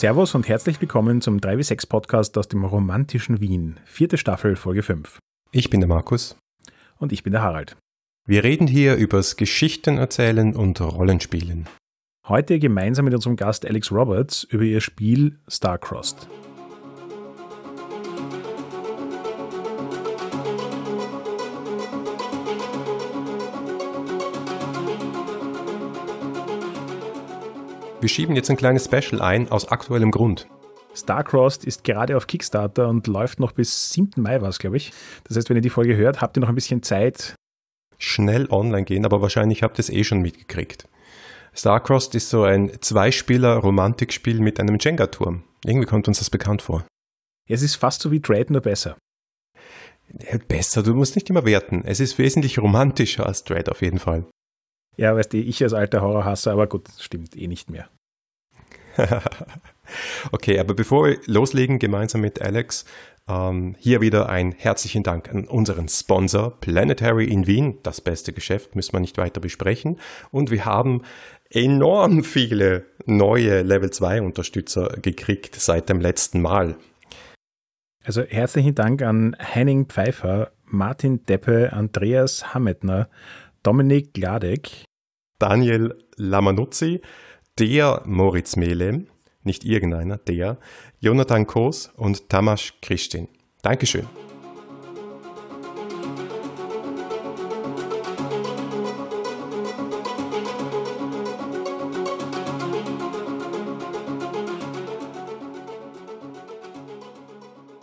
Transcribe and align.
Servus 0.00 0.34
und 0.34 0.48
herzlich 0.48 0.80
willkommen 0.80 1.20
zum 1.20 1.40
3W6 1.40 1.86
Podcast 1.86 2.38
aus 2.38 2.48
dem 2.48 2.64
romantischen 2.64 3.42
Wien. 3.42 3.78
Vierte 3.84 4.16
Staffel, 4.16 4.56
Folge 4.56 4.82
5. 4.82 5.18
Ich 5.52 5.68
bin 5.68 5.80
der 5.80 5.88
Markus. 5.88 6.36
Und 6.96 7.12
ich 7.12 7.22
bin 7.22 7.34
der 7.34 7.42
Harald. 7.42 7.76
Wir 8.26 8.42
reden 8.42 8.66
hier 8.66 8.94
übers 8.94 9.36
Geschichten 9.36 9.98
erzählen 9.98 10.56
und 10.56 10.80
Rollenspielen. 10.80 11.66
Heute 12.26 12.58
gemeinsam 12.58 13.04
mit 13.04 13.14
unserem 13.14 13.36
Gast 13.36 13.66
Alex 13.66 13.92
Roberts 13.92 14.44
über 14.44 14.62
ihr 14.62 14.80
Spiel 14.80 15.38
Starcrossed. 15.48 16.28
Wir 28.00 28.08
schieben 28.08 28.34
jetzt 28.34 28.50
ein 28.50 28.56
kleines 28.56 28.86
Special 28.86 29.20
ein 29.20 29.50
aus 29.50 29.68
aktuellem 29.68 30.10
Grund. 30.10 30.48
Starcrossed 30.94 31.64
ist 31.64 31.84
gerade 31.84 32.16
auf 32.16 32.26
Kickstarter 32.26 32.88
und 32.88 33.06
läuft 33.06 33.38
noch 33.40 33.52
bis 33.52 33.90
7. 33.90 34.22
Mai, 34.22 34.40
was 34.40 34.58
glaube 34.58 34.78
ich. 34.78 34.92
Das 35.24 35.36
heißt, 35.36 35.50
wenn 35.50 35.56
ihr 35.56 35.62
die 35.62 35.70
Folge 35.70 35.96
hört, 35.96 36.20
habt 36.20 36.36
ihr 36.36 36.40
noch 36.40 36.48
ein 36.48 36.54
bisschen 36.54 36.82
Zeit. 36.82 37.34
Schnell 37.98 38.48
online 38.50 38.84
gehen, 38.84 39.04
aber 39.04 39.20
wahrscheinlich 39.20 39.62
habt 39.62 39.78
ihr 39.78 39.80
es 39.80 39.90
eh 39.90 40.04
schon 40.04 40.22
mitgekriegt. 40.22 40.88
Starcrossed 41.52 42.14
ist 42.14 42.30
so 42.30 42.44
ein 42.44 42.72
Zweispieler-Romantikspiel 42.80 44.40
mit 44.40 44.58
einem 44.58 44.78
Jenga-Turm. 44.80 45.44
Irgendwie 45.64 45.86
kommt 45.86 46.08
uns 46.08 46.18
das 46.18 46.30
bekannt 46.30 46.62
vor. 46.62 46.86
Es 47.48 47.62
ist 47.62 47.76
fast 47.76 48.00
so 48.00 48.10
wie 48.10 48.20
Dread, 48.20 48.50
nur 48.50 48.62
besser. 48.62 48.96
Besser, 50.48 50.82
du 50.82 50.94
musst 50.94 51.16
nicht 51.16 51.28
immer 51.28 51.44
werten. 51.44 51.82
Es 51.84 52.00
ist 52.00 52.18
wesentlich 52.18 52.58
romantischer 52.58 53.26
als 53.26 53.44
Dread 53.44 53.68
auf 53.68 53.82
jeden 53.82 53.98
Fall. 53.98 54.24
Ja, 54.96 55.14
weißt 55.14 55.32
du, 55.32 55.38
ich 55.38 55.62
als 55.62 55.72
alter 55.72 56.00
Horrorhasser, 56.02 56.52
aber 56.52 56.66
gut, 56.66 56.88
stimmt 56.98 57.36
eh 57.36 57.46
nicht 57.46 57.70
mehr. 57.70 57.88
okay, 60.32 60.58
aber 60.58 60.74
bevor 60.74 61.08
wir 61.08 61.18
loslegen, 61.26 61.78
gemeinsam 61.78 62.20
mit 62.20 62.40
Alex, 62.40 62.84
ähm, 63.28 63.76
hier 63.78 64.00
wieder 64.00 64.28
ein 64.28 64.52
herzlichen 64.52 65.02
Dank 65.02 65.30
an 65.30 65.44
unseren 65.44 65.88
Sponsor 65.88 66.50
Planetary 66.60 67.24
in 67.24 67.46
Wien. 67.46 67.78
Das 67.82 68.00
beste 68.00 68.32
Geschäft 68.32 68.74
müssen 68.74 68.92
wir 68.92 69.00
nicht 69.00 69.18
weiter 69.18 69.40
besprechen. 69.40 69.98
Und 70.30 70.50
wir 70.50 70.64
haben 70.64 71.02
enorm 71.50 72.24
viele 72.24 72.86
neue 73.06 73.62
Level 73.62 73.90
2 73.90 74.22
Unterstützer 74.22 74.96
gekriegt 75.00 75.54
seit 75.54 75.88
dem 75.88 76.00
letzten 76.00 76.42
Mal. 76.42 76.76
Also 78.02 78.22
herzlichen 78.22 78.74
Dank 78.74 79.02
an 79.02 79.36
Henning 79.38 79.86
Pfeiffer, 79.86 80.52
Martin 80.64 81.24
Deppe, 81.26 81.72
Andreas 81.72 82.54
Hammetner, 82.54 83.08
Dominik 83.62 84.14
Gladek, 84.14 84.84
Daniel 85.38 85.96
Lamanuzzi, 86.16 87.02
der 87.58 88.02
Moritz 88.04 88.56
Mehle, 88.56 89.06
nicht 89.42 89.64
irgendeiner, 89.64 90.18
der, 90.18 90.58
Jonathan 90.98 91.46
Koos 91.46 91.90
und 91.96 92.28
Tamas 92.28 92.72
Christin. 92.82 93.28
Dankeschön. 93.62 94.06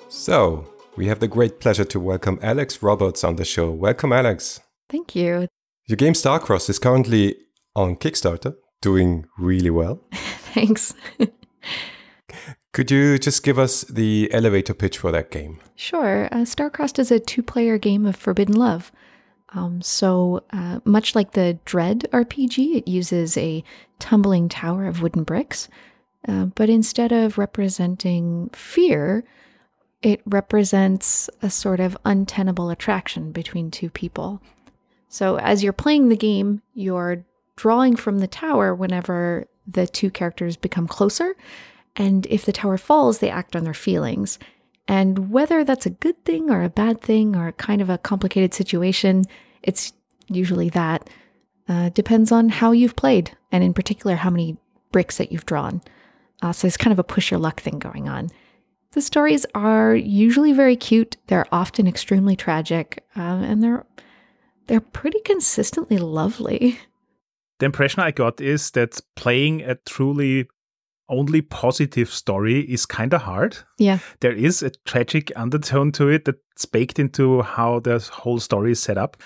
So, 0.10 0.66
we 0.98 1.06
have 1.08 1.20
the 1.22 1.28
great 1.30 1.60
pleasure 1.60 1.86
to 1.86 2.00
welcome 2.02 2.38
Alex 2.42 2.84
Roberts 2.84 3.24
on 3.24 3.38
the 3.38 3.46
show. 3.46 3.72
Welcome, 3.72 4.12
Alex. 4.12 4.60
Thank 4.90 5.16
you. 5.16 5.48
Your 5.88 5.96
game 5.96 6.14
Starcross 6.14 6.70
is 6.70 6.80
currently 6.80 7.38
on 7.76 7.96
Kickstarter, 7.96 8.56
doing 8.82 9.26
really 9.38 9.70
well. 9.70 10.02
Thanks. 10.14 10.94
Could 12.74 12.92
you 12.92 13.18
just 13.18 13.44
give 13.44 13.58
us 13.58 13.82
the 13.86 14.30
elevator 14.32 14.74
pitch 14.74 14.98
for 15.00 15.12
that 15.12 15.32
game? 15.32 15.60
Sure. 15.76 16.26
Uh, 16.32 16.46
Starcrossed 16.46 17.00
is 17.00 17.12
a 17.12 17.20
two 17.20 17.42
player 17.42 17.78
game 17.78 18.06
of 18.06 18.16
forbidden 18.16 18.56
love. 18.56 18.92
Um, 19.54 19.82
so, 19.82 20.44
uh, 20.52 20.82
much 20.84 21.16
like 21.16 21.32
the 21.32 21.58
Dread 21.66 22.06
RPG, 22.12 22.76
it 22.76 22.88
uses 22.88 23.38
a 23.38 23.64
tumbling 23.98 24.50
tower 24.50 24.86
of 24.86 25.02
wooden 25.02 25.24
bricks. 25.24 25.70
Uh, 26.28 26.46
but 26.46 26.70
instead 26.70 27.12
of 27.12 27.38
representing 27.38 28.50
fear, 28.54 29.24
it 30.02 30.22
represents 30.26 31.30
a 31.42 31.50
sort 31.50 31.80
of 31.80 31.98
untenable 32.06 32.70
attraction 32.70 33.32
between 33.32 33.72
two 33.72 33.90
people. 33.90 34.42
So, 35.10 35.38
as 35.40 35.64
you're 35.64 35.74
playing 35.74 36.10
the 36.10 36.18
game, 36.18 36.62
you're 36.74 37.26
drawing 37.58 37.98
from 37.98 38.20
the 38.20 38.28
tower 38.28 38.74
whenever 38.74 39.48
the 39.68 39.86
two 39.86 40.10
characters 40.10 40.56
become 40.56 40.88
closer. 40.88 41.36
And 41.98 42.26
if 42.28 42.46
the 42.46 42.54
tower 42.54 42.78
falls, 42.78 43.20
they 43.20 43.30
act 43.30 43.56
on 43.56 43.66
their 43.66 43.74
feelings. 43.74 44.40
And 44.88 45.32
whether 45.32 45.66
that's 45.66 45.86
a 45.86 45.90
good 45.92 46.24
thing 46.24 46.50
or 46.50 46.64
a 46.64 46.70
bad 46.70 47.02
thing 47.02 47.36
or 47.36 47.52
kind 47.52 47.82
of 47.82 47.90
a 47.90 47.98
complicated 47.98 48.54
situation, 48.54 49.26
it's 49.62 49.92
usually 50.28 50.70
that. 50.70 51.10
Uh, 51.68 51.90
depends 51.90 52.32
on 52.32 52.48
how 52.48 52.72
you've 52.72 52.96
played, 52.96 53.36
and 53.52 53.62
in 53.62 53.74
particular, 53.74 54.16
how 54.16 54.30
many 54.30 54.56
bricks 54.94 55.18
that 55.18 55.34
you've 55.34 55.46
drawn. 55.46 55.82
Uh, 56.42 56.54
so 56.54 56.66
it's 56.66 56.78
kind 56.78 56.94
of 56.94 57.00
a 57.00 57.04
push 57.04 57.30
your 57.30 57.42
luck 57.42 57.60
thing 57.60 57.78
going 57.78 58.08
on. 58.08 58.30
The 58.92 59.02
stories 59.02 59.46
are 59.54 59.94
usually 59.94 60.54
very 60.54 60.78
cute. 60.78 61.18
They're 61.28 61.46
often 61.52 61.88
extremely 61.88 62.38
tragic, 62.38 63.04
um, 63.16 63.44
and 63.44 63.62
they're 63.62 63.86
they're 64.68 64.82
pretty 64.82 65.20
consistently 65.22 65.98
lovely. 65.98 66.80
The 67.60 67.66
impression 67.66 68.02
I 68.02 68.12
got 68.12 68.40
is 68.40 68.72
that 68.72 69.00
playing 69.16 69.62
a 69.62 69.76
truly 69.86 70.48
only 71.10 71.42
positive 71.42 72.12
story 72.12 72.62
is 72.62 72.86
kind 72.86 73.14
of 73.14 73.22
hard. 73.22 73.58
Yeah. 73.78 74.00
There 74.20 74.34
is 74.34 74.62
a 74.62 74.72
tragic 74.86 75.32
undertone 75.36 75.92
to 75.94 76.10
it 76.10 76.26
that's 76.26 76.66
baked 76.66 77.00
into 77.00 77.42
how 77.42 77.80
the 77.80 78.00
whole 78.12 78.40
story 78.40 78.72
is 78.72 78.82
set 78.82 78.98
up. 78.98 79.18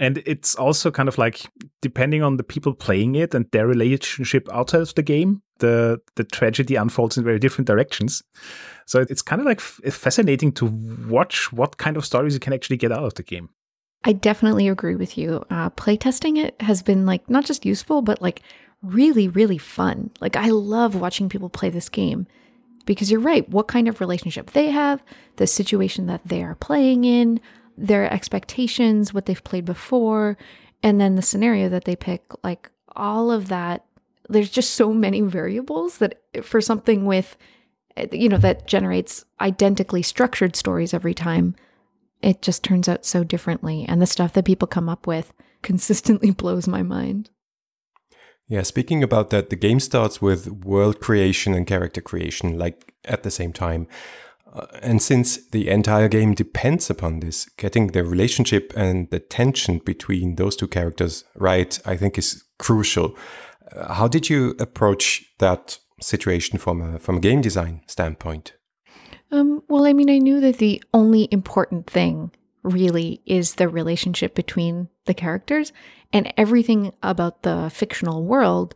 And 0.00 0.22
it's 0.26 0.54
also 0.56 0.90
kind 0.90 1.08
of 1.08 1.18
like 1.18 1.46
depending 1.80 2.22
on 2.22 2.36
the 2.36 2.42
people 2.42 2.74
playing 2.74 3.14
it 3.14 3.34
and 3.34 3.46
their 3.52 3.66
relationship 3.66 4.48
outside 4.52 4.80
of 4.80 4.94
the 4.94 5.02
game, 5.02 5.42
the 5.58 6.00
the 6.16 6.24
tragedy 6.24 6.74
unfolds 6.74 7.16
in 7.16 7.24
very 7.24 7.38
different 7.38 7.68
directions. 7.68 8.22
So 8.86 9.04
it's 9.08 9.22
kind 9.22 9.40
of 9.40 9.46
like 9.46 9.60
fascinating 9.60 10.52
to 10.52 10.66
watch 11.08 11.52
what 11.52 11.76
kind 11.76 11.96
of 11.96 12.04
stories 12.04 12.34
you 12.34 12.40
can 12.40 12.52
actually 12.52 12.78
get 12.78 12.90
out 12.90 13.04
of 13.04 13.14
the 13.14 13.22
game. 13.22 13.50
I 14.04 14.12
definitely 14.12 14.68
agree 14.68 14.96
with 14.96 15.16
you. 15.16 15.44
Uh, 15.50 15.70
playtesting 15.70 16.36
it 16.36 16.60
has 16.60 16.82
been 16.82 17.06
like 17.06 17.28
not 17.30 17.44
just 17.44 17.64
useful, 17.64 18.02
but 18.02 18.20
like 18.20 18.42
really, 18.82 19.28
really 19.28 19.58
fun. 19.58 20.10
Like, 20.20 20.36
I 20.36 20.48
love 20.48 20.96
watching 20.96 21.28
people 21.28 21.48
play 21.48 21.70
this 21.70 21.88
game 21.88 22.26
because 22.84 23.10
you're 23.10 23.20
right. 23.20 23.48
What 23.48 23.68
kind 23.68 23.88
of 23.88 24.00
relationship 24.00 24.50
they 24.50 24.70
have, 24.70 25.02
the 25.36 25.46
situation 25.46 26.06
that 26.06 26.22
they 26.24 26.42
are 26.42 26.56
playing 26.56 27.04
in, 27.04 27.40
their 27.78 28.12
expectations, 28.12 29.14
what 29.14 29.26
they've 29.26 29.44
played 29.44 29.64
before, 29.64 30.36
and 30.82 31.00
then 31.00 31.14
the 31.14 31.22
scenario 31.22 31.68
that 31.68 31.84
they 31.84 31.96
pick, 31.96 32.22
like 32.42 32.70
all 32.96 33.30
of 33.30 33.48
that. 33.48 33.84
There's 34.28 34.50
just 34.50 34.74
so 34.74 34.92
many 34.92 35.20
variables 35.20 35.98
that 35.98 36.20
for 36.42 36.60
something 36.60 37.06
with, 37.06 37.36
you 38.10 38.28
know, 38.28 38.38
that 38.38 38.66
generates 38.66 39.24
identically 39.40 40.02
structured 40.02 40.56
stories 40.56 40.94
every 40.94 41.14
time, 41.14 41.54
it 42.22 42.42
just 42.42 42.62
turns 42.62 42.88
out 42.88 43.04
so 43.04 43.24
differently. 43.24 43.84
And 43.88 44.00
the 44.00 44.06
stuff 44.06 44.32
that 44.34 44.44
people 44.44 44.68
come 44.68 44.88
up 44.88 45.06
with 45.06 45.32
consistently 45.62 46.30
blows 46.30 46.66
my 46.66 46.82
mind. 46.82 47.30
Yeah, 48.48 48.62
speaking 48.62 49.02
about 49.02 49.30
that, 49.30 49.50
the 49.50 49.56
game 49.56 49.80
starts 49.80 50.20
with 50.20 50.48
world 50.48 51.00
creation 51.00 51.54
and 51.54 51.66
character 51.66 52.00
creation, 52.00 52.58
like 52.58 52.92
at 53.04 53.22
the 53.22 53.30
same 53.30 53.52
time. 53.52 53.86
Uh, 54.52 54.66
and 54.82 55.00
since 55.00 55.48
the 55.48 55.68
entire 55.68 56.08
game 56.08 56.34
depends 56.34 56.90
upon 56.90 57.20
this, 57.20 57.48
getting 57.56 57.88
the 57.88 58.04
relationship 58.04 58.72
and 58.76 59.08
the 59.10 59.20
tension 59.20 59.78
between 59.78 60.34
those 60.34 60.56
two 60.56 60.68
characters 60.68 61.24
right, 61.36 61.78
I 61.86 61.96
think 61.96 62.18
is 62.18 62.44
crucial. 62.58 63.16
Uh, 63.74 63.94
how 63.94 64.08
did 64.08 64.28
you 64.28 64.54
approach 64.60 65.24
that 65.38 65.78
situation 66.00 66.58
from 66.58 66.82
a, 66.82 66.98
from 66.98 67.16
a 67.16 67.20
game 67.20 67.40
design 67.40 67.80
standpoint? 67.86 68.52
Um, 69.32 69.62
well, 69.66 69.86
I 69.86 69.94
mean, 69.94 70.10
I 70.10 70.18
knew 70.18 70.40
that 70.40 70.58
the 70.58 70.82
only 70.92 71.26
important 71.30 71.88
thing 71.88 72.30
really 72.62 73.22
is 73.24 73.54
the 73.54 73.68
relationship 73.68 74.34
between 74.34 74.88
the 75.06 75.14
characters 75.14 75.72
and 76.12 76.32
everything 76.36 76.92
about 77.02 77.42
the 77.42 77.70
fictional 77.72 78.24
world 78.24 78.74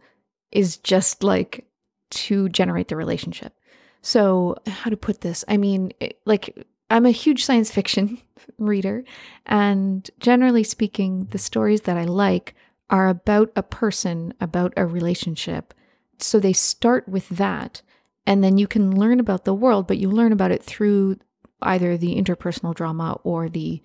is 0.50 0.78
just 0.78 1.22
like 1.22 1.66
to 2.08 2.48
generate 2.48 2.88
the 2.88 2.96
relationship. 2.96 3.52
So, 4.00 4.56
how 4.66 4.88
to 4.88 4.96
put 4.96 5.20
this? 5.20 5.44
I 5.46 5.58
mean, 5.58 5.92
like, 6.24 6.66
I'm 6.88 7.04
a 7.04 7.10
huge 7.10 7.44
science 7.44 7.70
fiction 7.70 8.22
reader, 8.58 9.04
and 9.44 10.08
generally 10.20 10.62
speaking, 10.64 11.26
the 11.32 11.38
stories 11.38 11.82
that 11.82 11.98
I 11.98 12.04
like 12.04 12.54
are 12.88 13.08
about 13.08 13.50
a 13.56 13.62
person, 13.62 14.32
about 14.40 14.72
a 14.76 14.86
relationship. 14.86 15.74
So, 16.18 16.38
they 16.38 16.52
start 16.52 17.08
with 17.08 17.28
that, 17.30 17.82
and 18.26 18.42
then 18.42 18.58
you 18.58 18.66
can 18.66 18.98
learn 18.98 19.20
about 19.20 19.44
the 19.44 19.54
world, 19.54 19.86
but 19.86 19.98
you 19.98 20.10
learn 20.10 20.32
about 20.32 20.50
it 20.50 20.62
through 20.62 21.18
either 21.62 21.96
the 21.96 22.16
interpersonal 22.16 22.74
drama 22.74 23.18
or 23.22 23.48
the 23.48 23.80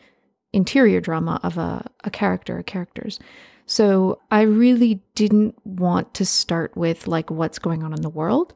interior 0.52 1.00
drama 1.00 1.40
of 1.44 1.58
a, 1.58 1.90
a 2.04 2.10
character 2.10 2.58
or 2.58 2.64
characters. 2.64 3.20
So 3.66 4.20
I 4.30 4.42
really 4.42 5.02
didn't 5.16 5.56
want 5.66 6.14
to 6.16 6.26
start 6.26 6.76
with 6.76 7.08
like 7.08 7.30
what's 7.30 7.60
going 7.60 7.84
on 7.84 7.94
in 7.94 8.02
the 8.02 8.10
world. 8.10 8.54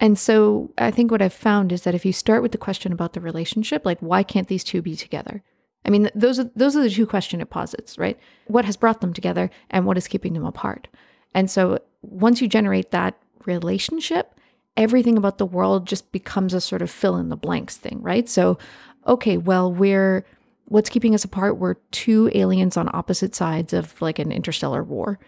And 0.00 0.18
so 0.18 0.72
I 0.76 0.90
think 0.90 1.10
what 1.10 1.22
I've 1.22 1.32
found 1.32 1.72
is 1.72 1.82
that 1.82 1.94
if 1.94 2.04
you 2.04 2.12
start 2.12 2.42
with 2.42 2.52
the 2.52 2.58
question 2.58 2.92
about 2.92 3.14
the 3.14 3.20
relationship, 3.20 3.86
like 3.86 4.00
why 4.00 4.22
can't 4.22 4.48
these 4.48 4.64
two 4.64 4.82
be 4.82 4.96
together? 4.96 5.42
I 5.86 5.90
mean, 5.90 6.10
those 6.14 6.38
are 6.38 6.50
those 6.56 6.76
are 6.76 6.82
the 6.82 6.90
two 6.90 7.06
question 7.06 7.40
it 7.40 7.50
posits, 7.50 7.98
right? 7.98 8.18
What 8.46 8.64
has 8.64 8.76
brought 8.76 9.00
them 9.00 9.12
together 9.12 9.50
and 9.70 9.86
what 9.86 9.96
is 9.96 10.08
keeping 10.08 10.32
them 10.32 10.44
apart? 10.44 10.88
And 11.34 11.50
so 11.50 11.78
once 12.02 12.40
you 12.40 12.48
generate 12.48 12.90
that 12.90 13.18
relationship, 13.46 14.33
everything 14.76 15.16
about 15.16 15.38
the 15.38 15.46
world 15.46 15.86
just 15.86 16.10
becomes 16.12 16.54
a 16.54 16.60
sort 16.60 16.82
of 16.82 16.90
fill 16.90 17.16
in 17.16 17.28
the 17.28 17.36
blanks 17.36 17.76
thing, 17.76 18.00
right? 18.02 18.28
So, 18.28 18.58
okay, 19.06 19.36
well, 19.36 19.72
we're 19.72 20.24
what's 20.66 20.90
keeping 20.90 21.14
us 21.14 21.24
apart? 21.24 21.58
We're 21.58 21.74
two 21.90 22.30
aliens 22.34 22.76
on 22.76 22.88
opposite 22.92 23.34
sides 23.34 23.72
of 23.72 24.00
like 24.00 24.18
an 24.18 24.32
interstellar 24.32 24.82
war. 24.82 25.18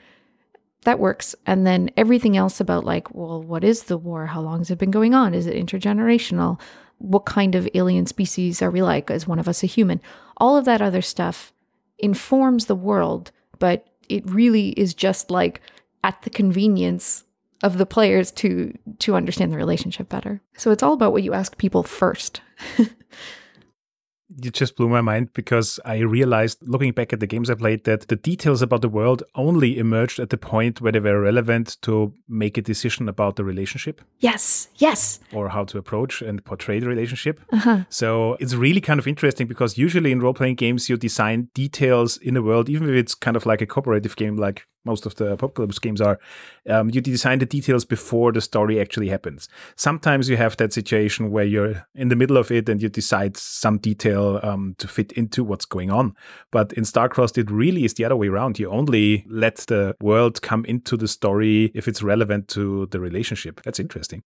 That 0.84 0.98
works. 0.98 1.34
And 1.46 1.66
then 1.66 1.90
everything 1.96 2.36
else 2.36 2.60
about 2.60 2.84
like, 2.84 3.14
well, 3.14 3.42
what 3.42 3.64
is 3.64 3.84
the 3.84 3.98
war? 3.98 4.26
How 4.26 4.40
long 4.40 4.58
has 4.58 4.70
it 4.70 4.78
been 4.78 4.90
going 4.90 5.14
on? 5.14 5.34
Is 5.34 5.46
it 5.46 5.54
intergenerational? 5.54 6.60
What 6.98 7.26
kind 7.26 7.54
of 7.54 7.68
alien 7.74 8.06
species 8.06 8.62
are 8.62 8.70
we 8.70 8.82
like? 8.82 9.10
Is 9.10 9.26
one 9.26 9.38
of 9.38 9.48
us 9.48 9.62
a 9.62 9.66
human? 9.66 10.00
All 10.38 10.56
of 10.56 10.64
that 10.64 10.80
other 10.80 11.02
stuff 11.02 11.52
informs 11.98 12.66
the 12.66 12.74
world, 12.74 13.30
but 13.58 13.86
it 14.08 14.28
really 14.30 14.70
is 14.70 14.94
just 14.94 15.30
like 15.30 15.60
at 16.04 16.22
the 16.22 16.30
convenience 16.30 17.24
of 17.62 17.78
the 17.78 17.86
players 17.86 18.30
to 18.32 18.76
to 18.98 19.14
understand 19.14 19.52
the 19.52 19.56
relationship 19.56 20.08
better. 20.08 20.40
So 20.56 20.70
it's 20.70 20.82
all 20.82 20.92
about 20.92 21.12
what 21.12 21.22
you 21.22 21.32
ask 21.32 21.56
people 21.56 21.82
first. 21.82 22.40
you 24.42 24.50
just 24.50 24.76
blew 24.76 24.88
my 24.88 25.00
mind 25.00 25.32
because 25.32 25.78
I 25.84 25.98
realized 25.98 26.58
looking 26.62 26.92
back 26.92 27.12
at 27.12 27.20
the 27.20 27.26
games 27.26 27.48
I 27.48 27.54
played 27.54 27.84
that 27.84 28.08
the 28.08 28.16
details 28.16 28.60
about 28.60 28.82
the 28.82 28.88
world 28.88 29.22
only 29.34 29.78
emerged 29.78 30.18
at 30.18 30.30
the 30.30 30.36
point 30.36 30.80
where 30.80 30.92
they 30.92 31.00
were 31.00 31.20
relevant 31.20 31.80
to 31.82 32.12
make 32.28 32.58
a 32.58 32.62
decision 32.62 33.08
about 33.08 33.36
the 33.36 33.44
relationship. 33.44 34.02
Yes, 34.18 34.68
yes. 34.76 35.20
Or 35.32 35.48
how 35.48 35.64
to 35.64 35.78
approach 35.78 36.22
and 36.22 36.44
portray 36.44 36.80
the 36.80 36.88
relationship. 36.88 37.40
Uh-huh. 37.52 37.84
So 37.88 38.36
it's 38.40 38.54
really 38.54 38.80
kind 38.80 38.98
of 38.98 39.06
interesting 39.06 39.46
because 39.46 39.78
usually 39.78 40.12
in 40.12 40.20
role 40.20 40.34
playing 40.34 40.56
games, 40.56 40.88
you 40.88 40.96
design 40.96 41.48
details 41.54 42.16
in 42.18 42.34
the 42.34 42.42
world, 42.42 42.68
even 42.68 42.88
if 42.88 42.94
it's 42.94 43.14
kind 43.14 43.36
of 43.36 43.46
like 43.46 43.62
a 43.62 43.66
cooperative 43.66 44.16
game 44.16 44.36
like 44.36 44.66
most 44.86 45.04
of 45.04 45.16
the 45.16 45.32
apocalypse 45.32 45.78
games 45.78 46.00
are, 46.00 46.18
um, 46.68 46.88
you 46.90 47.00
design 47.00 47.40
the 47.40 47.46
details 47.46 47.84
before 47.84 48.32
the 48.32 48.40
story 48.40 48.80
actually 48.80 49.08
happens. 49.08 49.48
Sometimes 49.76 50.28
you 50.28 50.36
have 50.36 50.56
that 50.56 50.72
situation 50.72 51.30
where 51.30 51.44
you're 51.44 51.86
in 51.94 52.08
the 52.08 52.16
middle 52.16 52.36
of 52.36 52.50
it 52.50 52.68
and 52.68 52.80
you 52.80 52.88
decide 52.88 53.36
some 53.36 53.78
detail 53.78 54.40
um, 54.42 54.74
to 54.78 54.88
fit 54.88 55.12
into 55.12 55.44
what's 55.44 55.64
going 55.66 55.90
on. 55.90 56.14
But 56.50 56.72
in 56.72 56.84
Starcrossed, 56.84 57.36
it 57.36 57.50
really 57.50 57.84
is 57.84 57.94
the 57.94 58.04
other 58.04 58.16
way 58.16 58.28
around. 58.28 58.58
You 58.58 58.70
only 58.70 59.26
let 59.28 59.56
the 59.56 59.94
world 60.00 60.40
come 60.40 60.64
into 60.64 60.96
the 60.96 61.08
story 61.08 61.72
if 61.74 61.88
it's 61.88 62.02
relevant 62.02 62.48
to 62.48 62.86
the 62.86 63.00
relationship. 63.00 63.60
That's 63.62 63.80
interesting. 63.80 64.22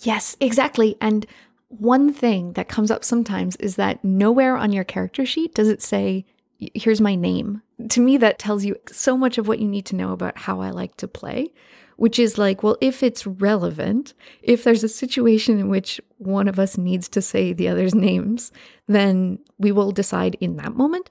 Yes, 0.00 0.36
exactly. 0.40 0.96
And 1.00 1.26
one 1.68 2.12
thing 2.12 2.52
that 2.52 2.68
comes 2.68 2.90
up 2.90 3.02
sometimes 3.02 3.56
is 3.56 3.76
that 3.76 4.04
nowhere 4.04 4.56
on 4.56 4.72
your 4.72 4.84
character 4.84 5.26
sheet 5.26 5.54
does 5.54 5.68
it 5.68 5.82
say 5.82 6.24
here's 6.58 7.00
my 7.00 7.14
name. 7.14 7.62
To 7.90 8.00
me, 8.00 8.16
that 8.18 8.38
tells 8.38 8.64
you 8.64 8.76
so 8.90 9.16
much 9.16 9.38
of 9.38 9.48
what 9.48 9.58
you 9.58 9.68
need 9.68 9.86
to 9.86 9.96
know 9.96 10.12
about 10.12 10.38
how 10.38 10.60
I 10.60 10.70
like 10.70 10.96
to 10.96 11.08
play, 11.08 11.52
which 11.96 12.18
is 12.18 12.38
like, 12.38 12.62
well, 12.62 12.76
if 12.80 13.02
it's 13.02 13.26
relevant, 13.26 14.14
if 14.42 14.64
there's 14.64 14.84
a 14.84 14.88
situation 14.88 15.58
in 15.58 15.68
which 15.68 16.00
one 16.18 16.48
of 16.48 16.58
us 16.58 16.78
needs 16.78 17.08
to 17.10 17.22
say 17.22 17.52
the 17.52 17.68
other's 17.68 17.94
names, 17.94 18.50
then 18.86 19.38
we 19.58 19.72
will 19.72 19.92
decide 19.92 20.36
in 20.40 20.56
that 20.56 20.74
moment. 20.74 21.10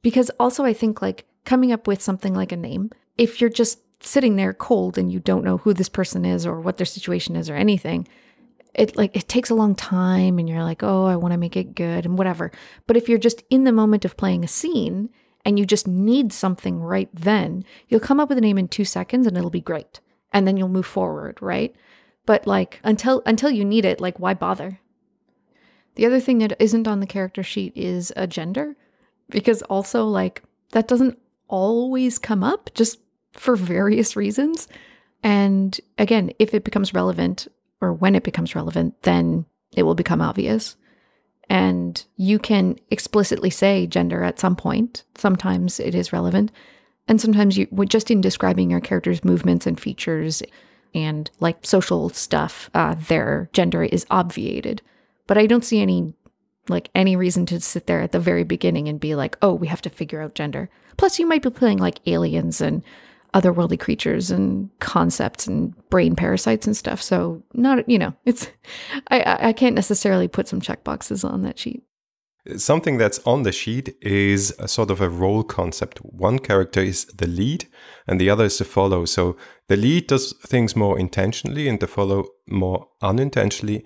Because 0.00 0.30
also, 0.40 0.64
I 0.64 0.72
think 0.72 1.02
like 1.02 1.26
coming 1.44 1.72
up 1.72 1.86
with 1.86 2.02
something 2.02 2.34
like 2.34 2.52
a 2.52 2.56
name, 2.56 2.90
if 3.16 3.40
you're 3.40 3.50
just 3.50 3.80
sitting 4.00 4.36
there 4.36 4.54
cold 4.54 4.96
and 4.96 5.12
you 5.12 5.20
don't 5.20 5.44
know 5.44 5.58
who 5.58 5.74
this 5.74 5.88
person 5.88 6.24
is 6.24 6.46
or 6.46 6.60
what 6.60 6.76
their 6.76 6.86
situation 6.86 7.36
is 7.36 7.50
or 7.50 7.56
anything, 7.56 8.06
it 8.74 8.96
like 8.96 9.16
it 9.16 9.28
takes 9.28 9.50
a 9.50 9.54
long 9.54 9.74
time 9.74 10.38
and 10.38 10.48
you're 10.48 10.62
like, 10.62 10.82
"Oh, 10.82 11.06
I 11.06 11.16
want 11.16 11.32
to 11.32 11.38
make 11.38 11.56
it 11.56 11.74
good" 11.74 12.06
and 12.06 12.16
whatever. 12.16 12.52
But 12.86 12.96
if 12.96 13.08
you're 13.08 13.18
just 13.18 13.42
in 13.50 13.64
the 13.64 13.72
moment 13.72 14.04
of 14.04 14.16
playing 14.16 14.44
a 14.44 14.48
scene 14.48 15.10
and 15.44 15.58
you 15.58 15.66
just 15.66 15.86
need 15.86 16.32
something 16.32 16.80
right 16.80 17.08
then, 17.12 17.64
you'll 17.88 18.00
come 18.00 18.20
up 18.20 18.28
with 18.28 18.38
a 18.38 18.42
name 18.42 18.58
in 18.58 18.68
2 18.68 18.84
seconds 18.84 19.26
and 19.26 19.36
it'll 19.36 19.50
be 19.50 19.60
great. 19.60 20.00
And 20.32 20.46
then 20.46 20.56
you'll 20.56 20.68
move 20.68 20.86
forward, 20.86 21.38
right? 21.40 21.74
But 22.26 22.46
like 22.46 22.80
until 22.84 23.22
until 23.24 23.50
you 23.50 23.64
need 23.64 23.84
it, 23.84 24.00
like 24.00 24.20
why 24.20 24.34
bother? 24.34 24.80
The 25.94 26.06
other 26.06 26.20
thing 26.20 26.38
that 26.38 26.60
isn't 26.60 26.86
on 26.86 27.00
the 27.00 27.06
character 27.06 27.42
sheet 27.42 27.72
is 27.74 28.12
a 28.16 28.26
gender 28.26 28.76
because 29.30 29.62
also 29.62 30.04
like 30.04 30.42
that 30.72 30.88
doesn't 30.88 31.18
always 31.48 32.18
come 32.18 32.44
up 32.44 32.70
just 32.74 33.00
for 33.32 33.56
various 33.56 34.14
reasons. 34.14 34.68
And 35.22 35.80
again, 35.96 36.30
if 36.38 36.54
it 36.54 36.64
becomes 36.64 36.94
relevant 36.94 37.48
or 37.80 37.92
when 37.92 38.14
it 38.14 38.22
becomes 38.22 38.54
relevant, 38.54 39.02
then 39.02 39.46
it 39.74 39.84
will 39.84 39.94
become 39.94 40.20
obvious. 40.20 40.76
And 41.50 42.04
you 42.16 42.38
can 42.38 42.78
explicitly 42.90 43.50
say 43.50 43.86
gender 43.86 44.22
at 44.22 44.38
some 44.38 44.54
point. 44.54 45.04
Sometimes 45.16 45.80
it 45.80 45.94
is 45.94 46.12
relevant. 46.12 46.52
And 47.06 47.20
sometimes 47.20 47.56
you, 47.56 47.66
would 47.70 47.90
just 47.90 48.10
in 48.10 48.20
describing 48.20 48.70
your 48.70 48.80
character's 48.80 49.24
movements 49.24 49.66
and 49.66 49.80
features 49.80 50.42
and 50.94 51.30
like 51.40 51.64
social 51.64 52.10
stuff, 52.10 52.68
uh, 52.74 52.94
their 52.94 53.48
gender 53.52 53.82
is 53.82 54.06
obviated. 54.10 54.82
But 55.26 55.38
I 55.38 55.46
don't 55.46 55.64
see 55.64 55.80
any 55.80 56.12
like 56.68 56.90
any 56.94 57.16
reason 57.16 57.46
to 57.46 57.60
sit 57.60 57.86
there 57.86 58.02
at 58.02 58.12
the 58.12 58.20
very 58.20 58.44
beginning 58.44 58.88
and 58.88 59.00
be 59.00 59.14
like, 59.14 59.38
oh, 59.40 59.54
we 59.54 59.68
have 59.68 59.80
to 59.82 59.90
figure 59.90 60.20
out 60.20 60.34
gender. 60.34 60.68
Plus, 60.98 61.18
you 61.18 61.26
might 61.26 61.42
be 61.42 61.48
playing 61.48 61.78
like 61.78 62.06
aliens 62.06 62.60
and 62.60 62.82
otherworldly 63.34 63.78
creatures 63.78 64.30
and 64.30 64.70
concepts 64.80 65.46
and 65.46 65.74
brain 65.90 66.16
parasites 66.16 66.66
and 66.66 66.76
stuff. 66.76 67.02
So 67.02 67.42
not 67.54 67.88
you 67.88 67.98
know, 67.98 68.14
it's 68.24 68.50
I 69.08 69.48
I 69.48 69.52
can't 69.52 69.74
necessarily 69.74 70.28
put 70.28 70.48
some 70.48 70.60
check 70.60 70.84
boxes 70.84 71.24
on 71.24 71.42
that 71.42 71.58
sheet. 71.58 71.82
Something 72.56 72.96
that's 72.96 73.18
on 73.26 73.42
the 73.42 73.52
sheet 73.52 73.94
is 74.00 74.54
a 74.58 74.68
sort 74.68 74.90
of 74.90 75.02
a 75.02 75.10
role 75.10 75.42
concept. 75.42 75.98
One 75.98 76.38
character 76.38 76.80
is 76.80 77.04
the 77.06 77.26
lead 77.26 77.66
and 78.06 78.18
the 78.18 78.30
other 78.30 78.46
is 78.46 78.56
the 78.56 78.64
follow. 78.64 79.04
So 79.04 79.36
the 79.68 79.76
lead 79.76 80.06
does 80.06 80.32
things 80.46 80.74
more 80.74 80.98
intentionally 80.98 81.68
and 81.68 81.78
the 81.78 81.86
follow 81.86 82.24
more 82.46 82.88
unintentionally. 83.02 83.84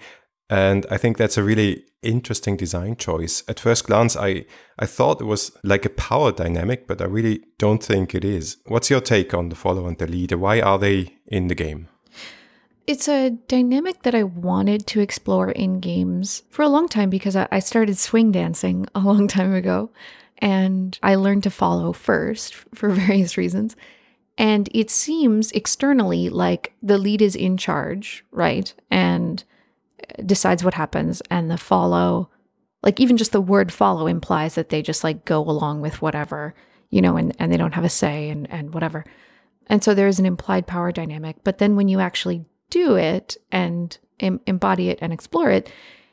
And 0.52 0.85
I 0.90 0.99
think 0.99 1.16
that's 1.16 1.38
a 1.38 1.42
really 1.42 1.87
interesting 2.02 2.59
design 2.59 2.97
choice. 2.97 3.42
At 3.49 3.59
first 3.59 3.87
glance, 3.87 4.18
I, 4.18 4.44
I 4.78 4.85
thought 4.85 5.23
it 5.23 5.25
was 5.25 5.50
like 5.64 5.87
a 5.87 5.88
power 5.88 6.30
dynamic, 6.30 6.87
but 6.87 7.00
I 7.00 7.06
really 7.06 7.42
don't 7.56 7.82
think 7.82 8.14
it 8.14 8.23
is. 8.23 8.59
What's 8.66 8.90
your 8.90 9.00
take 9.00 9.32
on 9.32 9.49
the 9.49 9.56
follower 9.56 9.88
and 9.88 9.97
the 9.97 10.06
leader? 10.06 10.37
Why 10.37 10.61
are 10.61 10.78
they 10.78 11.16
in 11.26 11.49
the 11.49 11.54
game? 11.54 11.88
It's 12.87 13.09
a 13.09 13.30
dynamic 13.30 14.02
that 14.02 14.14
I 14.14 14.25
wanted 14.25 14.87
to 14.88 15.00
explore 15.00 15.52
in 15.52 15.80
games 15.80 16.42
for 16.50 16.61
a 16.61 16.68
long 16.68 16.87
time 16.87 17.09
because 17.09 17.35
I 17.35 17.59
started 17.61 17.97
swing 17.97 18.30
dancing 18.30 18.87
a 18.94 19.00
long 19.00 19.28
time 19.28 19.54
ago 19.54 19.90
and 20.37 20.99
I 21.02 21.14
learned 21.14 21.44
to 21.44 21.50
follow 21.50 21.94
first 21.94 22.52
for 22.75 22.90
various 22.90 23.38
reasons. 23.38 23.75
And 24.37 24.68
it 24.75 24.90
seems 24.90 25.50
externally 25.52 26.28
like 26.28 26.75
the 26.82 26.99
lead 26.99 27.23
is 27.23 27.37
in 27.37 27.56
charge, 27.56 28.23
right? 28.32 28.75
And 28.90 29.42
decides 30.25 30.64
what 30.64 30.75
happens 30.75 31.23
and 31.30 31.50
the 31.50 31.59
follow 31.59 32.30
like 32.82 32.99
even 32.99 33.16
just 33.16 33.32
the 33.32 33.40
word 33.40 33.73
follow 33.73 34.06
implies 34.06 34.54
that 34.56 34.68
they 34.68 34.82
just 34.82 35.04
like 35.04 35.25
go 35.25 35.40
along 35.40 35.80
with 35.80 36.02
whatever 36.02 36.54
you 36.90 37.00
know 37.00 37.16
and, 37.16 37.35
and 37.38 37.52
they 37.52 37.56
don't 37.56 37.75
have 37.75 37.85
a 37.85 37.88
say 37.88 38.28
and, 38.30 38.50
and 38.50 38.75
whatever. 38.75 39.04
And 39.68 39.82
so 39.82 39.94
there 39.94 40.09
is 40.09 40.18
an 40.18 40.26
implied 40.26 40.66
power 40.66 40.92
dynamic 40.92 41.37
but 41.44 41.59
then 41.59 41.76
when 41.76 41.88
you 41.88 42.00
actually 42.00 42.44
do 42.71 42.97
it 42.97 43.37
and 43.50 43.97
em- 44.21 44.40
embody 44.47 44.88
it 44.88 44.99
and 45.00 45.12
explore 45.12 45.50
it 45.50 45.71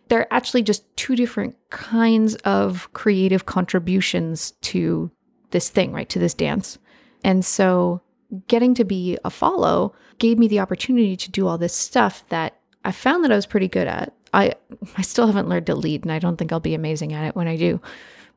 they're 0.10 0.32
actually 0.34 0.64
just 0.64 0.84
two 0.98 1.16
different 1.16 1.56
kinds 1.70 2.36
of 2.38 2.92
creative 2.94 3.46
contributions 3.46 4.52
to 4.62 5.12
this 5.52 5.70
thing 5.70 5.92
right 5.92 6.10
to 6.10 6.20
this 6.20 6.34
dance. 6.34 6.78
And 7.24 7.46
so 7.46 8.02
getting 8.48 8.74
to 8.76 8.84
be 8.84 9.18
a 9.24 9.30
follow 9.30 9.94
gave 10.18 10.38
me 10.38 10.48
the 10.48 10.60
opportunity 10.60 11.16
to 11.16 11.32
do 11.32 11.48
all 11.48 11.58
this 11.58 11.74
stuff 11.74 12.24
that 12.30 12.59
I 12.90 12.92
found 12.92 13.24
that 13.24 13.32
I 13.32 13.36
was 13.36 13.46
pretty 13.46 13.68
good 13.68 13.88
at. 13.88 14.16
I 14.34 14.56
I 14.98 15.04
still 15.04 15.28
haven't 15.28 15.48
learned 15.48 15.68
to 15.68 15.76
lead 15.76 16.04
and 16.04 16.12
I 16.12 16.18
don't 16.18 16.38
think 16.38 16.52
I'll 16.52 16.60
be 16.60 16.74
amazing 16.74 17.14
at 17.14 17.24
it 17.24 17.36
when 17.36 17.48
I 17.48 17.56
do. 17.56 17.80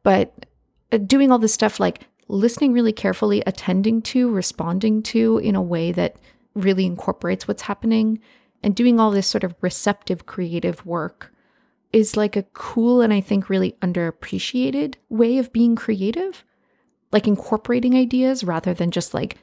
But 0.02 0.44
uh, 0.92 0.98
doing 0.98 1.32
all 1.32 1.38
this 1.38 1.54
stuff 1.54 1.80
like 1.80 2.06
listening 2.28 2.74
really 2.74 2.92
carefully, 2.92 3.42
attending 3.46 4.02
to, 4.02 4.30
responding 4.30 5.02
to 5.04 5.38
in 5.38 5.56
a 5.56 5.62
way 5.62 5.90
that 5.92 6.16
really 6.54 6.84
incorporates 6.84 7.48
what's 7.48 7.62
happening 7.62 8.20
and 8.62 8.76
doing 8.76 9.00
all 9.00 9.10
this 9.10 9.26
sort 9.26 9.42
of 9.42 9.54
receptive 9.62 10.26
creative 10.26 10.84
work 10.84 11.32
is 11.90 12.14
like 12.14 12.36
a 12.36 12.44
cool 12.52 13.00
and 13.00 13.10
I 13.10 13.22
think 13.22 13.48
really 13.48 13.72
underappreciated 13.80 14.96
way 15.08 15.38
of 15.38 15.50
being 15.50 15.76
creative. 15.76 16.44
Like 17.10 17.26
incorporating 17.26 17.94
ideas 17.94 18.44
rather 18.44 18.74
than 18.74 18.90
just 18.90 19.14
like 19.14 19.38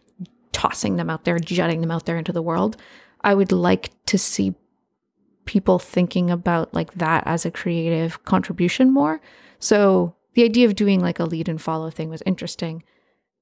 tossing 0.52 0.98
them 0.98 1.10
out 1.10 1.24
there, 1.24 1.40
jutting 1.40 1.82
them 1.82 1.90
out 1.90 2.06
there 2.06 2.18
into 2.18 2.32
the 2.32 2.44
world. 2.44 2.78
I 3.22 3.34
would 3.34 3.52
like 3.52 3.90
to 4.06 4.20
see 4.20 4.54
people 5.50 5.80
thinking 5.80 6.30
about 6.30 6.72
like 6.76 6.94
that 6.94 7.24
as 7.26 7.44
a 7.44 7.50
creative 7.50 8.24
contribution 8.24 8.94
more. 8.94 9.20
So 9.58 10.14
the 10.36 10.44
idea 10.44 10.68
of 10.68 10.76
doing 10.76 11.00
like 11.00 11.18
a 11.18 11.26
lead 11.26 11.50
and 11.50 11.60
follow 11.60 11.90
thing 11.90 12.08
was 12.08 12.22
interesting. 12.24 12.84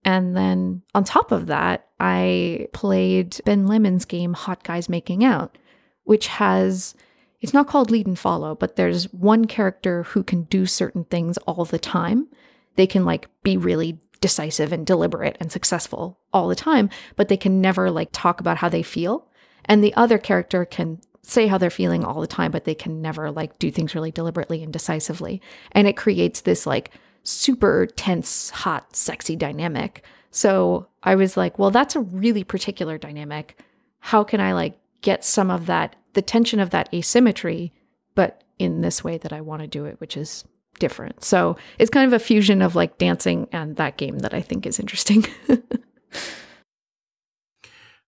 And 0.05 0.33
then 0.33 0.83
on 0.95 1.03
top 1.03 1.33
of 1.33 1.47
that, 1.47 1.89
I 1.99 2.69
played 2.71 3.41
Ben 3.43 3.67
Lehman's 3.67 4.05
game 4.05 4.35
Hot 4.35 4.63
Guys 4.63 4.87
Making 4.87 5.25
Out, 5.25 5.57
which 6.05 6.27
has 6.27 6.95
it's 7.41 7.53
not 7.53 7.67
called 7.67 7.91
lead 7.91 8.07
and 8.07 8.17
follow, 8.17 8.55
but 8.55 8.77
there's 8.77 9.11
one 9.11 9.43
character 9.43 10.03
who 10.03 10.23
can 10.23 10.43
do 10.43 10.65
certain 10.65 11.03
things 11.03 11.37
all 11.39 11.65
the 11.65 11.77
time. 11.77 12.29
They 12.77 12.87
can 12.87 13.03
like 13.03 13.27
be 13.43 13.57
really 13.57 13.99
decisive 14.21 14.71
and 14.71 14.87
deliberate 14.87 15.35
and 15.41 15.51
successful 15.51 16.19
all 16.31 16.47
the 16.47 16.55
time, 16.55 16.89
but 17.17 17.27
they 17.27 17.35
can 17.35 17.59
never 17.59 17.91
like 17.91 18.09
talk 18.13 18.39
about 18.39 18.59
how 18.59 18.69
they 18.69 18.81
feel. 18.81 19.27
And 19.65 19.83
the 19.83 19.93
other 19.95 20.17
character 20.17 20.63
can 20.63 21.01
say 21.27 21.47
how 21.47 21.57
they're 21.57 21.69
feeling 21.69 22.03
all 22.03 22.21
the 22.21 22.27
time, 22.27 22.51
but 22.51 22.65
they 22.65 22.75
can 22.75 23.01
never 23.01 23.31
like 23.31 23.59
do 23.59 23.69
things 23.69 23.93
really 23.93 24.11
deliberately 24.11 24.63
and 24.63 24.71
decisively. 24.71 25.41
And 25.73 25.87
it 25.87 25.97
creates 25.97 26.41
this 26.41 26.65
like 26.65 26.91
super 27.23 27.85
tense, 27.85 28.49
hot, 28.49 28.95
sexy 28.95 29.35
dynamic. 29.35 30.03
So 30.31 30.87
I 31.03 31.15
was 31.15 31.35
like, 31.35 31.59
well, 31.59 31.71
that's 31.71 31.95
a 31.95 32.01
really 32.01 32.43
particular 32.43 32.97
dynamic. 32.97 33.59
How 33.99 34.23
can 34.23 34.39
I 34.39 34.53
like 34.53 34.77
get 35.01 35.25
some 35.25 35.51
of 35.51 35.65
that, 35.65 35.95
the 36.13 36.21
tension 36.21 36.59
of 36.59 36.69
that 36.69 36.93
asymmetry, 36.93 37.73
but 38.15 38.43
in 38.57 38.81
this 38.81 39.03
way 39.03 39.17
that 39.17 39.33
I 39.33 39.41
want 39.41 39.61
to 39.61 39.67
do 39.67 39.85
it, 39.85 39.99
which 39.99 40.15
is 40.15 40.45
different. 40.79 41.23
So 41.23 41.57
it's 41.77 41.89
kind 41.89 42.07
of 42.07 42.13
a 42.13 42.23
fusion 42.23 42.61
of 42.61 42.75
like 42.75 42.97
dancing 42.97 43.47
and 43.51 43.75
that 43.75 43.97
game 43.97 44.19
that 44.19 44.33
I 44.33 44.41
think 44.41 44.65
is 44.65 44.79
interesting. 44.79 45.25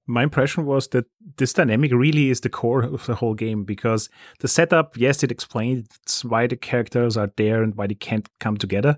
my 0.10 0.24
impression 0.24 0.66
was 0.66 0.88
that 0.90 1.06
this 1.38 1.54
dynamic 1.54 1.92
really 1.94 2.32
is 2.32 2.42
the 2.42 2.50
core 2.50 2.82
of 2.82 3.06
the 3.06 3.16
whole 3.16 3.36
game 3.36 3.64
because 3.64 4.10
the 4.40 4.48
setup, 4.48 4.98
yes, 4.98 5.24
it 5.24 5.32
explains 5.32 6.26
why 6.26 6.48
the 6.48 6.56
characters 6.56 7.16
are 7.16 7.30
there 7.38 7.62
and 7.62 7.76
why 7.76 7.86
they 7.86 7.94
can't 7.94 8.28
come 8.40 8.58
together. 8.58 8.98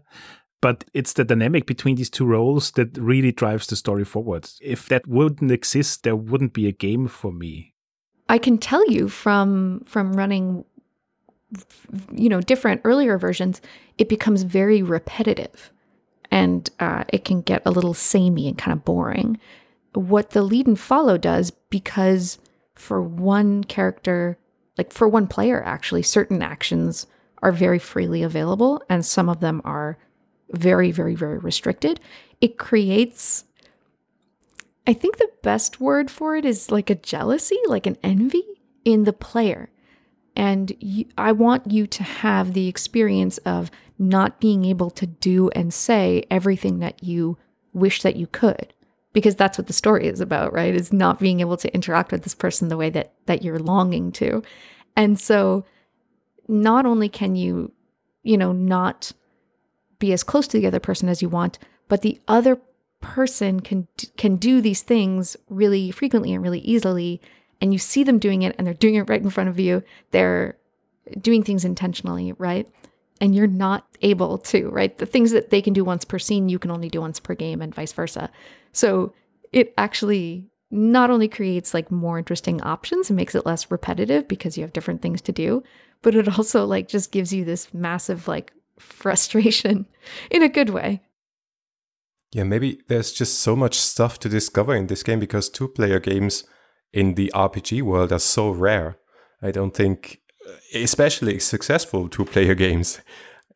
But 0.61 0.85
it's 0.93 1.13
the 1.13 1.25
dynamic 1.25 1.65
between 1.65 1.95
these 1.95 2.09
two 2.09 2.25
roles 2.25 2.71
that 2.71 2.97
really 2.97 3.33
drives 3.33 3.67
the 3.67 3.75
story 3.75 4.05
forward. 4.05 4.49
If 4.61 4.87
that 4.87 5.05
wouldn't 5.05 5.51
exist, 5.51 6.03
there 6.03 6.15
wouldn't 6.15 6.53
be 6.53 6.67
a 6.67 6.71
game 6.71 7.07
for 7.07 7.33
me. 7.33 7.73
I 8.29 8.37
can 8.37 8.57
tell 8.57 8.89
you 8.89 9.09
from 9.09 9.81
from 9.85 10.13
running 10.13 10.63
you 12.13 12.29
know 12.29 12.39
different 12.39 12.81
earlier 12.85 13.17
versions, 13.17 13.59
it 13.97 14.07
becomes 14.07 14.43
very 14.43 14.81
repetitive, 14.81 15.71
and 16.29 16.69
uh, 16.79 17.03
it 17.09 17.25
can 17.25 17.41
get 17.41 17.63
a 17.65 17.71
little 17.71 17.93
samey 17.93 18.47
and 18.47 18.57
kind 18.57 18.71
of 18.71 18.85
boring 18.85 19.37
what 19.93 20.31
the 20.31 20.41
lead 20.41 20.67
and 20.67 20.79
follow 20.79 21.17
does 21.17 21.51
because 21.69 22.39
for 22.75 23.01
one 23.01 23.63
character, 23.63 24.37
like 24.77 24.91
for 24.91 25.07
one 25.07 25.27
player, 25.27 25.63
actually, 25.63 26.03
certain 26.03 26.41
actions 26.41 27.07
are 27.41 27.51
very 27.51 27.79
freely 27.79 28.23
available 28.23 28.81
and 28.89 29.05
some 29.05 29.29
of 29.29 29.39
them 29.39 29.61
are 29.65 29.97
very, 30.51 30.91
very, 30.91 31.15
very 31.15 31.37
restricted. 31.37 31.99
It 32.39 32.57
creates, 32.57 33.45
I 34.87 34.93
think 34.93 35.17
the 35.17 35.31
best 35.41 35.79
word 35.79 36.09
for 36.09 36.35
it 36.35 36.45
is 36.45 36.71
like 36.71 36.89
a 36.89 36.95
jealousy, 36.95 37.57
like 37.67 37.85
an 37.85 37.97
envy 38.03 38.43
in 38.85 39.03
the 39.03 39.13
player. 39.13 39.69
And 40.35 40.71
you, 40.79 41.05
I 41.17 41.33
want 41.33 41.71
you 41.71 41.87
to 41.87 42.03
have 42.03 42.53
the 42.53 42.67
experience 42.67 43.37
of 43.39 43.69
not 43.99 44.39
being 44.39 44.65
able 44.65 44.89
to 44.91 45.05
do 45.05 45.49
and 45.49 45.73
say 45.73 46.23
everything 46.31 46.79
that 46.79 47.03
you 47.03 47.37
wish 47.73 48.01
that 48.01 48.15
you 48.15 48.27
could 48.27 48.73
because 49.13 49.35
that's 49.35 49.57
what 49.57 49.67
the 49.67 49.73
story 49.73 50.07
is 50.07 50.21
about, 50.21 50.53
right? 50.53 50.73
Is 50.73 50.93
not 50.93 51.19
being 51.19 51.39
able 51.39 51.57
to 51.57 51.73
interact 51.73 52.11
with 52.11 52.23
this 52.23 52.35
person 52.35 52.69
the 52.69 52.77
way 52.77 52.89
that 52.89 53.13
that 53.25 53.43
you're 53.43 53.59
longing 53.59 54.11
to. 54.13 54.43
And 54.95 55.19
so 55.19 55.65
not 56.47 56.85
only 56.85 57.09
can 57.09 57.35
you, 57.35 57.71
you 58.23 58.37
know, 58.37 58.51
not 58.51 59.11
be 59.99 60.13
as 60.13 60.23
close 60.23 60.47
to 60.47 60.59
the 60.59 60.67
other 60.67 60.79
person 60.79 61.09
as 61.09 61.21
you 61.21 61.29
want, 61.29 61.59
but 61.87 62.01
the 62.01 62.19
other 62.27 62.59
person 63.01 63.59
can 63.59 63.87
can 64.17 64.35
do 64.35 64.61
these 64.61 64.81
things 64.81 65.35
really 65.49 65.91
frequently 65.91 66.33
and 66.33 66.43
really 66.43 66.59
easily 66.59 67.19
and 67.61 67.71
you 67.71 67.79
see 67.79 68.03
them 68.03 68.19
doing 68.19 68.41
it 68.41 68.55
and 68.57 68.65
they're 68.65 68.73
doing 68.73 68.95
it 68.95 69.07
right 69.07 69.21
in 69.21 69.29
front 69.29 69.49
of 69.49 69.59
you. 69.59 69.83
They're 70.09 70.57
doing 71.19 71.43
things 71.43 71.63
intentionally, 71.63 72.33
right? 72.33 72.67
And 73.21 73.33
you're 73.35 73.47
not 73.47 73.87
able 74.01 74.37
to, 74.39 74.67
right? 74.69 74.97
The 74.97 75.05
things 75.05 75.31
that 75.31 75.51
they 75.51 75.61
can 75.61 75.73
do 75.73 75.85
once 75.85 76.03
per 76.03 76.19
scene, 76.19 76.49
you 76.49 76.59
can 76.59 76.71
only 76.71 76.89
do 76.89 77.01
once 77.01 77.19
per 77.19 77.35
game 77.35 77.61
and 77.61 77.73
vice 77.73 77.93
versa. 77.93 78.29
So 78.73 79.13
it 79.53 79.73
actually 79.77 80.49
not 80.71 81.09
only 81.09 81.27
creates 81.27 81.73
like 81.73 81.91
more 81.91 82.17
interesting 82.17 82.61
options 82.61 83.09
and 83.09 83.17
makes 83.17 83.35
it 83.35 83.45
less 83.45 83.69
repetitive 83.69 84.27
because 84.27 84.57
you 84.57 84.63
have 84.63 84.73
different 84.73 85.01
things 85.01 85.21
to 85.21 85.31
do, 85.31 85.63
but 86.01 86.15
it 86.15 86.37
also 86.37 86.65
like 86.65 86.87
just 86.87 87.11
gives 87.11 87.31
you 87.31 87.45
this 87.45 87.73
massive 87.73 88.27
like 88.27 88.53
frustration 88.79 89.85
in 90.29 90.41
a 90.41 90.49
good 90.49 90.69
way. 90.69 91.01
Yeah, 92.31 92.43
maybe 92.43 92.79
there's 92.87 93.11
just 93.11 93.39
so 93.39 93.55
much 93.55 93.75
stuff 93.75 94.17
to 94.19 94.29
discover 94.29 94.73
in 94.73 94.87
this 94.87 95.03
game 95.03 95.19
because 95.19 95.49
two 95.49 95.67
player 95.67 95.99
games 95.99 96.45
in 96.93 97.15
the 97.15 97.31
RPG 97.35 97.81
world 97.81 98.13
are 98.13 98.19
so 98.19 98.49
rare. 98.49 98.97
I 99.41 99.51
don't 99.51 99.75
think, 99.75 100.20
especially 100.73 101.39
successful 101.39 102.09
two 102.09 102.25
player 102.25 102.55
games, 102.55 102.99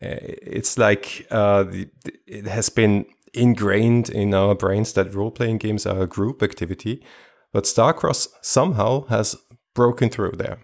uh, 0.03 0.19
it's 0.21 0.77
like 0.77 1.25
uh, 1.31 1.65
it 2.27 2.45
has 2.45 2.69
been 2.69 3.05
ingrained 3.33 4.09
in 4.09 4.33
our 4.33 4.55
brains 4.55 4.93
that 4.93 5.13
role 5.13 5.31
playing 5.31 5.57
games 5.57 5.85
are 5.85 6.01
a 6.01 6.07
group 6.07 6.41
activity, 6.41 7.03
but 7.51 7.65
Starcross 7.65 8.27
somehow 8.41 9.05
has 9.07 9.35
broken 9.73 10.09
through 10.09 10.33
there. 10.37 10.59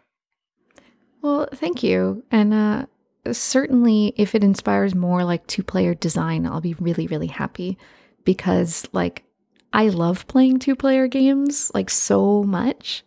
Well, 1.22 1.48
thank 1.54 1.84
you. 1.84 2.24
And 2.32 2.54
uh, 2.54 2.86
certainly, 3.32 4.14
if 4.18 4.34
it 4.34 4.44
inspires 4.44 4.96
more 4.96 5.24
like 5.24 5.46
two 5.48 5.64
player 5.64 5.94
design, 5.94 6.46
I'll 6.46 6.62
be 6.62 6.76
really, 6.76 7.08
really 7.08 7.28
happy 7.28 7.78
because, 8.26 8.88
like, 8.92 9.24
I 9.74 9.90
love 9.90 10.28
playing 10.28 10.60
two 10.60 10.76
player 10.76 11.08
games 11.08 11.72
like 11.74 11.90
so 11.90 12.44
much. 12.44 13.04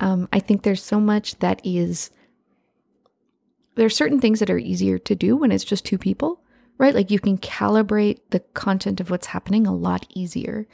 Um, 0.00 0.28
I 0.32 0.40
think 0.40 0.62
there's 0.62 0.82
so 0.82 1.00
much 1.00 1.38
that 1.40 1.60
is. 1.64 2.10
There 3.76 3.86
are 3.86 3.90
certain 3.90 4.20
things 4.20 4.40
that 4.40 4.50
are 4.50 4.58
easier 4.58 4.98
to 4.98 5.14
do 5.14 5.36
when 5.36 5.52
it's 5.52 5.64
just 5.64 5.84
two 5.84 5.98
people 5.98 6.40
right? 6.78 6.94
Like 6.94 7.10
you 7.10 7.20
can 7.20 7.38
calibrate 7.38 8.20
the 8.30 8.40
content 8.40 9.00
of 9.00 9.10
what's 9.10 9.28
happening 9.28 9.66
a 9.66 9.74
lot 9.74 10.06
easier 10.14 10.66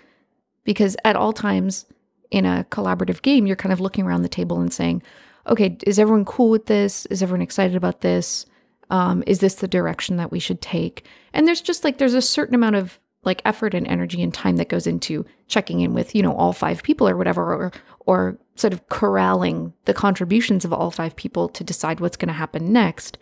because 0.64 0.97
at 1.04 1.16
all 1.16 1.32
times 1.32 1.87
in 2.30 2.47
a 2.47 2.66
collaborative 2.71 3.23
game, 3.23 3.47
you're 3.47 3.56
kind 3.56 3.73
of 3.73 3.80
looking 3.80 4.04
around 4.06 4.23
the 4.23 4.28
table 4.28 4.61
and 4.61 4.73
saying, 4.73 5.02
okay, 5.47 5.76
is 5.87 5.99
everyone 5.99 6.25
cool 6.25 6.50
with 6.50 6.66
this? 6.66 7.06
Is 7.06 7.23
everyone 7.23 7.42
excited 7.42 7.76
about 7.76 8.00
this? 8.00 8.47
Um, 8.90 9.23
is 9.26 9.40
this 9.40 9.56
the 9.56 9.68
direction 9.68 10.16
that 10.16 10.30
we 10.30 10.38
should 10.38 10.61
take? 10.61 11.04
And 11.32 11.47
there's 11.47 11.61
just 11.61 11.85
like, 11.85 11.99
there's 11.99 12.14
a 12.14 12.23
certain 12.23 12.54
amount 12.54 12.76
of 12.76 12.99
like 13.25 13.42
effort 13.44 13.75
and 13.75 13.87
energy 13.87 14.23
and 14.23 14.35
time 14.35 14.56
that 14.56 14.68
goes 14.68 14.87
into 14.87 15.25
checking 15.47 15.80
in 15.80 15.94
with, 15.94 16.14
you 16.14 16.23
know, 16.23 16.35
all 16.35 16.52
five 16.52 16.82
people 16.82 17.09
or 17.09 17.16
whatever, 17.16 17.54
or, 17.54 17.73
or 18.00 18.38
sort 18.54 18.73
of 18.73 18.88
corralling 18.88 19.73
the 19.85 19.94
contributions 19.94 20.64
of 20.64 20.73
all 20.73 20.90
five 20.90 21.16
people 21.16 21.49
to 21.49 21.64
decide 21.64 22.00
what's 22.00 22.16
going 22.16 22.28
to 22.28 22.35
happen 22.35 22.73
next. 22.73 23.18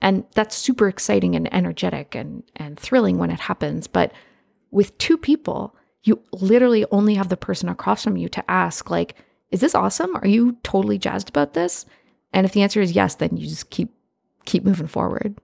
And 0.00 0.24
that's 0.34 0.56
super 0.56 0.88
exciting 0.88 1.34
and 1.34 1.52
energetic 1.52 2.14
and, 2.14 2.42
and 2.56 2.78
thrilling 2.78 3.18
when 3.18 3.30
it 3.30 3.40
happens. 3.40 3.86
But 3.86 4.12
with 4.70 4.96
two 4.98 5.18
people, 5.18 5.74
you 6.04 6.22
literally 6.32 6.84
only 6.90 7.14
have 7.14 7.28
the 7.28 7.36
person 7.36 7.68
across 7.68 8.04
from 8.04 8.16
you 8.16 8.28
to 8.30 8.50
ask, 8.50 8.90
like, 8.90 9.16
is 9.50 9.60
this 9.60 9.74
awesome? 9.74 10.14
Are 10.16 10.28
you 10.28 10.56
totally 10.62 10.98
jazzed 10.98 11.28
about 11.28 11.54
this? 11.54 11.84
And 12.32 12.46
if 12.46 12.52
the 12.52 12.62
answer 12.62 12.80
is 12.80 12.92
yes, 12.92 13.16
then 13.16 13.36
you 13.36 13.48
just 13.48 13.70
keep 13.70 13.92
keep 14.44 14.64
moving 14.64 14.86
forward. 14.86 15.38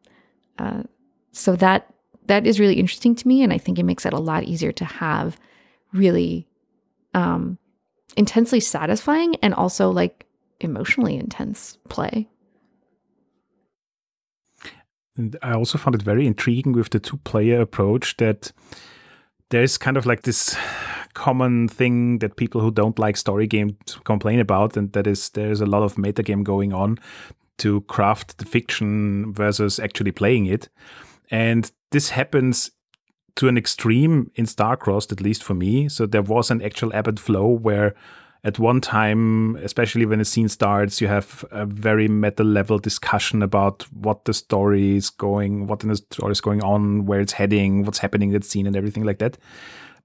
Uh, 0.58 0.84
so 1.32 1.56
that 1.56 1.92
that 2.26 2.46
is 2.46 2.60
really 2.60 2.78
interesting 2.78 3.14
to 3.16 3.28
me, 3.28 3.42
and 3.42 3.52
I 3.52 3.58
think 3.58 3.78
it 3.78 3.84
makes 3.84 4.06
it 4.06 4.12
a 4.12 4.18
lot 4.18 4.44
easier 4.44 4.72
to 4.72 4.84
have 4.84 5.38
really 5.92 6.46
um, 7.12 7.58
intensely 8.14 8.60
satisfying 8.60 9.36
and 9.36 9.54
also 9.54 9.90
like 9.90 10.26
emotionally 10.60 11.16
intense 11.16 11.78
play. 11.88 12.28
And 15.16 15.36
I 15.42 15.52
also 15.52 15.78
found 15.78 15.94
it 15.94 16.02
very 16.02 16.26
intriguing 16.26 16.72
with 16.72 16.90
the 16.90 16.98
two 16.98 17.18
player 17.18 17.60
approach 17.60 18.16
that 18.16 18.52
there's 19.50 19.78
kind 19.78 19.96
of 19.96 20.06
like 20.06 20.22
this 20.22 20.56
common 21.14 21.68
thing 21.68 22.18
that 22.18 22.36
people 22.36 22.60
who 22.60 22.72
don't 22.72 22.98
like 22.98 23.16
story 23.16 23.46
games 23.46 23.76
complain 24.02 24.40
about, 24.40 24.76
and 24.76 24.92
that 24.92 25.06
is 25.06 25.30
there's 25.30 25.60
a 25.60 25.66
lot 25.66 25.84
of 25.84 25.94
metagame 25.94 26.42
going 26.42 26.72
on 26.72 26.98
to 27.58 27.82
craft 27.82 28.38
the 28.38 28.44
fiction 28.44 29.32
versus 29.32 29.78
actually 29.78 30.10
playing 30.10 30.46
it. 30.46 30.68
And 31.30 31.70
this 31.92 32.10
happens 32.10 32.72
to 33.36 33.48
an 33.48 33.56
extreme 33.58 34.30
in 34.34 34.46
Starcrossed, 34.46 35.12
at 35.12 35.20
least 35.20 35.42
for 35.42 35.54
me. 35.54 35.88
So 35.88 36.06
there 36.06 36.22
was 36.22 36.50
an 36.50 36.62
actual 36.62 36.92
ebb 36.94 37.08
and 37.08 37.18
flow 37.18 37.46
where 37.48 37.94
at 38.44 38.58
one 38.58 38.80
time, 38.80 39.56
especially 39.56 40.04
when 40.04 40.20
a 40.20 40.24
scene 40.24 40.48
starts, 40.48 41.00
you 41.00 41.08
have 41.08 41.44
a 41.50 41.64
very 41.64 42.08
meta 42.08 42.44
level 42.44 42.78
discussion 42.78 43.42
about 43.42 43.82
what 43.92 44.26
the 44.26 44.34
story 44.34 44.96
is 44.96 45.08
going, 45.08 45.66
what 45.66 45.82
in 45.82 45.88
the 45.88 45.96
story 45.96 46.32
is 46.32 46.42
going 46.42 46.62
on, 46.62 47.06
where 47.06 47.20
it's 47.20 47.32
heading, 47.32 47.84
what's 47.84 47.98
happening 47.98 48.28
in 48.28 48.34
that 48.34 48.44
scene, 48.44 48.66
and 48.66 48.76
everything 48.76 49.04
like 49.04 49.18
that. 49.18 49.38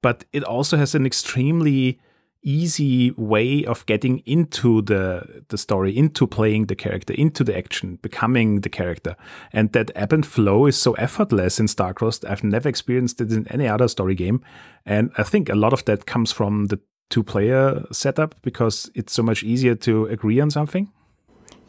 But 0.01 0.23
it 0.31 0.43
also 0.45 0.77
has 0.77 0.95
an 0.95 1.05
extremely 1.05 1.99
easy 2.41 3.11
way 3.17 3.65
of 3.65 3.85
getting 3.85 4.19
into 4.19 4.81
the 4.81 5.43
the 5.49 5.57
story, 5.57 5.95
into 5.95 6.25
playing 6.27 6.67
the 6.67 6.75
character, 6.75 7.13
into 7.13 7.43
the 7.43 7.57
action, 7.57 7.97
becoming 8.01 8.61
the 8.61 8.69
character. 8.69 9.15
And 9.51 9.71
that 9.73 9.91
ebb 9.95 10.13
and 10.13 10.25
flow 10.25 10.65
is 10.65 10.77
so 10.77 10.93
effortless 10.93 11.59
in 11.59 11.67
Starcrossed. 11.67 12.29
I've 12.29 12.43
never 12.43 12.69
experienced 12.69 13.21
it 13.21 13.31
in 13.31 13.47
any 13.49 13.67
other 13.67 13.87
story 13.87 14.15
game. 14.15 14.41
And 14.85 15.11
I 15.17 15.23
think 15.23 15.49
a 15.49 15.55
lot 15.55 15.73
of 15.73 15.85
that 15.85 16.05
comes 16.05 16.31
from 16.31 16.67
the 16.67 16.79
two 17.09 17.23
player 17.23 17.83
setup 17.91 18.35
because 18.41 18.89
it's 18.95 19.13
so 19.13 19.23
much 19.23 19.43
easier 19.43 19.75
to 19.75 20.05
agree 20.05 20.39
on 20.39 20.51
something? 20.51 20.91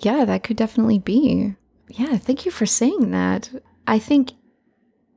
Yeah, 0.00 0.24
that 0.24 0.42
could 0.44 0.56
definitely 0.56 0.98
be. 0.98 1.54
Yeah, 1.88 2.16
thank 2.18 2.44
you 2.44 2.52
for 2.52 2.66
saying 2.66 3.10
that. 3.10 3.50
I 3.86 3.98
think 3.98 4.32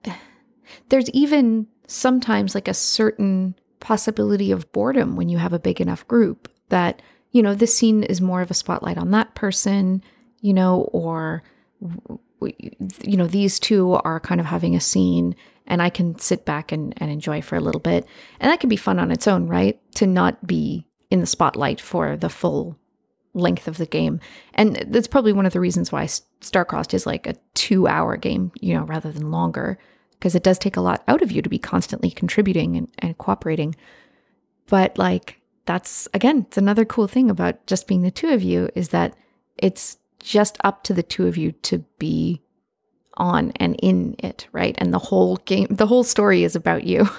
there's 0.89 1.09
even 1.11 1.67
sometimes 1.87 2.55
like 2.55 2.67
a 2.67 2.73
certain 2.73 3.55
possibility 3.83 4.51
of 4.51 4.71
boredom 4.71 5.15
when 5.15 5.29
you 5.29 5.37
have 5.37 5.53
a 5.53 5.59
big 5.59 5.81
enough 5.81 6.07
group 6.07 6.49
that, 6.69 7.01
you 7.31 7.43
know, 7.43 7.53
this 7.53 7.75
scene 7.75 8.01
is 8.03 8.21
more 8.21 8.41
of 8.41 8.49
a 8.49 8.55
spotlight 8.55 8.97
on 8.97 9.11
that 9.11 9.35
person, 9.35 10.01
you 10.39 10.53
know, 10.53 10.89
or, 10.93 11.43
you 12.39 13.17
know, 13.17 13.27
these 13.27 13.59
two 13.59 13.93
are 14.05 14.19
kind 14.21 14.39
of 14.39 14.47
having 14.47 14.73
a 14.73 14.79
scene 14.79 15.35
and 15.67 15.81
I 15.81 15.89
can 15.89 16.17
sit 16.17 16.45
back 16.45 16.71
and, 16.71 16.93
and 16.97 17.11
enjoy 17.11 17.41
for 17.41 17.57
a 17.57 17.61
little 17.61 17.81
bit. 17.81 18.05
And 18.39 18.49
that 18.49 18.61
can 18.61 18.69
be 18.69 18.77
fun 18.77 18.99
on 18.99 19.11
its 19.11 19.27
own, 19.27 19.47
right? 19.47 19.79
To 19.95 20.07
not 20.07 20.47
be 20.47 20.87
in 21.11 21.19
the 21.19 21.25
spotlight 21.25 21.81
for 21.81 22.15
the 22.15 22.29
full 22.29 22.77
length 23.33 23.67
of 23.67 23.77
the 23.77 23.85
game. 23.85 24.19
And 24.53 24.77
that's 24.87 25.07
probably 25.07 25.33
one 25.33 25.45
of 25.45 25.53
the 25.53 25.59
reasons 25.59 25.91
why 25.91 26.05
StarCrossed 26.05 26.93
is 26.93 27.05
like 27.05 27.27
a 27.27 27.35
two 27.53 27.87
hour 27.87 28.15
game, 28.15 28.51
you 28.61 28.73
know, 28.73 28.83
rather 28.83 29.11
than 29.11 29.31
longer, 29.31 29.77
because 30.23 30.35
it 30.35 30.43
does 30.43 30.57
take 30.57 30.77
a 30.77 30.81
lot 30.81 31.03
out 31.09 31.21
of 31.21 31.33
you 31.33 31.41
to 31.41 31.49
be 31.49 31.59
constantly 31.59 32.09
contributing 32.09 32.77
and, 32.77 32.87
and 32.99 33.17
cooperating. 33.17 33.75
But 34.67 34.97
like, 34.97 35.41
that's 35.65 36.07
again, 36.13 36.45
it's 36.47 36.57
another 36.57 36.85
cool 36.85 37.09
thing 37.09 37.29
about 37.29 37.67
just 37.67 37.89
being 37.89 38.03
the 38.03 38.09
two 38.09 38.29
of 38.29 38.41
you 38.41 38.69
is 38.73 38.89
that 38.89 39.17
it's 39.57 39.97
just 40.19 40.57
up 40.63 40.81
to 40.83 40.93
the 40.93 41.03
two 41.03 41.27
of 41.27 41.35
you 41.35 41.51
to 41.63 41.79
be 41.99 42.41
on 43.17 43.51
and 43.57 43.75
in 43.83 44.15
it, 44.19 44.47
right? 44.53 44.75
And 44.77 44.93
the 44.93 44.99
whole 45.09 45.35
game, 45.43 45.67
the 45.69 45.87
whole 45.87 46.05
story 46.05 46.45
is 46.45 46.55
about 46.55 46.85
you. 46.85 47.09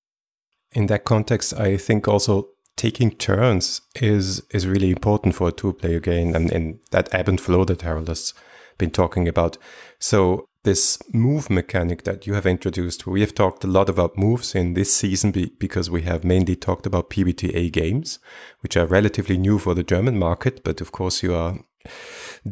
In 0.72 0.86
that 0.86 1.04
context, 1.04 1.52
I 1.52 1.76
think 1.76 2.08
also 2.08 2.48
taking 2.76 3.10
turns 3.10 3.82
is 3.96 4.40
is 4.50 4.66
really 4.66 4.90
important 4.90 5.34
for 5.34 5.48
a 5.48 5.52
two 5.52 5.72
player 5.74 6.00
game 6.00 6.34
and 6.34 6.50
in 6.52 6.78
that 6.92 7.12
ebb 7.12 7.28
and 7.28 7.40
flow 7.40 7.64
that 7.64 7.82
Harald 7.82 8.06
has 8.06 8.32
been 8.78 8.92
talking 8.92 9.26
about. 9.26 9.58
So 9.98 10.46
this 10.62 10.98
move 11.12 11.48
mechanic 11.48 12.04
that 12.04 12.26
you 12.26 12.34
have 12.34 12.46
introduced, 12.46 13.06
we 13.06 13.20
have 13.20 13.34
talked 13.34 13.64
a 13.64 13.68
lot 13.68 13.88
about 13.88 14.18
moves 14.18 14.54
in 14.54 14.74
this 14.74 14.92
season 14.92 15.30
be, 15.30 15.52
because 15.58 15.90
we 15.90 16.02
have 16.02 16.22
mainly 16.22 16.54
talked 16.54 16.86
about 16.86 17.10
PBTA 17.10 17.72
games, 17.72 18.18
which 18.60 18.76
are 18.76 18.86
relatively 18.86 19.38
new 19.38 19.58
for 19.58 19.74
the 19.74 19.82
German 19.82 20.18
market, 20.18 20.62
but 20.62 20.80
of 20.80 20.92
course 20.92 21.22
you 21.22 21.34
are 21.34 21.58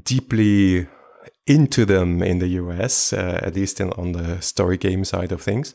deeply 0.05 0.87
into 1.47 1.85
them 1.85 2.23
in 2.23 2.38
the 2.38 2.49
US, 2.49 3.12
uh, 3.12 3.41
at 3.43 3.55
least 3.55 3.81
in, 3.81 3.91
on 3.93 4.12
the 4.12 4.41
story 4.41 4.77
game 4.77 5.05
side 5.05 5.33
of 5.33 5.43
things. 5.43 5.75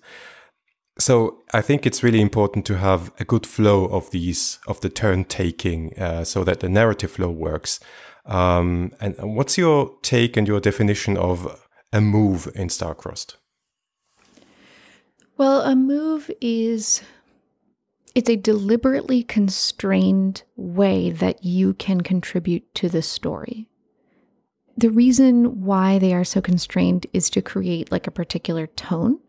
So 1.00 1.40
I 1.54 1.62
think 1.62 1.86
it's 1.86 2.04
really 2.04 2.22
important 2.22 2.66
to 2.68 2.78
have 2.78 3.12
a 3.20 3.26
good 3.26 3.48
flow 3.48 3.86
of 3.86 4.12
these 4.12 4.60
of 4.68 4.82
the 4.82 4.90
turn 4.90 5.26
taking, 5.26 5.98
uh, 6.00 6.24
so 6.24 6.44
that 6.44 6.60
the 6.60 6.70
narrative 6.70 7.12
flow 7.12 7.32
works. 7.32 7.80
Um, 8.26 8.92
and 9.02 9.16
what's 9.36 9.58
your 9.58 9.92
take 10.02 10.38
and 10.38 10.48
your 10.48 10.60
definition 10.60 11.18
of 11.18 11.63
a 11.94 12.02
move 12.02 12.52
in 12.56 12.68
Starcrossed? 12.68 13.36
Well, 15.38 15.62
a 15.62 15.76
move 15.76 16.30
is 16.42 17.02
it's 18.16 18.30
a 18.30 18.36
deliberately 18.36 19.24
constrained 19.24 20.44
way 20.56 21.12
that 21.12 21.44
you 21.44 21.74
can 21.76 22.02
contribute 22.02 22.74
to 22.76 22.90
the 22.90 23.02
story. 23.02 23.70
The 24.76 24.90
reason 24.90 25.62
why 25.62 26.00
they 26.00 26.14
are 26.14 26.24
so 26.24 26.42
constrained 26.42 27.06
is 27.14 27.30
to 27.32 27.42
create 27.42 27.92
like 27.92 28.08
a 28.08 28.12
particular 28.12 28.68
tone, 28.68 29.20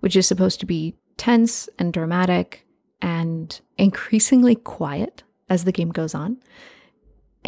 which 0.00 0.16
is 0.16 0.26
supposed 0.26 0.60
to 0.60 0.66
be 0.66 0.96
tense 1.18 1.68
and 1.78 1.92
dramatic 1.92 2.66
and 3.02 3.60
increasingly 3.76 4.54
quiet 4.54 5.22
as 5.50 5.64
the 5.64 5.72
game 5.72 5.90
goes 5.90 6.14
on. 6.14 6.38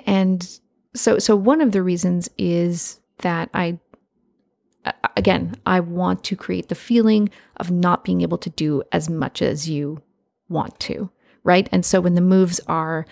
And 0.07 0.61
so 0.95 1.19
so 1.19 1.35
one 1.35 1.63
of 1.63 1.73
the 1.73 1.83
reasons 1.83 2.29
is 2.37 3.01
that 3.19 3.49
I 3.55 3.79
again, 5.17 5.55
I 5.65 5.81
want 5.81 6.25
to 6.25 6.37
create 6.37 6.69
the 6.69 6.75
feeling 6.75 7.31
of 7.57 7.71
not 7.71 8.05
being 8.05 8.21
able 8.21 8.39
to 8.39 8.51
do 8.51 8.83
as 8.93 9.09
much 9.09 9.43
as 9.43 9.69
you 9.69 10.03
want 10.49 10.79
to, 10.81 11.11
right? 11.45 11.69
And 11.73 11.85
so 11.85 12.01
when 12.01 12.15
the 12.15 12.21
moves 12.21 12.61
are, 12.67 13.07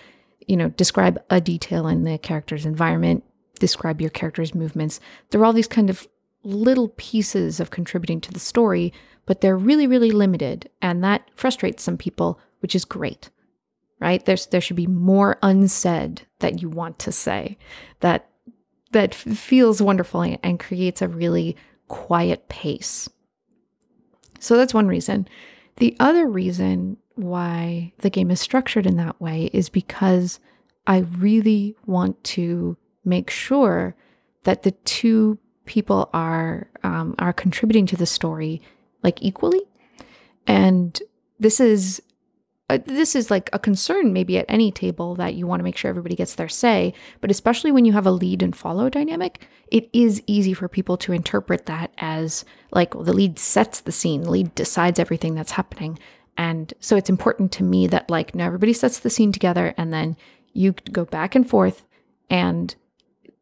you 0.47 0.55
know, 0.55 0.69
describe 0.69 1.21
a 1.29 1.41
detail 1.41 1.87
in 1.87 2.03
the 2.03 2.17
character's 2.17 2.65
environment, 2.65 3.23
describe 3.59 4.01
your 4.01 4.09
character's 4.09 4.55
movements, 4.55 4.99
there 5.29 5.41
are 5.41 5.45
all 5.45 5.53
these 5.53 5.67
kind 5.67 5.89
of 5.89 6.07
little 6.43 6.89
pieces 6.89 7.59
of 7.59 7.71
contributing 7.71 8.21
to 8.21 8.31
the 8.31 8.39
story, 8.39 8.93
but 9.25 9.41
they're 9.41 9.57
really, 9.57 9.87
really 9.87 10.11
limited. 10.11 10.69
And 10.81 11.03
that 11.03 11.29
frustrates 11.35 11.83
some 11.83 11.97
people, 11.97 12.39
which 12.59 12.75
is 12.75 12.85
great, 12.85 13.31
right? 13.99 14.23
There's, 14.23 14.45
there 14.47 14.61
should 14.61 14.75
be 14.75 14.87
more 14.87 15.37
unsaid 15.41 16.27
that 16.39 16.61
you 16.61 16.69
want 16.69 16.99
to 16.99 17.11
say 17.11 17.57
that, 18.01 18.29
that 18.95 19.13
feels 19.13 19.81
wonderful 19.81 20.21
and 20.21 20.57
creates 20.57 21.01
a 21.01 21.09
really 21.09 21.57
quiet 21.89 22.47
pace. 22.47 23.09
So 24.39 24.55
that's 24.55 24.73
one 24.73 24.87
reason. 24.87 25.27
The 25.75 25.97
other 25.99 26.27
reason 26.27 26.95
why 27.15 27.91
the 27.97 28.09
game 28.09 28.31
is 28.31 28.39
structured 28.39 28.85
in 28.85 28.95
that 28.95 29.19
way 29.19 29.49
is 29.51 29.67
because 29.67 30.39
I 30.87 30.99
really 30.99 31.75
want 31.85 32.23
to 32.35 32.77
make 33.03 33.29
sure 33.29 33.97
that 34.43 34.63
the 34.63 34.71
two 34.71 35.39
people 35.65 36.09
are 36.13 36.69
um, 36.83 37.15
are 37.19 37.33
contributing 37.33 37.85
to 37.87 37.97
the 37.97 38.05
story 38.05 38.61
like 39.03 39.21
equally, 39.21 39.63
and 40.47 40.97
this 41.37 41.59
is 41.59 42.01
uh, 42.69 42.79
this 42.85 43.15
is 43.15 43.29
like 43.29 43.49
a 43.53 43.59
concern 43.59 44.11
maybe 44.11 44.37
at 44.37 44.45
any 44.49 44.71
table 44.71 45.13
that 45.15 45.35
you 45.35 45.45
want 45.45 45.59
to 45.59 45.63
make 45.63 45.77
sure 45.77 45.89
everybody 45.89 46.15
gets 46.15 46.35
their 46.35 46.49
say, 46.49 46.93
but 47.21 47.29
especially 47.29 47.71
when 47.71 47.85
you 47.85 47.93
have 47.93 48.07
a 48.07 48.11
lead 48.11 48.41
and 48.41 48.55
follow 48.55 48.89
dynamic, 48.89 49.47
it 49.67 49.87
is 49.93 50.23
easy 50.25 50.53
for 50.53 50.67
people 50.67 50.97
to 50.97 51.13
interpret 51.13 51.67
that 51.67 51.91
as 51.99 52.43
like 52.71 52.95
well, 52.95 53.03
the 53.03 53.13
lead 53.13 53.37
sets 53.37 53.81
the 53.81 53.91
scene, 53.91 54.23
the 54.23 54.31
lead 54.31 54.55
decides 54.55 54.99
everything 54.99 55.35
that's 55.35 55.51
happening. 55.51 55.99
And 56.37 56.73
so 56.79 56.95
it's 56.95 57.09
important 57.09 57.51
to 57.53 57.63
me 57.63 57.85
that 57.87 58.09
like 58.09 58.33
now 58.33 58.47
everybody 58.47 58.73
sets 58.73 58.99
the 58.99 59.11
scene 59.11 59.31
together 59.31 59.75
and 59.77 59.93
then 59.93 60.17
you 60.53 60.73
go 60.91 61.05
back 61.05 61.35
and 61.35 61.47
forth 61.47 61.85
and 62.31 62.73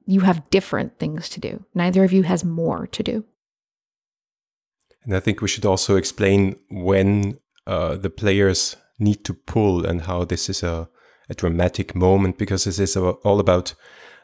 you 0.05 0.19
have 0.21 0.49
different 0.49 0.99
things 0.99 1.29
to 1.29 1.39
do. 1.39 1.63
Neither 1.73 2.03
of 2.03 2.11
you 2.11 2.23
has 2.23 2.43
more 2.43 2.87
to 2.87 3.03
do. 3.03 3.23
And 5.05 5.15
I 5.15 5.21
think 5.21 5.41
we 5.41 5.47
should 5.47 5.65
also 5.65 5.95
explain 5.95 6.57
when 6.69 7.39
uh, 7.65 7.95
the 7.95 8.09
players 8.09 8.75
need 8.99 9.23
to 9.25 9.33
pull 9.33 9.85
and 9.85 10.01
how 10.01 10.23
this 10.23 10.49
is 10.49 10.63
a, 10.63 10.89
a 11.29 11.33
dramatic 11.33 11.95
moment 11.95 12.37
because 12.37 12.63
this 12.65 12.79
is 12.79 12.95
all 12.97 13.39
about 13.39 13.73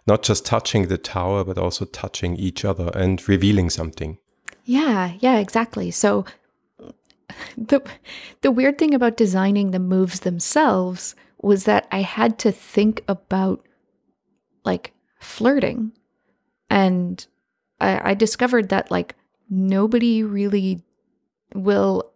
not 0.08 0.23
just 0.23 0.45
touching 0.45 0.88
the 0.88 0.97
tower, 0.97 1.43
but 1.43 1.58
also 1.58 1.86
touching 1.86 2.36
each 2.36 2.65
other 2.65 2.91
and 2.95 3.27
revealing 3.27 3.69
something. 3.69 4.17
Yeah, 4.65 5.13
yeah, 5.19 5.38
exactly. 5.38 5.91
So 5.91 6.25
the 7.58 7.82
the 8.41 8.51
weird 8.51 8.77
thing 8.77 8.93
about 8.93 9.17
designing 9.17 9.71
the 9.71 9.79
moves 9.79 10.21
themselves 10.21 11.15
was 11.41 11.65
that 11.65 11.88
I 11.91 12.01
had 12.01 12.38
to 12.39 12.51
think 12.51 13.03
about 13.08 13.65
like 14.65 14.93
flirting. 15.19 15.91
And 16.69 17.25
I, 17.79 18.12
I 18.12 18.13
discovered 18.13 18.69
that 18.69 18.91
like 18.91 19.15
nobody 19.49 20.23
really 20.23 20.84
will 21.53 22.12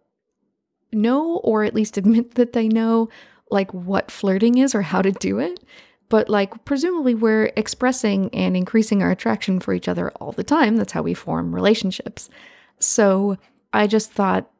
know 0.94 1.36
or 1.38 1.64
at 1.64 1.74
least 1.74 1.96
admit 1.96 2.34
that 2.34 2.52
they 2.52 2.68
know 2.68 3.08
like 3.50 3.72
what 3.72 4.10
flirting 4.10 4.58
is 4.58 4.74
or 4.74 4.82
how 4.82 5.02
to 5.02 5.12
do 5.12 5.38
it. 5.38 5.60
But 6.08 6.28
like 6.28 6.64
presumably 6.64 7.14
we're 7.14 7.52
expressing 7.56 8.30
and 8.34 8.56
increasing 8.56 9.02
our 9.02 9.10
attraction 9.10 9.60
for 9.60 9.74
each 9.74 9.88
other 9.88 10.10
all 10.12 10.32
the 10.32 10.44
time. 10.44 10.76
That's 10.76 10.92
how 10.92 11.02
we 11.02 11.14
form 11.14 11.54
relationships. 11.54 12.30
So 12.78 13.36
I 13.72 13.86
just 13.86 14.12
thought 14.12 14.50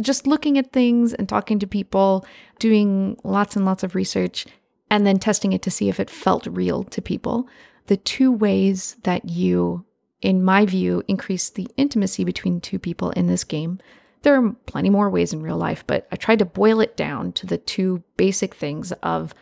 just 0.00 0.26
looking 0.26 0.56
at 0.56 0.72
things 0.72 1.12
and 1.14 1.28
talking 1.28 1.58
to 1.58 1.66
people, 1.66 2.24
doing 2.60 3.16
lots 3.24 3.56
and 3.56 3.64
lots 3.64 3.82
of 3.82 3.96
research, 3.96 4.46
and 4.88 5.04
then 5.04 5.18
testing 5.18 5.52
it 5.52 5.62
to 5.62 5.70
see 5.70 5.88
if 5.88 5.98
it 5.98 6.08
felt 6.08 6.46
real 6.46 6.84
to 6.84 7.02
people 7.02 7.48
the 7.86 7.96
two 7.96 8.32
ways 8.32 8.96
that 9.02 9.28
you, 9.28 9.84
in 10.22 10.42
my 10.42 10.64
view, 10.64 11.02
increase 11.08 11.50
the 11.50 11.68
intimacy 11.76 12.24
between 12.24 12.60
two 12.60 12.78
people 12.78 13.10
in 13.10 13.26
this 13.26 13.44
game. 13.44 13.78
There 14.24 14.42
are 14.42 14.52
plenty 14.66 14.88
more 14.88 15.10
ways 15.10 15.34
in 15.34 15.42
real 15.42 15.58
life, 15.58 15.84
but 15.86 16.08
I 16.10 16.16
tried 16.16 16.38
to 16.38 16.46
boil 16.46 16.80
it 16.80 16.96
down 16.96 17.32
to 17.32 17.46
the 17.46 17.58
two 17.58 18.02
basic 18.16 18.54
things 18.54 18.90
of 19.02 19.34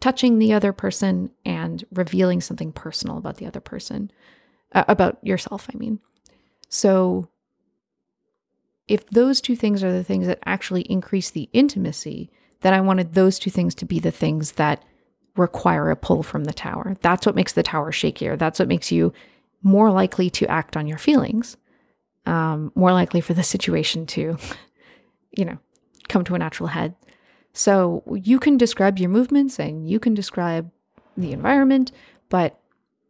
touching 0.00 0.38
the 0.38 0.54
other 0.54 0.72
person 0.72 1.30
and 1.44 1.84
revealing 1.92 2.40
something 2.40 2.72
personal 2.72 3.18
about 3.18 3.36
the 3.36 3.46
other 3.46 3.60
person, 3.60 4.10
uh, 4.74 4.84
about 4.88 5.18
yourself, 5.22 5.68
I 5.72 5.76
mean. 5.76 6.00
So, 6.70 7.28
if 8.88 9.06
those 9.10 9.42
two 9.42 9.54
things 9.56 9.84
are 9.84 9.92
the 9.92 10.02
things 10.02 10.26
that 10.26 10.40
actually 10.46 10.82
increase 10.82 11.28
the 11.28 11.50
intimacy, 11.52 12.30
then 12.62 12.72
I 12.72 12.80
wanted 12.80 13.12
those 13.12 13.38
two 13.38 13.50
things 13.50 13.74
to 13.76 13.84
be 13.84 14.00
the 14.00 14.10
things 14.10 14.52
that 14.52 14.82
require 15.36 15.90
a 15.90 15.96
pull 15.96 16.22
from 16.22 16.44
the 16.44 16.54
tower. 16.54 16.96
That's 17.02 17.26
what 17.26 17.36
makes 17.36 17.52
the 17.52 17.62
tower 17.62 17.92
shakier. 17.92 18.38
That's 18.38 18.58
what 18.58 18.68
makes 18.68 18.90
you 18.90 19.12
more 19.62 19.90
likely 19.90 20.30
to 20.30 20.50
act 20.50 20.78
on 20.78 20.86
your 20.86 20.98
feelings, 20.98 21.58
um, 22.26 22.72
more 22.74 22.92
likely 22.92 23.20
for 23.20 23.34
the 23.34 23.42
situation 23.42 24.06
to, 24.06 24.36
you 25.36 25.44
know, 25.44 25.58
come 26.08 26.24
to 26.24 26.34
a 26.34 26.38
natural 26.38 26.68
head. 26.68 26.94
So 27.52 28.02
you 28.22 28.38
can 28.38 28.56
describe 28.56 28.98
your 28.98 29.10
movements 29.10 29.58
and 29.58 29.88
you 29.88 30.00
can 30.00 30.14
describe 30.14 30.70
the 31.16 31.32
environment, 31.32 31.92
but 32.28 32.58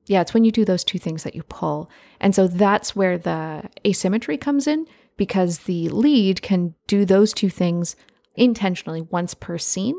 yeah, 0.07 0.21
it's 0.21 0.35
when 0.35 0.45
you 0.45 0.51
do 0.51 0.65
those 0.65 0.83
two 0.83 0.99
things 0.99 1.23
that 1.23 1.35
you 1.35 1.45
pull. 1.45 1.89
And 2.21 2.35
so 2.35 2.49
that's 2.49 2.97
where 2.97 3.19
the 3.19 3.69
asymmetry 3.87 4.37
comes 4.37 4.67
in 4.67 4.87
because 5.17 5.61
the 5.61 5.89
lead 5.91 6.43
can 6.43 6.75
do 6.87 7.05
those 7.05 7.33
two 7.33 7.51
things 7.51 7.95
intentionally 8.35 9.03
once 9.03 9.35
per 9.35 9.59
scene, 9.59 9.95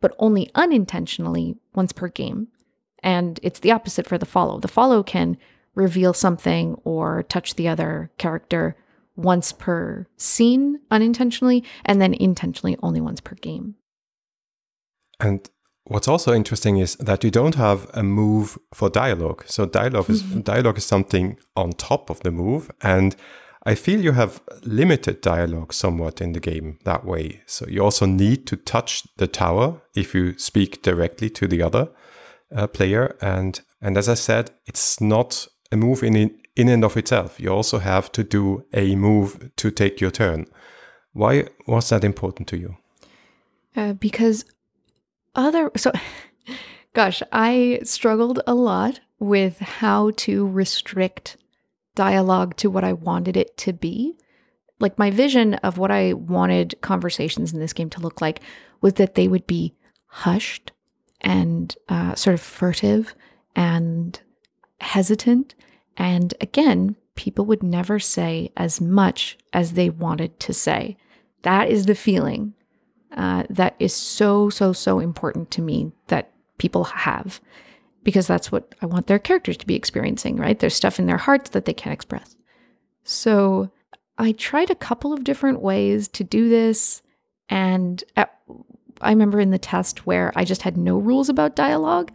but 0.00 0.14
only 0.18 0.50
unintentionally 0.54 1.56
once 1.74 1.92
per 1.92 2.08
game. 2.08 2.48
And 3.02 3.40
it's 3.42 3.60
the 3.60 3.72
opposite 3.72 4.06
for 4.06 4.18
the 4.18 4.26
follow. 4.26 4.58
The 4.58 4.68
follow 4.68 5.02
can 5.02 5.38
reveal 5.76 6.12
something 6.12 6.74
or 6.82 7.22
touch 7.22 7.54
the 7.54 7.68
other 7.68 8.10
character 8.18 8.76
once 9.14 9.52
per 9.52 10.06
scene 10.16 10.80
unintentionally, 10.90 11.62
and 11.84 12.00
then 12.00 12.12
intentionally 12.14 12.76
only 12.82 13.00
once 13.00 13.20
per 13.20 13.36
game. 13.36 13.76
And 15.20 15.48
what's 15.84 16.08
also 16.08 16.34
interesting 16.34 16.78
is 16.78 16.96
that 16.96 17.24
you 17.24 17.30
don't 17.30 17.54
have 17.54 17.88
a 17.94 18.02
move 18.02 18.58
for 18.74 18.90
dialogue. 18.90 19.44
So 19.46 19.64
dialog 19.66 20.10
is 20.10 20.22
mm-hmm. 20.22 20.40
dialogue 20.40 20.78
is 20.78 20.84
something 20.84 21.38
on 21.54 21.72
top 21.72 22.10
of 22.10 22.20
the 22.20 22.30
move, 22.30 22.70
and 22.82 23.16
I 23.64 23.74
feel 23.74 24.00
you 24.00 24.12
have 24.12 24.42
limited 24.62 25.20
dialogue 25.22 25.72
somewhat 25.72 26.20
in 26.20 26.32
the 26.32 26.40
game 26.40 26.78
that 26.84 27.04
way. 27.04 27.42
So 27.46 27.66
you 27.68 27.82
also 27.82 28.06
need 28.06 28.46
to 28.46 28.56
touch 28.56 29.02
the 29.16 29.26
tower 29.26 29.80
if 29.94 30.14
you 30.14 30.38
speak 30.38 30.82
directly 30.82 31.30
to 31.30 31.48
the 31.48 31.62
other 31.62 31.88
uh, 32.54 32.66
player, 32.66 33.16
and 33.20 33.60
and 33.80 33.96
as 33.96 34.08
I 34.08 34.14
said, 34.14 34.50
it's 34.66 35.00
not 35.00 35.48
a 35.76 35.86
move 35.86 36.02
in 36.02 36.38
in 36.56 36.68
and 36.68 36.84
of 36.84 36.96
itself. 36.96 37.38
You 37.38 37.50
also 37.50 37.78
have 37.78 38.10
to 38.12 38.24
do 38.24 38.64
a 38.72 38.96
move 38.96 39.50
to 39.56 39.70
take 39.70 40.00
your 40.00 40.10
turn. 40.10 40.46
Why 41.12 41.48
was 41.66 41.88
that 41.90 42.04
important 42.04 42.48
to 42.48 42.56
you? 42.56 42.76
Uh, 43.76 43.92
because 43.92 44.44
other 45.34 45.70
so 45.76 45.92
gosh, 46.94 47.22
I 47.32 47.80
struggled 47.84 48.40
a 48.46 48.54
lot 48.54 49.00
with 49.18 49.58
how 49.58 50.12
to 50.16 50.46
restrict 50.46 51.36
dialogue 51.94 52.56
to 52.56 52.70
what 52.70 52.84
I 52.84 52.92
wanted 52.92 53.36
it 53.36 53.56
to 53.58 53.72
be. 53.72 54.16
Like 54.78 54.98
my 54.98 55.10
vision 55.10 55.54
of 55.54 55.78
what 55.78 55.90
I 55.90 56.12
wanted 56.12 56.74
conversations 56.82 57.52
in 57.52 57.60
this 57.60 57.72
game 57.72 57.90
to 57.90 58.00
look 58.00 58.20
like 58.20 58.40
was 58.82 58.94
that 58.94 59.14
they 59.14 59.28
would 59.28 59.46
be 59.46 59.74
hushed 60.06 60.72
and 61.22 61.74
uh, 61.88 62.14
sort 62.14 62.34
of 62.34 62.40
furtive 62.40 63.14
and 63.54 64.20
hesitant. 64.80 65.54
And 65.96 66.34
again, 66.40 66.96
people 67.14 67.44
would 67.46 67.62
never 67.62 67.98
say 67.98 68.52
as 68.56 68.80
much 68.80 69.38
as 69.52 69.72
they 69.72 69.90
wanted 69.90 70.38
to 70.40 70.52
say. 70.52 70.96
That 71.42 71.70
is 71.70 71.86
the 71.86 71.94
feeling 71.94 72.54
uh, 73.16 73.44
that 73.48 73.74
is 73.78 73.94
so, 73.94 74.50
so, 74.50 74.72
so 74.72 74.98
important 74.98 75.50
to 75.52 75.62
me 75.62 75.92
that 76.08 76.32
people 76.58 76.84
have 76.84 77.40
because 78.02 78.26
that's 78.26 78.52
what 78.52 78.74
I 78.80 78.86
want 78.86 79.08
their 79.08 79.18
characters 79.18 79.56
to 79.56 79.66
be 79.66 79.74
experiencing, 79.74 80.36
right? 80.36 80.58
There's 80.58 80.76
stuff 80.76 81.00
in 81.00 81.06
their 81.06 81.16
hearts 81.16 81.50
that 81.50 81.64
they 81.64 81.74
can't 81.74 81.92
express. 81.92 82.36
So 83.02 83.70
I 84.16 84.32
tried 84.32 84.70
a 84.70 84.76
couple 84.76 85.12
of 85.12 85.24
different 85.24 85.60
ways 85.60 86.06
to 86.08 86.22
do 86.22 86.48
this. 86.48 87.02
And 87.48 88.04
at, 88.16 88.32
I 89.00 89.10
remember 89.10 89.40
in 89.40 89.50
the 89.50 89.58
test 89.58 90.06
where 90.06 90.32
I 90.36 90.44
just 90.44 90.62
had 90.62 90.76
no 90.76 90.98
rules 90.98 91.28
about 91.28 91.56
dialogue 91.56 92.12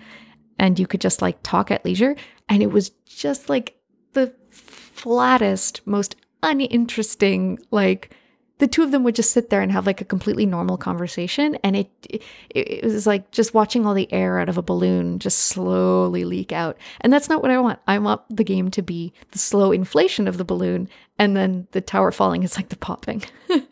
and 0.58 0.80
you 0.80 0.88
could 0.88 1.02
just 1.02 1.22
like 1.22 1.39
talk 1.44 1.72
at 1.72 1.84
leisure. 1.84 2.15
And 2.52 2.62
it 2.62 2.72
was 2.72 2.90
just 3.06 3.48
like 3.48 3.78
the 4.12 4.36
flattest, 4.50 5.88
most 5.88 6.18
uninteresting, 6.44 7.60
like 7.72 8.14
the 8.58 8.68
two 8.68 8.84
of 8.84 8.92
them 8.92 9.06
would 9.06 9.16
just 9.16 9.32
sit 9.32 9.50
there 9.50 9.62
and 9.62 9.72
have 9.72 9.88
like 9.88 10.02
a 10.02 10.06
completely 10.06 10.46
normal 10.46 10.78
conversation. 10.78 11.56
And 11.64 11.78
it, 11.78 11.90
it, 12.10 12.22
it 12.50 12.84
was 12.84 13.08
like 13.08 13.32
just 13.32 13.54
watching 13.54 13.86
all 13.86 13.94
the 13.94 14.12
air 14.12 14.38
out 14.38 14.50
of 14.50 14.58
a 14.58 14.62
balloon 14.62 15.18
just 15.18 15.40
slowly 15.40 16.26
leak 16.26 16.52
out. 16.52 16.78
And 17.00 17.14
that's 17.14 17.30
not 17.30 17.42
what 17.42 17.52
i 17.52 17.58
want. 17.58 17.80
I 17.88 17.98
want 18.00 18.22
the 18.30 18.44
game 18.44 18.70
to 18.72 18.82
be 18.82 19.14
the 19.32 19.40
slow 19.40 19.72
inflation 19.72 20.28
of 20.28 20.38
the 20.38 20.44
balloon 20.44 20.90
and 21.18 21.38
then 21.38 21.70
the 21.72 21.80
tower 21.80 22.12
falling 22.12 22.44
is 22.44 22.58
like 22.58 22.70
the 22.70 22.76
popping. 22.76 23.24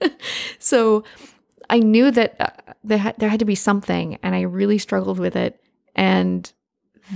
So 0.60 1.04
i 1.70 1.80
knew 1.80 2.12
that 2.12 2.36
uh, 2.40 2.74
there, 2.84 2.98
had, 2.98 3.16
there 3.20 3.30
had 3.30 3.40
to 3.40 3.46
be 3.46 3.56
something 3.56 4.18
and 4.24 4.34
i 4.34 4.42
really 4.42 4.78
struggled 4.78 5.20
with 5.20 5.36
it. 5.36 5.62
And 5.96 6.52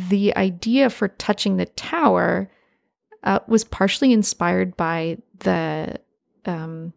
the 0.10 0.36
idea 0.36 0.90
for 0.90 1.08
touching 1.08 1.58
the 1.58 1.66
tower 1.66 2.50
uh, 3.24 3.40
was 3.48 3.64
partially 3.64 4.12
inspired 4.12 4.76
by 4.76 5.18
the 5.40 5.96
um, 6.46 6.94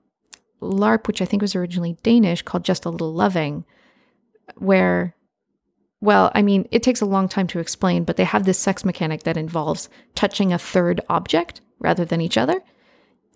LARP, 0.61 1.06
which 1.06 1.22
I 1.22 1.24
think 1.24 1.42
was 1.42 1.54
originally 1.54 1.96
Danish, 2.02 2.42
called 2.42 2.64
Just 2.64 2.85
a 2.85 2.90
Little 2.90 3.12
Loving, 3.12 3.64
where, 4.56 5.14
well, 6.00 6.30
I 6.35 6.42
mean, 6.42 6.66
it 6.70 6.82
takes 6.82 7.00
a 7.00 7.06
long 7.06 7.28
time 7.28 7.46
to 7.48 7.59
explain, 7.59 8.04
but 8.04 8.16
they 8.16 8.24
have 8.24 8.44
this 8.44 8.59
sex 8.59 8.85
mechanic 8.85 9.22
that 9.24 9.37
involves 9.37 9.88
touching 10.14 10.52
a 10.52 10.59
third 10.59 11.00
object 11.09 11.61
rather 11.78 12.04
than 12.04 12.20
each 12.20 12.38
other. 12.38 12.61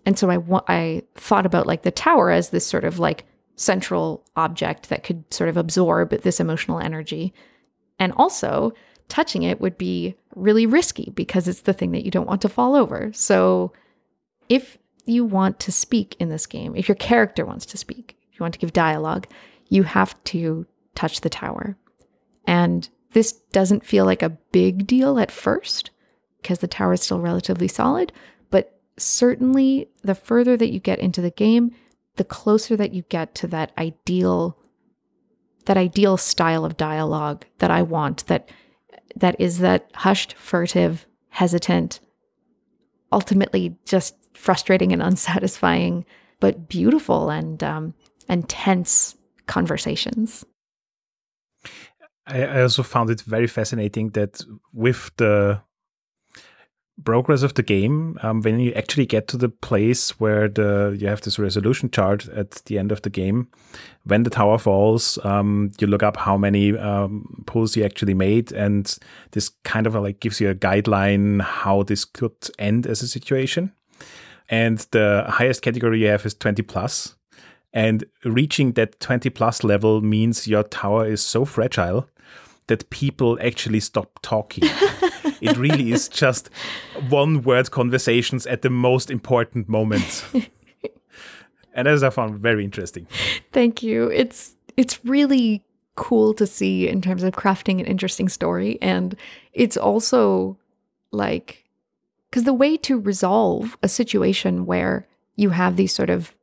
And 0.05 0.17
so 0.17 0.29
I, 0.31 0.39
I 0.67 1.03
thought 1.15 1.45
about 1.45 1.67
like 1.67 1.83
the 1.83 1.91
tower 1.91 2.31
as 2.31 2.49
this 2.49 2.65
sort 2.65 2.83
of 2.83 2.97
like 2.97 3.25
central 3.55 4.25
object 4.35 4.89
that 4.89 5.03
could 5.03 5.31
sort 5.31 5.49
of 5.49 5.57
absorb 5.57 6.09
this 6.09 6.39
emotional 6.39 6.79
energy. 6.79 7.33
And 7.99 8.11
also, 8.13 8.73
touching 9.11 9.43
it 9.43 9.59
would 9.59 9.77
be 9.77 10.15
really 10.35 10.65
risky 10.65 11.11
because 11.13 11.45
it's 11.49 11.61
the 11.61 11.73
thing 11.73 11.91
that 11.91 12.05
you 12.05 12.11
don't 12.11 12.27
want 12.27 12.41
to 12.41 12.49
fall 12.49 12.75
over. 12.75 13.11
So 13.13 13.73
if 14.47 14.77
you 15.03 15.25
want 15.25 15.59
to 15.59 15.71
speak 15.71 16.15
in 16.17 16.29
this 16.29 16.45
game, 16.45 16.77
if 16.77 16.87
your 16.87 16.95
character 16.95 17.45
wants 17.45 17.65
to 17.67 17.77
speak, 17.77 18.15
if 18.31 18.39
you 18.39 18.43
want 18.43 18.53
to 18.53 18.59
give 18.59 18.71
dialogue, 18.71 19.27
you 19.67 19.83
have 19.83 20.21
to 20.23 20.65
touch 20.95 21.19
the 21.19 21.29
tower. 21.29 21.75
And 22.47 22.87
this 23.11 23.33
doesn't 23.33 23.85
feel 23.85 24.05
like 24.05 24.23
a 24.23 24.37
big 24.53 24.87
deal 24.87 25.19
at 25.19 25.29
first 25.29 25.91
because 26.41 26.59
the 26.59 26.67
tower 26.67 26.93
is 26.93 27.01
still 27.01 27.19
relatively 27.19 27.67
solid, 27.67 28.13
but 28.49 28.79
certainly 28.97 29.89
the 30.03 30.15
further 30.15 30.55
that 30.55 30.71
you 30.71 30.79
get 30.79 30.99
into 30.99 31.19
the 31.19 31.31
game, 31.31 31.75
the 32.15 32.23
closer 32.23 32.77
that 32.77 32.93
you 32.93 33.01
get 33.09 33.35
to 33.35 33.47
that 33.47 33.73
ideal 33.77 34.57
that 35.65 35.77
ideal 35.77 36.17
style 36.17 36.65
of 36.65 36.75
dialogue 36.75 37.45
that 37.59 37.69
I 37.69 37.83
want 37.83 38.25
that 38.25 38.49
that 39.15 39.35
is 39.39 39.59
that 39.59 39.89
hushed, 39.95 40.33
furtive, 40.33 41.05
hesitant, 41.29 41.99
ultimately 43.11 43.75
just 43.85 44.15
frustrating 44.33 44.91
and 44.93 45.01
unsatisfying, 45.09 46.05
but 46.39 46.67
beautiful 46.67 47.29
and 47.29 47.63
um, 47.63 47.93
and 48.27 48.47
tense 48.47 49.17
conversations. 49.47 50.45
I, 52.27 52.43
I 52.43 52.61
also 52.61 52.83
found 52.83 53.09
it 53.09 53.21
very 53.21 53.47
fascinating 53.47 54.09
that 54.11 54.41
with 54.73 55.11
the 55.17 55.61
progress 57.03 57.43
of 57.43 57.53
the 57.53 57.63
game, 57.63 58.17
um, 58.21 58.41
when 58.41 58.59
you 58.59 58.73
actually 58.73 59.05
get 59.05 59.27
to 59.29 59.37
the 59.37 59.49
place 59.49 60.19
where 60.19 60.47
the 60.47 60.95
you 60.99 61.07
have 61.07 61.21
this 61.21 61.39
resolution 61.39 61.89
chart 61.89 62.27
at 62.29 62.51
the 62.65 62.77
end 62.77 62.91
of 62.91 63.01
the 63.01 63.09
game, 63.09 63.47
when 64.03 64.23
the 64.23 64.29
tower 64.29 64.57
falls, 64.57 65.17
um, 65.23 65.71
you 65.79 65.87
look 65.87 66.03
up 66.03 66.17
how 66.17 66.37
many 66.37 66.77
um, 66.77 67.43
pulls 67.45 67.75
you 67.75 67.83
actually 67.83 68.13
made, 68.13 68.51
and 68.51 68.97
this 69.31 69.49
kind 69.63 69.87
of 69.87 69.95
like 69.95 70.19
gives 70.19 70.39
you 70.39 70.49
a 70.49 70.55
guideline 70.55 71.41
how 71.41 71.83
this 71.83 72.05
could 72.05 72.35
end 72.59 72.87
as 72.87 73.01
a 73.01 73.07
situation. 73.07 73.71
And 74.49 74.79
the 74.91 75.25
highest 75.27 75.61
category 75.61 76.01
you 76.01 76.07
have 76.07 76.25
is 76.25 76.33
20. 76.33 76.63
And 77.73 78.03
reaching 78.25 78.73
that 78.73 78.99
20 78.99 79.29
plus 79.29 79.63
level 79.63 80.01
means 80.01 80.47
your 80.47 80.63
tower 80.63 81.05
is 81.05 81.21
so 81.21 81.45
fragile 81.45 82.09
that 82.71 82.89
people 82.89 83.37
actually 83.41 83.81
stop 83.81 84.17
talking. 84.21 84.63
it 85.41 85.57
really 85.57 85.91
is 85.91 86.07
just 86.07 86.49
one 87.09 87.41
word 87.41 87.69
conversations 87.69 88.47
at 88.47 88.61
the 88.61 88.69
most 88.69 89.11
important 89.11 89.67
moments. 89.67 90.23
and 91.73 91.85
as 91.85 92.01
I 92.01 92.09
found 92.09 92.39
very 92.39 92.63
interesting. 92.63 93.07
Thank 93.51 93.83
you. 93.83 94.07
It's 94.07 94.55
it's 94.77 95.03
really 95.03 95.65
cool 95.95 96.33
to 96.35 96.47
see 96.47 96.87
in 96.87 97.01
terms 97.01 97.23
of 97.23 97.33
crafting 97.33 97.81
an 97.81 97.85
interesting 97.85 98.29
story 98.29 98.79
and 98.81 99.17
it's 99.51 99.75
also 99.75 100.57
like 101.11 101.65
because 102.29 102.45
the 102.45 102.53
way 102.53 102.77
to 102.77 102.97
resolve 102.97 103.77
a 103.83 103.89
situation 103.89 104.65
where 104.65 105.05
you 105.35 105.49
have 105.49 105.75
these 105.75 105.93
sort 105.93 106.09
of 106.09 106.33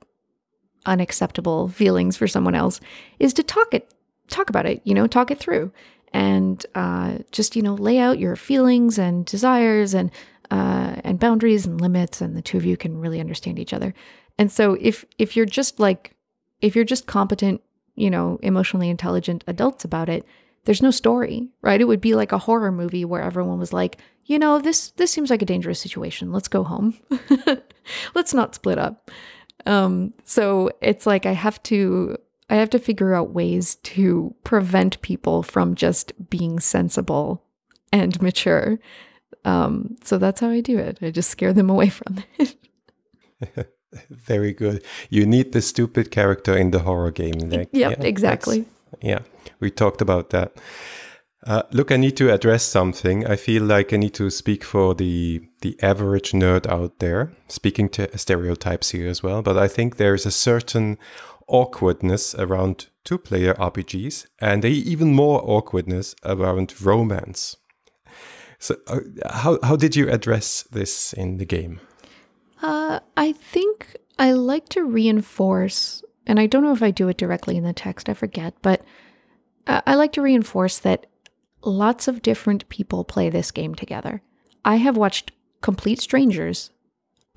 unacceptable 0.85 1.69
feelings 1.69 2.19
for 2.19 2.29
someone 2.29 2.55
else 2.55 2.79
is 3.19 3.33
to 3.33 3.43
talk 3.43 3.73
it 3.73 3.95
talk 4.29 4.51
about 4.51 4.67
it 4.67 4.83
you 4.85 4.93
know 4.93 5.07
talk 5.07 5.31
it 5.31 5.39
through 5.39 5.73
and 6.13 6.65
uh, 6.75 7.19
just 7.33 7.57
you 7.57 7.63
know 7.63 7.75
lay 7.75 7.99
out 7.99 8.19
your 8.19 8.37
feelings 8.37 8.99
and 8.99 9.27
desires 9.27 9.95
and 9.95 10.11
uh, 10.51 10.97
and 11.05 11.21
boundaries 11.21 11.67
and 11.67 11.81
limits 11.81 12.21
and 12.21 12.37
the 12.37 12.43
two 12.43 12.57
of 12.57 12.65
you 12.65 12.77
can 12.77 12.99
really 12.99 13.21
understand 13.21 13.59
each 13.59 13.75
other. 13.75 13.95
And 14.39 14.51
so 14.51 14.77
if 14.81 15.05
if 15.19 15.37
you're 15.37 15.47
just 15.47 15.79
like 15.81 16.15
if 16.61 16.75
you're 16.75 16.85
just 16.85 17.07
competent 17.07 17.61
you 17.95 18.11
know 18.11 18.39
emotionally 18.43 18.89
intelligent 18.89 19.43
adults 19.47 19.85
about 19.85 20.09
it 20.09 20.25
there's 20.65 20.83
no 20.83 20.91
story 20.91 21.49
right? 21.63 21.81
It 21.81 21.87
would 21.87 22.01
be 22.01 22.15
like 22.15 22.33
a 22.33 22.39
horror 22.39 22.71
movie 22.71 23.05
where 23.05 23.23
everyone 23.23 23.59
was 23.59 23.73
like 23.73 23.99
you 24.25 24.39
know 24.39 24.59
this 24.59 24.91
this 24.93 25.11
seems 25.11 25.31
like 25.31 25.43
a 25.43 25.47
dangerous 25.47 25.81
situation. 25.81 26.33
Let's 26.33 26.49
go 26.49 26.63
home. 26.65 26.99
Let's 28.15 28.35
not 28.35 28.55
split 28.55 28.79
up. 28.79 29.11
Um 29.67 30.15
so 30.25 30.71
it's 30.81 31.07
like 31.07 31.27
i 31.27 31.33
have 31.33 31.63
to 31.65 32.17
I 32.51 32.57
have 32.57 32.71
to 32.71 32.79
figure 32.79 33.15
out 33.15 33.31
ways 33.31 33.77
to 33.77 34.35
prevent 34.45 35.01
people 35.03 35.43
from 35.43 35.75
just 35.75 36.13
being 36.31 36.61
sensible 36.61 37.45
and 37.93 38.21
mature. 38.23 38.79
Um, 39.45 39.97
so 40.03 40.19
that's 40.19 40.41
how 40.41 40.51
I 40.51 40.61
do 40.61 40.79
it. 40.79 40.99
I 41.03 41.11
just 41.11 41.31
scare 41.31 41.53
them 41.53 41.71
away 41.71 41.89
from 41.89 42.25
it. 42.39 42.57
Very 44.11 44.53
good. 44.53 44.85
You 45.09 45.27
need 45.27 45.53
the 45.53 45.63
stupid 45.63 46.11
character 46.11 46.57
in 46.57 46.71
the 46.71 46.81
horror 46.81 47.11
game. 47.11 47.39
Like, 47.39 47.71
yep, 47.73 47.99
yeah, 47.99 48.07
exactly. 48.07 48.67
Yeah, 49.01 49.21
we 49.61 49.71
talked 49.71 50.01
about 50.01 50.31
that. 50.31 50.53
Uh, 51.47 51.63
look, 51.71 51.93
I 51.93 51.97
need 51.97 52.17
to 52.17 52.33
address 52.33 52.65
something. 52.65 53.27
I 53.27 53.37
feel 53.37 53.63
like 53.63 53.93
I 53.93 53.97
need 53.97 54.15
to 54.15 54.29
speak 54.29 54.65
for 54.65 54.95
the 54.95 55.41
the 55.63 55.79
average 55.83 56.33
nerd 56.33 56.67
out 56.67 56.99
there, 56.99 57.33
speaking 57.47 57.89
to 57.91 58.19
stereotypes 58.19 58.91
here 58.91 59.09
as 59.09 59.23
well. 59.23 59.41
But 59.41 59.57
I 59.57 59.69
think 59.69 59.97
there's 59.97 60.27
a 60.27 60.31
certain 60.31 60.99
awkwardness 61.49 62.35
around 62.35 62.89
two-player 63.05 63.55
RPGs, 63.55 64.27
and 64.41 64.65
even 64.65 65.15
more 65.15 65.41
awkwardness 65.43 66.15
around 66.25 66.81
romance. 66.81 67.57
So, 68.59 68.77
uh, 68.87 69.01
how 69.31 69.59
how 69.63 69.77
did 69.77 69.97
you 69.97 70.11
address 70.11 70.65
this 70.65 71.13
in 71.13 71.39
the 71.39 71.47
game? 71.47 71.81
Uh, 72.61 73.01
I 73.17 73.33
think 73.33 73.97
I 74.19 74.33
like 74.33 74.69
to 74.71 74.85
reinforce, 74.85 76.03
and 76.27 76.41
I 76.41 76.47
don't 76.47 76.65
know 76.65 76.73
if 76.73 76.83
I 76.83 76.91
do 76.91 77.09
it 77.09 77.17
directly 77.17 77.57
in 77.57 77.65
the 77.65 77.73
text. 77.73 78.09
I 78.09 78.15
forget, 78.15 78.55
but 78.63 78.85
I 79.69 79.95
like 79.95 80.13
to 80.13 80.23
reinforce 80.23 80.79
that 80.79 81.07
lots 81.63 82.09
of 82.09 82.23
different 82.23 82.69
people 82.69 83.05
play 83.05 83.29
this 83.29 83.51
game 83.51 83.75
together. 83.75 84.23
I 84.65 84.77
have 84.77 84.97
watched 84.97 85.33
complete 85.61 86.01
strangers 86.01 86.71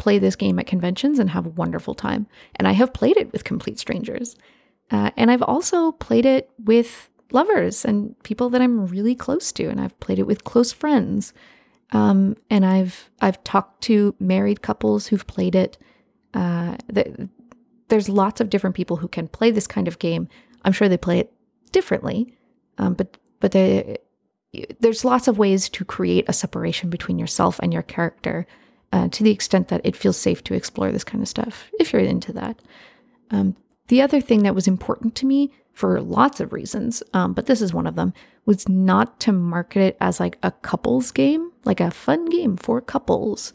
play 0.02 0.18
this 0.18 0.36
game 0.36 0.58
at 0.58 0.66
conventions 0.66 1.20
and 1.20 1.30
have 1.30 1.46
a 1.46 1.50
wonderful 1.50 1.94
time. 1.94 2.26
And 2.56 2.68
I 2.68 2.72
have 2.72 2.92
played 2.92 3.18
it 3.18 3.32
with 3.32 3.44
complete 3.44 3.78
strangers. 3.78 4.36
Uh, 4.90 5.12
and 5.16 5.30
I've 5.30 5.44
also 5.44 5.92
played 5.92 6.26
it 6.26 6.50
with 6.58 7.12
lovers 7.32 7.86
and 7.86 8.18
people 8.24 8.50
that 8.50 8.64
I'm 8.64 8.88
really 8.88 9.14
close 9.14 9.52
to. 9.52 9.68
And 9.68 9.80
I've 9.80 9.98
played 10.00 10.18
it 10.18 10.26
with 10.26 10.44
close 10.44 10.72
friends. 10.72 11.34
Um, 11.92 12.36
and 12.50 12.66
I've 12.66 13.12
I've 13.22 13.44
talked 13.44 13.82
to 13.84 14.16
married 14.20 14.64
couples 14.64 15.06
who've 15.06 15.28
played 15.28 15.54
it. 15.54 15.78
Uh, 16.34 16.78
the, 16.88 17.30
there's 17.90 18.10
lots 18.10 18.42
of 18.42 18.50
different 18.50 18.76
people 18.76 18.98
who 18.98 19.08
can 19.08 19.28
play 19.28 19.52
this 19.52 19.68
kind 19.68 19.88
of 19.88 20.00
game. 20.00 20.28
I'm 20.66 20.74
sure 20.74 20.90
they 20.90 20.98
play 20.98 21.20
it 21.20 21.32
differently, 21.72 22.36
um, 22.80 22.96
but 22.96 23.18
but 23.40 23.52
they, 23.52 23.98
there's 24.80 25.06
lots 25.06 25.28
of 25.28 25.38
ways 25.38 25.70
to 25.70 25.86
create 25.86 26.26
a 26.28 26.34
separation 26.34 26.90
between 26.90 27.20
yourself 27.20 27.60
and 27.62 27.72
your 27.72 27.84
character 27.84 28.48
uh, 28.91 29.08
to 29.10 29.23
the 29.23 29.32
extent 29.32 29.69
that 29.69 29.82
it 29.84 29.95
feels 29.95 30.17
safe 30.17 30.43
to 30.43 30.54
explore 30.54 30.91
this 30.91 31.04
kind 31.04 31.21
of 31.21 31.27
stuff 31.27 31.69
if 31.80 31.93
you're 31.93 32.01
into 32.01 32.34
that. 32.34 32.60
Um, 33.30 33.56
the 33.88 34.01
other 34.01 34.21
thing 34.21 34.43
that 34.43 34.56
was 34.56 34.67
important 34.67 35.15
to 35.15 35.25
me 35.25 35.51
for 35.73 36.01
lots 36.01 36.39
of 36.39 36.54
reasons, 36.54 37.01
um, 37.13 37.34
but 37.34 37.45
this 37.45 37.62
is 37.62 37.73
one 37.73 37.88
of 37.88 37.95
them, 37.95 38.13
was 38.45 38.67
not 38.67 39.19
to 39.21 39.32
market 39.32 39.82
it 39.82 39.97
as 40.01 40.19
like 40.19 40.38
a 40.43 40.51
couples 40.51 41.12
game, 41.12 41.51
like 41.63 41.80
a 41.80 41.91
fun 41.91 42.25
game 42.25 42.58
for 42.58 42.82
couples, 42.82 43.54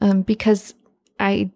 um, 0.00 0.22
because 0.22 0.74
I 1.18 1.50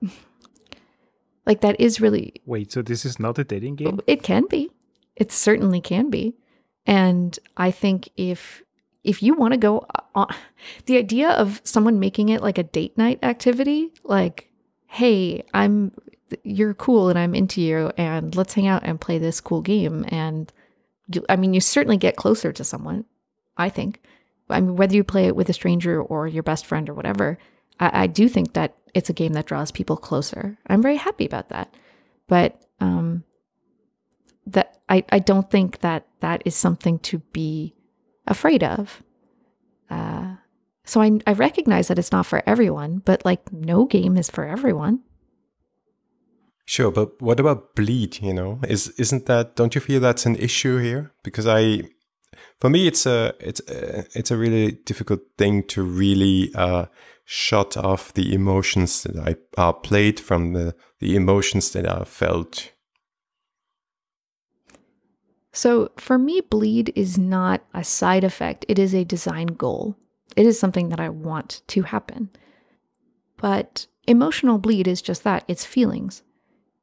like 1.46 1.60
that 1.62 1.80
is 1.80 2.00
really 2.00 2.34
wait. 2.46 2.72
So 2.72 2.82
this 2.82 3.04
is 3.04 3.18
not 3.18 3.38
a 3.38 3.44
dating 3.44 3.76
game? 3.76 4.00
It 4.06 4.22
can 4.22 4.46
be. 4.48 4.70
It 5.16 5.32
certainly 5.32 5.80
can 5.80 6.10
be. 6.10 6.34
And 6.86 7.38
I 7.56 7.70
think 7.70 8.08
if 8.16 8.62
if 9.02 9.22
you 9.22 9.34
want 9.34 9.52
to 9.52 9.58
go 9.58 9.86
on 10.14 10.32
the 10.86 10.96
idea 10.96 11.30
of 11.30 11.60
someone 11.64 11.98
making 11.98 12.28
it 12.28 12.42
like 12.42 12.58
a 12.58 12.62
date 12.62 12.96
night 12.98 13.18
activity, 13.22 13.92
like, 14.04 14.50
hey, 14.86 15.42
I'm 15.54 15.92
you're 16.44 16.74
cool 16.74 17.08
and 17.08 17.18
I'm 17.18 17.34
into 17.34 17.60
you 17.60 17.90
and 17.96 18.36
let's 18.36 18.54
hang 18.54 18.68
out 18.68 18.82
and 18.84 19.00
play 19.00 19.18
this 19.18 19.40
cool 19.40 19.62
game 19.62 20.04
and 20.08 20.52
you, 21.12 21.24
I 21.28 21.36
mean 21.36 21.54
you 21.54 21.60
certainly 21.60 21.96
get 21.96 22.16
closer 22.16 22.52
to 22.52 22.64
someone, 22.64 23.04
I 23.56 23.68
think. 23.68 24.00
I 24.48 24.60
mean 24.60 24.76
whether 24.76 24.94
you 24.94 25.04
play 25.04 25.26
it 25.26 25.36
with 25.36 25.48
a 25.48 25.54
stranger 25.54 26.00
or 26.00 26.28
your 26.28 26.42
best 26.42 26.66
friend 26.66 26.88
or 26.88 26.94
whatever, 26.94 27.38
I, 27.80 28.02
I 28.02 28.06
do 28.06 28.28
think 28.28 28.52
that 28.52 28.76
it's 28.94 29.10
a 29.10 29.14
game 29.14 29.32
that 29.32 29.46
draws 29.46 29.70
people 29.72 29.96
closer. 29.96 30.58
I'm 30.66 30.82
very 30.82 30.96
happy 30.96 31.26
about 31.26 31.48
that. 31.48 31.74
But 32.28 32.60
um 32.80 33.24
that 34.46 34.78
I, 34.88 35.04
I 35.10 35.20
don't 35.20 35.50
think 35.50 35.80
that 35.80 36.06
that 36.20 36.42
is 36.44 36.54
something 36.54 36.98
to 37.00 37.18
be 37.32 37.74
afraid 38.26 38.62
of. 38.62 39.02
Uh, 39.90 40.36
so 40.84 41.00
I, 41.00 41.20
I 41.26 41.32
recognize 41.32 41.88
that 41.88 41.98
it's 41.98 42.12
not 42.12 42.26
for 42.26 42.42
everyone, 42.46 42.98
but 43.04 43.24
like 43.24 43.52
no 43.52 43.84
game 43.84 44.16
is 44.16 44.30
for 44.30 44.44
everyone. 44.44 45.00
Sure, 46.64 46.92
but 46.92 47.20
what 47.20 47.40
about 47.40 47.74
bleed? 47.74 48.20
You 48.22 48.32
know, 48.32 48.60
is 48.68 48.90
isn't 48.90 49.26
that? 49.26 49.56
Don't 49.56 49.74
you 49.74 49.80
feel 49.80 50.00
that's 50.00 50.26
an 50.26 50.36
issue 50.36 50.78
here? 50.78 51.12
Because 51.24 51.46
I, 51.46 51.82
for 52.60 52.70
me, 52.70 52.86
it's 52.86 53.06
a 53.06 53.34
it's 53.40 53.60
a, 53.68 54.04
it's 54.14 54.30
a 54.30 54.36
really 54.36 54.72
difficult 54.72 55.20
thing 55.36 55.64
to 55.64 55.82
really 55.82 56.52
uh, 56.54 56.86
shut 57.24 57.76
off 57.76 58.14
the 58.14 58.32
emotions 58.32 59.02
that 59.02 59.16
I 59.16 59.34
are 59.60 59.72
played 59.72 60.20
from 60.20 60.52
the 60.52 60.76
the 61.00 61.16
emotions 61.16 61.72
that 61.72 61.86
are 61.86 62.04
felt 62.04 62.70
so 65.52 65.90
for 65.96 66.18
me, 66.18 66.40
bleed 66.40 66.92
is 66.94 67.18
not 67.18 67.62
a 67.74 67.84
side 67.84 68.24
effect, 68.24 68.64
it 68.68 68.78
is 68.78 68.94
a 68.94 69.04
design 69.04 69.46
goal. 69.48 69.96
It 70.36 70.46
is 70.46 70.60
something 70.60 70.90
that 70.90 71.00
I 71.00 71.08
want 71.08 71.62
to 71.68 71.82
happen. 71.82 72.30
But 73.36 73.86
emotional 74.06 74.58
bleed 74.58 74.86
is 74.86 75.02
just 75.02 75.24
that 75.24 75.44
it's 75.48 75.64
feelings. 75.64 76.22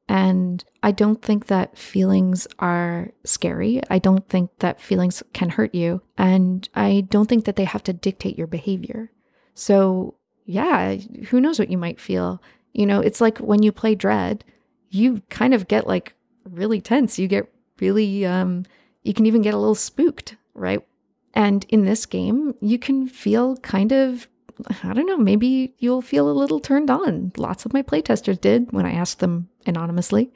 And 0.10 0.64
I 0.84 0.92
don't 0.92 1.22
think 1.22 1.48
that 1.48 1.78
feelings 1.78 2.48
are 2.60 3.12
scary. 3.26 3.82
I 3.90 4.00
don't 4.00 4.28
think 4.28 4.52
that 4.60 4.82
feelings 4.82 5.22
can 5.34 5.50
hurt 5.50 5.76
you. 5.76 6.02
And 6.18 6.68
I 6.76 7.06
don't 7.10 7.28
think 7.28 7.46
that 7.46 7.58
they 7.58 7.66
have 7.66 7.84
to 7.84 7.94
dictate 7.94 8.38
your 8.38 8.48
behavior. 8.48 9.12
So, 9.54 10.16
yeah, 10.46 10.96
who 10.96 11.42
knows 11.42 11.60
what 11.60 11.70
you 11.70 11.78
might 11.78 12.00
feel? 12.00 12.42
You 12.74 12.86
know, 12.86 13.02
it's 13.02 13.20
like 13.20 13.40
when 13.40 13.64
you 13.64 13.72
play 13.72 13.96
Dread, 13.96 14.46
you 14.90 15.22
kind 15.30 15.54
of 15.54 15.68
get 15.68 15.88
like 15.88 16.14
really 16.46 16.80
tense. 16.80 17.20
You 17.20 17.28
get 17.28 17.52
really, 17.80 18.26
um, 18.26 18.66
you 19.04 19.14
can 19.14 19.26
even 19.26 19.42
get 19.42 19.54
a 19.54 19.58
little 19.58 19.76
spooked, 19.76 20.36
right? 20.54 20.86
And 21.34 21.66
in 21.70 21.86
this 21.86 22.06
game, 22.06 22.56
you 22.62 22.80
can 22.80 23.08
feel 23.08 23.58
kind 23.58 23.92
of, 23.92 24.28
I 24.84 24.94
don't 24.94 25.06
know, 25.06 25.18
maybe 25.18 25.74
you'll 25.78 26.02
feel 26.02 26.30
a 26.30 26.34
little 26.34 26.60
turned 26.60 26.90
on. 26.90 27.32
Lots 27.38 27.66
of 27.66 27.74
my 27.74 27.84
playtesters 27.84 28.42
did 28.42 28.72
when 28.72 28.86
I 28.86 28.94
asked 28.94 29.20
them 29.20 29.50
anonymously. 29.66 30.32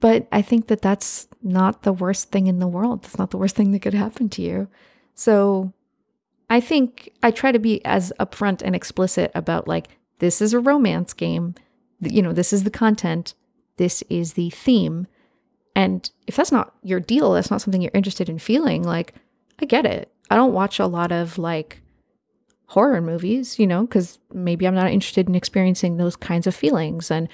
But 0.00 0.28
I 0.30 0.42
think 0.42 0.66
that 0.66 0.82
that's 0.82 1.28
not 1.42 1.82
the 1.82 1.92
worst 1.92 2.30
thing 2.30 2.46
in 2.46 2.58
the 2.58 2.68
world. 2.68 3.02
That's 3.02 3.18
not 3.18 3.30
the 3.30 3.38
worst 3.38 3.56
thing 3.56 3.72
that 3.72 3.80
could 3.80 3.94
happen 3.94 4.28
to 4.30 4.42
you. 4.42 4.68
So 5.14 5.72
I 6.50 6.60
think 6.60 7.12
I 7.22 7.30
try 7.30 7.52
to 7.52 7.58
be 7.58 7.82
as 7.86 8.12
upfront 8.20 8.60
and 8.62 8.76
explicit 8.76 9.30
about 9.34 9.66
like, 9.66 9.88
this 10.18 10.42
is 10.42 10.52
a 10.52 10.60
romance 10.60 11.14
game. 11.14 11.54
You 12.00 12.20
know, 12.20 12.32
this 12.32 12.52
is 12.52 12.64
the 12.64 12.70
content. 12.70 13.34
This 13.78 14.02
is 14.10 14.34
the 14.34 14.50
theme. 14.50 15.06
And 15.76 16.08
if 16.26 16.36
that's 16.36 16.52
not 16.52 16.74
your 16.82 17.00
deal, 17.00 17.32
that's 17.32 17.50
not 17.50 17.60
something 17.60 17.82
you're 17.82 17.90
interested 17.94 18.28
in 18.28 18.38
feeling, 18.38 18.82
like, 18.82 19.14
I 19.60 19.64
get 19.64 19.86
it. 19.86 20.12
I 20.30 20.36
don't 20.36 20.52
watch 20.52 20.78
a 20.78 20.86
lot 20.86 21.12
of 21.12 21.38
like 21.38 21.80
horror 22.66 23.00
movies, 23.00 23.58
you 23.58 23.66
know, 23.66 23.82
because 23.82 24.18
maybe 24.32 24.66
I'm 24.66 24.74
not 24.74 24.90
interested 24.90 25.28
in 25.28 25.34
experiencing 25.34 25.96
those 25.96 26.16
kinds 26.16 26.46
of 26.46 26.54
feelings. 26.54 27.10
And 27.10 27.28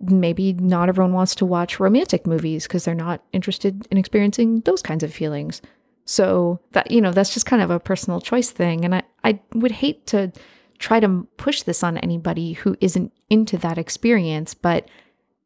maybe 0.00 0.54
not 0.54 0.88
everyone 0.88 1.12
wants 1.12 1.34
to 1.36 1.44
watch 1.46 1.80
romantic 1.80 2.26
movies 2.26 2.66
because 2.66 2.84
they're 2.84 2.94
not 2.94 3.22
interested 3.32 3.86
in 3.90 3.98
experiencing 3.98 4.60
those 4.60 4.80
kinds 4.80 5.02
of 5.02 5.12
feelings. 5.12 5.60
So 6.06 6.60
that, 6.72 6.90
you 6.90 7.00
know, 7.00 7.12
that's 7.12 7.34
just 7.34 7.46
kind 7.46 7.62
of 7.62 7.70
a 7.70 7.80
personal 7.80 8.20
choice 8.20 8.50
thing. 8.50 8.84
And 8.84 8.94
I, 8.94 9.02
I 9.22 9.40
would 9.54 9.72
hate 9.72 10.06
to 10.08 10.32
try 10.78 10.98
to 10.98 11.26
push 11.36 11.62
this 11.62 11.82
on 11.82 11.98
anybody 11.98 12.54
who 12.54 12.76
isn't 12.80 13.12
into 13.28 13.58
that 13.58 13.76
experience. 13.76 14.54
But 14.54 14.88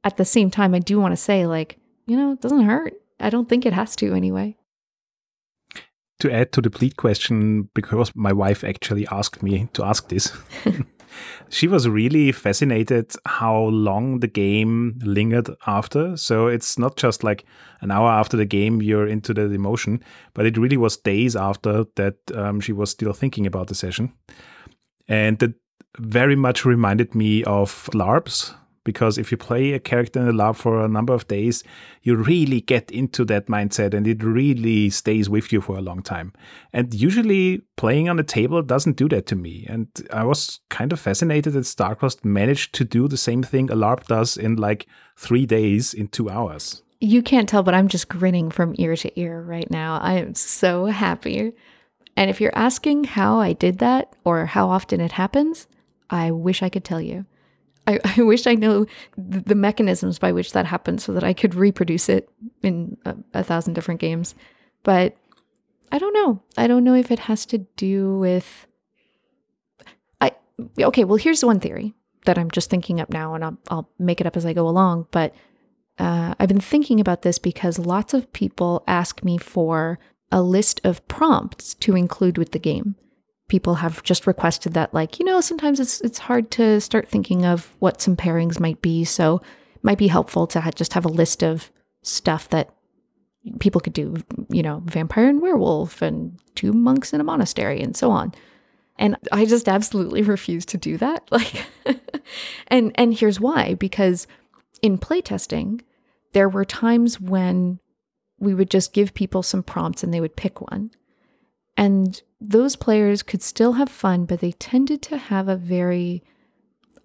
at 0.05 0.16
the 0.16 0.25
same 0.25 0.51
time, 0.51 0.75
I 0.75 0.79
do 0.79 1.01
want 1.01 1.12
to 1.12 1.16
say, 1.16 1.47
like, 1.47 1.79
you 2.06 2.16
know, 2.16 2.32
it 2.32 2.40
doesn't 2.40 2.64
hurt. 2.64 2.94
I 3.20 3.30
don't 3.30 3.48
think 3.48 3.64
it 3.66 3.72
has 3.72 3.96
to 3.96 4.14
anyway. 4.14 4.56
To 6.20 6.32
add 6.32 6.52
to 6.52 6.60
the 6.60 6.70
bleed 6.70 6.96
question, 6.96 7.68
because 7.74 8.12
my 8.14 8.32
wife 8.32 8.64
actually 8.64 9.06
asked 9.08 9.42
me 9.42 9.68
to 9.72 9.84
ask 9.84 10.08
this, 10.08 10.32
she 11.48 11.68
was 11.68 11.88
really 11.88 12.32
fascinated 12.32 13.12
how 13.26 13.64
long 13.64 14.20
the 14.20 14.26
game 14.26 14.98
lingered 15.02 15.48
after. 15.66 16.16
So 16.16 16.46
it's 16.46 16.78
not 16.78 16.96
just 16.96 17.24
like 17.24 17.44
an 17.80 17.90
hour 17.90 18.10
after 18.10 18.36
the 18.36 18.44
game 18.44 18.82
you're 18.82 19.06
into 19.06 19.34
the 19.34 19.42
emotion, 19.50 20.02
but 20.34 20.46
it 20.46 20.58
really 20.58 20.76
was 20.76 20.96
days 20.96 21.36
after 21.36 21.84
that 21.96 22.16
um, 22.34 22.60
she 22.60 22.72
was 22.72 22.90
still 22.90 23.12
thinking 23.12 23.46
about 23.46 23.68
the 23.68 23.74
session. 23.74 24.12
And 25.08 25.38
that 25.38 25.54
very 25.98 26.36
much 26.36 26.64
reminded 26.64 27.14
me 27.14 27.44
of 27.44 27.88
LARPs, 27.92 28.54
because 28.85 29.18
if 29.18 29.31
you 29.31 29.37
play 29.37 29.73
a 29.73 29.81
character 29.81 30.20
in 30.20 30.29
a 30.29 30.33
LARP 30.33 30.57
for 30.57 30.85
a 30.85 30.88
number 30.88 31.12
of 31.12 31.27
days, 31.27 31.64
you 32.03 32.14
really 32.14 32.61
get 32.61 32.90
into 32.90 33.25
that 33.25 33.47
mindset 33.47 33.94
and 33.94 34.07
it 34.07 34.23
really 34.23 34.90
stays 34.90 35.29
with 35.29 35.53
you 35.53 35.61
for 35.61 35.77
a 35.77 35.83
long 35.83 36.03
time. 36.03 36.33
And 36.73 36.94
usually 36.94 37.62
playing 37.77 38.09
on 38.09 38.18
a 38.18 38.23
table 38.23 38.62
doesn't 38.62 38.97
do 38.97 39.09
that 39.09 39.27
to 39.27 39.37
me. 39.37 39.66
And 39.68 39.88
I 40.12 40.25
was 40.25 40.61
kind 40.68 40.92
of 40.92 41.01
fascinated 41.01 41.55
that 41.55 41.61
StarCrossed 41.61 42.25
managed 42.25 42.75
to 42.75 42.85
do 42.85 43.09
the 43.09 43.16
same 43.16 43.42
thing 43.42 43.70
a 43.70 43.75
LARP 43.75 44.07
does 44.07 44.37
in 44.37 44.57
like 44.57 44.87
three 45.16 45.47
days 45.47 45.94
in 45.94 46.09
two 46.09 46.29
hours. 46.29 46.83
You 47.01 47.23
can't 47.23 47.49
tell, 47.49 47.62
but 47.62 47.75
I'm 47.75 47.88
just 47.88 48.09
grinning 48.09 48.51
from 48.51 48.75
ear 48.79 48.97
to 48.97 49.20
ear 49.20 49.42
right 49.42 49.70
now. 49.70 49.99
I 49.99 50.14
am 50.14 50.35
so 50.35 50.87
happy. 50.87 51.53
And 52.16 52.31
if 52.31 52.40
you're 52.40 52.57
asking 52.57 53.05
how 53.05 53.40
I 53.40 53.53
did 53.53 53.79
that 53.79 54.14
or 54.25 54.47
how 54.47 54.70
often 54.70 55.01
it 55.01 55.12
happens, 55.12 55.66
I 56.09 56.31
wish 56.31 56.62
I 56.62 56.68
could 56.68 56.85
tell 56.85 57.01
you. 57.01 57.27
I, 57.87 58.01
I 58.16 58.23
wish 58.23 58.47
I 58.47 58.55
know 58.55 58.87
the 59.16 59.55
mechanisms 59.55 60.18
by 60.18 60.33
which 60.33 60.53
that 60.53 60.66
happens 60.66 61.05
so 61.05 61.12
that 61.12 61.25
I 61.25 61.33
could 61.33 61.55
reproduce 61.55 62.09
it 62.09 62.29
in 62.62 62.97
a, 63.05 63.16
a 63.35 63.44
thousand 63.44 63.75
different 63.75 64.01
games. 64.01 64.35
But 64.83 65.16
I 65.92 65.99
don't 65.99 66.12
know. 66.12 66.42
I 66.57 66.66
don't 66.66 66.85
know 66.85 66.94
if 66.94 67.11
it 67.11 67.20
has 67.20 67.47
to 67.47 67.59
do 67.59 68.18
with. 68.18 68.66
I 70.20 70.33
okay. 70.81 71.05
Well, 71.05 71.16
here's 71.16 71.44
one 71.44 71.61
theory 71.61 71.94
that 72.25 72.38
I'm 72.38 72.51
just 72.51 72.70
thinking 72.70 73.01
up 73.01 73.11
now, 73.11 73.35
and 73.35 73.44
I'll, 73.44 73.59
I'll 73.70 73.90
make 73.99 74.20
it 74.20 74.27
up 74.27 74.37
as 74.37 74.47
I 74.47 74.53
go 74.53 74.68
along. 74.68 75.07
But 75.11 75.35
uh, 75.99 76.35
I've 76.38 76.49
been 76.49 76.61
thinking 76.61 77.01
about 77.01 77.23
this 77.23 77.38
because 77.38 77.79
lots 77.79 78.14
of 78.14 78.33
people 78.33 78.83
ask 78.87 79.23
me 79.23 79.38
for 79.38 79.99
a 80.33 80.42
list 80.42 80.81
of 80.85 81.07
prompts 81.07 81.75
to 81.75 81.94
include 81.94 82.38
with 82.38 82.53
the 82.53 82.59
game. 82.59 82.97
People 83.48 83.76
have 83.76 84.02
just 84.02 84.26
requested 84.26 84.72
that, 84.72 84.94
like, 84.94 85.18
you 85.18 85.24
know, 85.24 85.40
sometimes 85.40 85.78
it's 85.78 86.00
it's 86.00 86.18
hard 86.18 86.50
to 86.52 86.80
start 86.80 87.09
thinking 87.09 87.44
of 87.44 87.74
what 87.78 88.00
some 88.00 88.16
pairings 88.16 88.59
might 88.59 88.80
be, 88.80 89.04
so 89.04 89.37
it 89.74 89.85
might 89.85 89.98
be 89.98 90.09
helpful 90.09 90.46
to 90.48 90.61
ha- 90.61 90.70
just 90.70 90.94
have 90.94 91.04
a 91.04 91.09
list 91.09 91.42
of 91.42 91.70
stuff 92.02 92.48
that 92.48 92.74
people 93.61 93.80
could 93.80 93.92
do, 93.92 94.16
you 94.48 94.62
know, 94.62 94.83
vampire 94.87 95.28
and 95.28 95.42
werewolf 95.42 96.00
and 96.00 96.38
two 96.54 96.72
monks 96.72 97.12
in 97.12 97.20
a 97.20 97.24
monastery 97.24 97.83
and 97.83 97.96
so 97.96 98.11
on. 98.11 98.33
And 98.98 99.16
I 99.33 99.44
just 99.44 99.68
absolutely 99.68 100.22
refuse 100.37 100.64
to 100.66 100.78
do 100.78 100.96
that. 100.98 101.28
Like 101.30 101.66
and 102.68 102.92
and 102.94 103.12
here's 103.12 103.38
why 103.38 103.74
because 103.74 104.26
in 104.80 104.96
playtesting 104.96 105.83
there 106.33 106.48
were 106.48 106.64
times 106.64 107.20
when 107.20 107.78
we 108.38 108.54
would 108.54 108.70
just 108.70 108.92
give 108.92 109.14
people 109.14 109.42
some 109.42 109.62
prompts 109.62 110.02
and 110.02 110.12
they 110.12 110.20
would 110.20 110.37
pick 110.37 110.61
one. 110.61 110.90
And 111.76 112.20
those 112.40 112.76
players 112.76 113.22
could 113.22 113.42
still 113.42 113.72
have 113.74 113.88
fun, 113.88 114.26
but 114.26 114.40
they 114.40 114.52
tended 114.52 115.02
to 115.02 115.16
have 115.16 115.48
a 115.48 115.56
very 115.56 116.22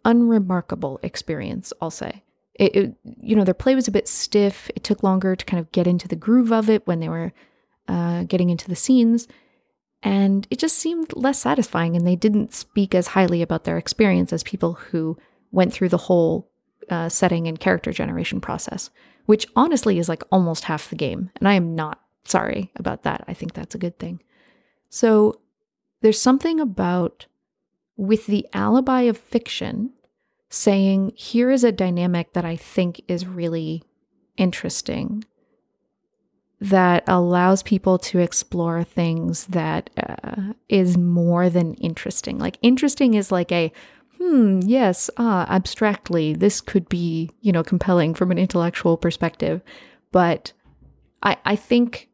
unremarkable 0.05 0.99
experience, 1.01 1.73
I'll 1.81 1.91
say. 1.91 2.23
It, 2.55 2.75
it, 2.75 2.95
you 3.21 3.35
know, 3.35 3.43
their 3.43 3.53
play 3.53 3.73
was 3.73 3.87
a 3.87 3.91
bit 3.91 4.07
stiff. 4.07 4.69
It 4.75 4.83
took 4.83 5.01
longer 5.01 5.35
to 5.35 5.45
kind 5.45 5.59
of 5.59 5.71
get 5.71 5.87
into 5.87 6.07
the 6.07 6.15
groove 6.15 6.51
of 6.51 6.69
it 6.69 6.85
when 6.85 6.99
they 6.99 7.09
were 7.09 7.31
uh, 7.87 8.23
getting 8.23 8.49
into 8.49 8.67
the 8.67 8.75
scenes. 8.75 9.27
And 10.03 10.47
it 10.49 10.59
just 10.59 10.77
seemed 10.77 11.15
less 11.15 11.39
satisfying. 11.39 11.95
And 11.95 12.05
they 12.05 12.15
didn't 12.15 12.53
speak 12.53 12.93
as 12.93 13.07
highly 13.07 13.41
about 13.41 13.63
their 13.63 13.77
experience 13.77 14.31
as 14.33 14.43
people 14.43 14.73
who 14.73 15.17
went 15.51 15.73
through 15.73 15.89
the 15.89 15.97
whole 15.97 16.49
uh, 16.89 17.09
setting 17.09 17.47
and 17.47 17.59
character 17.59 17.91
generation 17.91 18.41
process, 18.41 18.89
which 19.25 19.47
honestly 19.55 19.99
is 19.99 20.09
like 20.09 20.23
almost 20.31 20.65
half 20.65 20.89
the 20.89 20.95
game. 20.95 21.31
And 21.37 21.47
I 21.47 21.53
am 21.53 21.75
not 21.75 22.01
sorry 22.25 22.71
about 22.75 23.03
that. 23.03 23.23
I 23.27 23.33
think 23.33 23.53
that's 23.53 23.75
a 23.75 23.79
good 23.79 23.97
thing. 23.99 24.21
So 24.89 25.39
there's 26.01 26.19
something 26.19 26.59
about 26.59 27.27
with 27.95 28.25
the 28.27 28.47
alibi 28.53 29.01
of 29.01 29.17
fiction 29.17 29.91
saying, 30.49 31.13
here 31.15 31.51
is 31.51 31.63
a 31.63 31.71
dynamic 31.71 32.33
that 32.33 32.45
I 32.45 32.55
think 32.55 33.01
is 33.07 33.27
really 33.27 33.83
interesting 34.37 35.23
that 36.61 37.03
allows 37.07 37.63
people 37.63 37.97
to 37.97 38.19
explore 38.19 38.83
things 38.83 39.45
that 39.47 39.89
uh, 39.97 40.53
is 40.67 40.97
more 40.97 41.49
than 41.49 41.73
interesting. 41.75 42.37
Like, 42.37 42.57
interesting 42.61 43.13
is 43.13 43.31
like 43.31 43.51
a, 43.51 43.71
hmm, 44.17 44.59
yes, 44.65 45.09
ah, 45.17 45.45
abstractly, 45.49 46.33
this 46.33 46.59
could 46.59 46.89
be, 46.89 47.29
you 47.41 47.51
know, 47.51 47.63
compelling 47.63 48.13
from 48.13 48.31
an 48.31 48.37
intellectual 48.37 48.97
perspective. 48.97 49.61
But 50.11 50.51
I, 51.23 51.37
I 51.45 51.55
think 51.55 52.09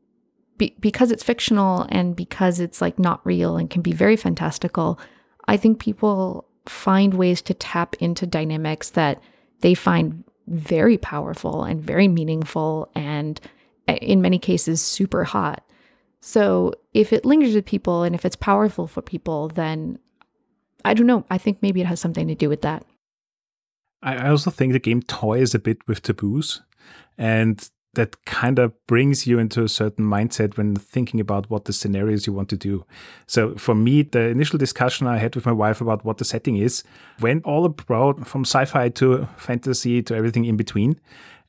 be, 0.57 0.75
because 0.79 1.11
it's 1.11 1.23
fictional 1.23 1.85
and 1.89 2.15
because 2.15 2.59
it's 2.59 2.81
like 2.81 2.99
not 2.99 3.25
real 3.25 3.57
and 3.57 3.69
can 3.69 3.81
be 3.81 3.93
very 3.93 4.15
fantastical, 4.15 4.99
I 5.47 5.57
think 5.57 5.79
people 5.79 6.47
find 6.65 7.13
ways 7.13 7.41
to 7.43 7.53
tap 7.53 7.95
into 7.99 8.25
dynamics 8.25 8.91
that 8.91 9.21
they 9.61 9.73
find 9.73 10.23
very 10.47 10.97
powerful 10.97 11.63
and 11.63 11.81
very 11.81 12.07
meaningful 12.07 12.89
and 12.95 13.39
eh, 13.87 13.97
in 14.01 14.21
many 14.21 14.39
cases 14.39 14.81
super 14.81 15.23
hot. 15.23 15.63
So 16.21 16.73
if 16.93 17.13
it 17.13 17.25
lingers 17.25 17.53
with 17.53 17.65
people 17.65 18.03
and 18.03 18.15
if 18.15 18.25
it's 18.25 18.35
powerful 18.35 18.87
for 18.87 19.01
people, 19.01 19.49
then 19.49 19.99
I 20.83 20.93
don't 20.93 21.07
know. 21.07 21.25
I 21.29 21.37
think 21.37 21.59
maybe 21.61 21.81
it 21.81 21.87
has 21.87 21.99
something 21.99 22.27
to 22.27 22.35
do 22.35 22.49
with 22.49 22.61
that. 22.61 22.85
I 24.01 24.29
also 24.29 24.51
think 24.51 24.73
the 24.73 24.79
game 24.79 25.01
toys 25.01 25.55
a 25.55 25.59
bit 25.59 25.79
with 25.87 26.03
taboos. 26.03 26.61
And 27.17 27.67
that 27.95 28.23
kind 28.25 28.59
of 28.59 28.73
brings 28.87 29.27
you 29.27 29.39
into 29.39 29.63
a 29.63 29.69
certain 29.69 30.05
mindset 30.05 30.57
when 30.57 30.75
thinking 30.75 31.19
about 31.19 31.49
what 31.49 31.65
the 31.65 31.73
scenarios 31.73 32.27
you 32.27 32.33
want 32.33 32.49
to 32.49 32.57
do. 32.57 32.85
So 33.27 33.55
for 33.55 33.75
me, 33.75 34.03
the 34.03 34.27
initial 34.27 34.59
discussion 34.59 35.07
I 35.07 35.17
had 35.17 35.35
with 35.35 35.45
my 35.45 35.51
wife 35.51 35.81
about 35.81 36.05
what 36.05 36.17
the 36.17 36.25
setting 36.25 36.57
is 36.57 36.83
went 37.19 37.43
all 37.43 37.65
about 37.65 38.27
from 38.27 38.41
sci-fi 38.41 38.89
to 38.89 39.27
fantasy 39.37 40.01
to 40.03 40.15
everything 40.15 40.45
in 40.45 40.55
between. 40.55 40.99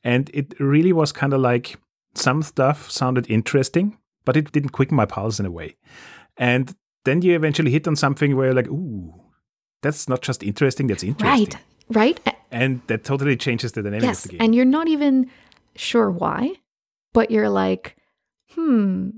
And 0.03 0.29
it 0.33 0.59
really 0.59 0.93
was 0.93 1.11
kind 1.11 1.33
of 1.33 1.41
like 1.41 1.77
some 2.15 2.41
stuff 2.41 2.89
sounded 2.89 3.29
interesting, 3.29 3.97
but 4.25 4.35
it 4.35 4.51
didn't 4.51 4.69
quicken 4.69 4.97
my 4.97 5.05
pulse 5.05 5.39
in 5.39 5.45
a 5.45 5.51
way. 5.51 5.75
And 6.37 6.75
then 7.05 7.21
you 7.21 7.35
eventually 7.35 7.71
hit 7.71 7.87
on 7.87 7.95
something 7.95 8.35
where 8.35 8.47
you're 8.47 8.55
like, 8.55 8.67
ooh, 8.67 9.13
that's 9.81 10.09
not 10.09 10.21
just 10.21 10.43
interesting, 10.43 10.87
that's 10.87 11.03
interesting. 11.03 11.59
Right, 11.89 12.19
right. 12.23 12.35
And 12.51 12.81
that 12.87 13.03
totally 13.03 13.35
changes 13.35 13.73
the 13.73 13.83
dynamic 13.83 14.03
yes, 14.03 14.25
of 14.25 14.31
the 14.31 14.37
game. 14.37 14.45
And 14.45 14.55
you're 14.55 14.65
not 14.65 14.87
even 14.87 15.29
sure 15.77 16.09
why, 16.11 16.53
but 17.13 17.31
you're 17.31 17.49
like, 17.49 17.97
hmm, 18.53 19.09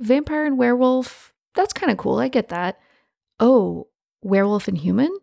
vampire 0.00 0.44
and 0.44 0.58
werewolf, 0.58 1.32
that's 1.54 1.72
kind 1.72 1.90
of 1.90 1.98
cool. 1.98 2.18
I 2.18 2.28
get 2.28 2.48
that. 2.48 2.78
Oh, 3.40 3.88
werewolf 4.22 4.68
and 4.68 4.78
human? 4.78 5.14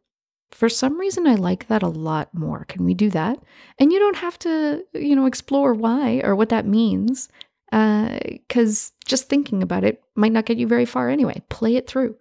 For 0.51 0.69
some 0.69 0.99
reason, 0.99 1.25
I 1.25 1.35
like 1.35 1.67
that 1.67 1.81
a 1.81 1.87
lot 1.87 2.33
more. 2.33 2.65
Can 2.65 2.85
we 2.85 2.93
do 2.93 3.09
that? 3.09 3.39
And 3.79 3.91
you 3.91 3.99
don't 3.99 4.17
have 4.17 4.37
to, 4.39 4.83
you 4.93 5.15
know, 5.15 5.25
explore 5.25 5.73
why 5.73 6.21
or 6.23 6.35
what 6.35 6.49
that 6.49 6.67
means, 6.67 7.27
because 7.71 8.91
uh, 8.91 9.05
just 9.05 9.29
thinking 9.29 9.63
about 9.63 9.83
it 9.83 10.03
might 10.15 10.31
not 10.31 10.45
get 10.45 10.57
you 10.57 10.67
very 10.67 10.85
far 10.85 11.09
anyway. 11.09 11.41
Play 11.49 11.75
it 11.75 11.87
through. 11.87 12.15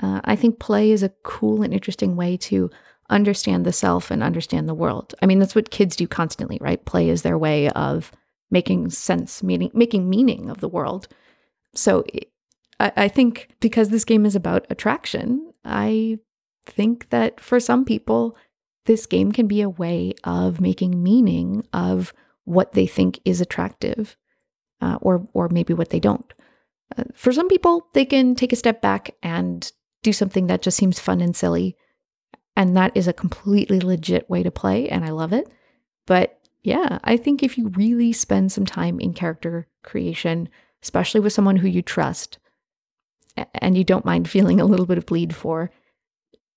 Uh, 0.00 0.20
I 0.24 0.34
think 0.36 0.58
play 0.58 0.92
is 0.92 1.02
a 1.02 1.12
cool 1.24 1.62
and 1.62 1.74
interesting 1.74 2.16
way 2.16 2.36
to 2.38 2.70
understand 3.10 3.64
the 3.64 3.72
self 3.72 4.10
and 4.10 4.22
understand 4.22 4.68
the 4.68 4.74
world. 4.74 5.14
I 5.22 5.26
mean, 5.26 5.38
that's 5.38 5.54
what 5.54 5.70
kids 5.70 5.96
do 5.96 6.06
constantly, 6.06 6.58
right? 6.60 6.84
Play 6.84 7.08
is 7.08 7.22
their 7.22 7.38
way 7.38 7.68
of 7.70 8.12
making 8.50 8.90
sense, 8.90 9.42
meaning, 9.42 9.70
making 9.74 10.08
meaning 10.08 10.50
of 10.50 10.60
the 10.60 10.68
world. 10.68 11.08
So 11.74 12.04
I, 12.80 12.92
I 12.96 13.08
think 13.08 13.48
because 13.60 13.88
this 13.88 14.04
game 14.04 14.26
is 14.26 14.36
about 14.36 14.66
attraction, 14.70 15.52
I 15.64 16.18
think 16.66 17.10
that 17.10 17.40
for 17.40 17.60
some 17.60 17.84
people, 17.84 18.36
this 18.86 19.06
game 19.06 19.32
can 19.32 19.46
be 19.46 19.60
a 19.60 19.68
way 19.68 20.14
of 20.24 20.60
making 20.60 21.02
meaning 21.02 21.66
of 21.72 22.12
what 22.44 22.72
they 22.72 22.86
think 22.86 23.20
is 23.24 23.40
attractive, 23.40 24.16
uh, 24.80 24.98
or 25.02 25.28
or 25.34 25.48
maybe 25.50 25.74
what 25.74 25.90
they 25.90 26.00
don't. 26.00 26.32
Uh, 26.96 27.04
for 27.14 27.32
some 27.32 27.48
people, 27.48 27.86
they 27.92 28.06
can 28.06 28.34
take 28.34 28.52
a 28.52 28.56
step 28.56 28.80
back 28.80 29.14
and 29.22 29.72
do 30.02 30.12
something 30.12 30.46
that 30.46 30.62
just 30.62 30.76
seems 30.78 30.98
fun 30.98 31.20
and 31.20 31.36
silly 31.36 31.76
and 32.58 32.76
that 32.76 32.90
is 32.96 33.06
a 33.06 33.12
completely 33.12 33.78
legit 33.78 34.28
way 34.28 34.42
to 34.42 34.50
play, 34.50 34.88
and 34.88 35.04
I 35.04 35.10
love 35.10 35.32
it. 35.32 35.48
But 36.08 36.40
yeah, 36.64 36.98
I 37.04 37.16
think 37.16 37.40
if 37.40 37.56
you 37.56 37.68
really 37.68 38.12
spend 38.12 38.50
some 38.50 38.66
time 38.66 38.98
in 38.98 39.14
character 39.14 39.68
creation, 39.84 40.48
especially 40.82 41.20
with 41.20 41.32
someone 41.32 41.56
who 41.56 41.68
you 41.68 41.82
trust 41.82 42.38
and 43.54 43.78
you 43.78 43.84
don't 43.84 44.04
mind 44.04 44.28
feeling 44.28 44.60
a 44.60 44.64
little 44.64 44.86
bit 44.86 44.98
of 44.98 45.06
bleed 45.06 45.36
for, 45.36 45.70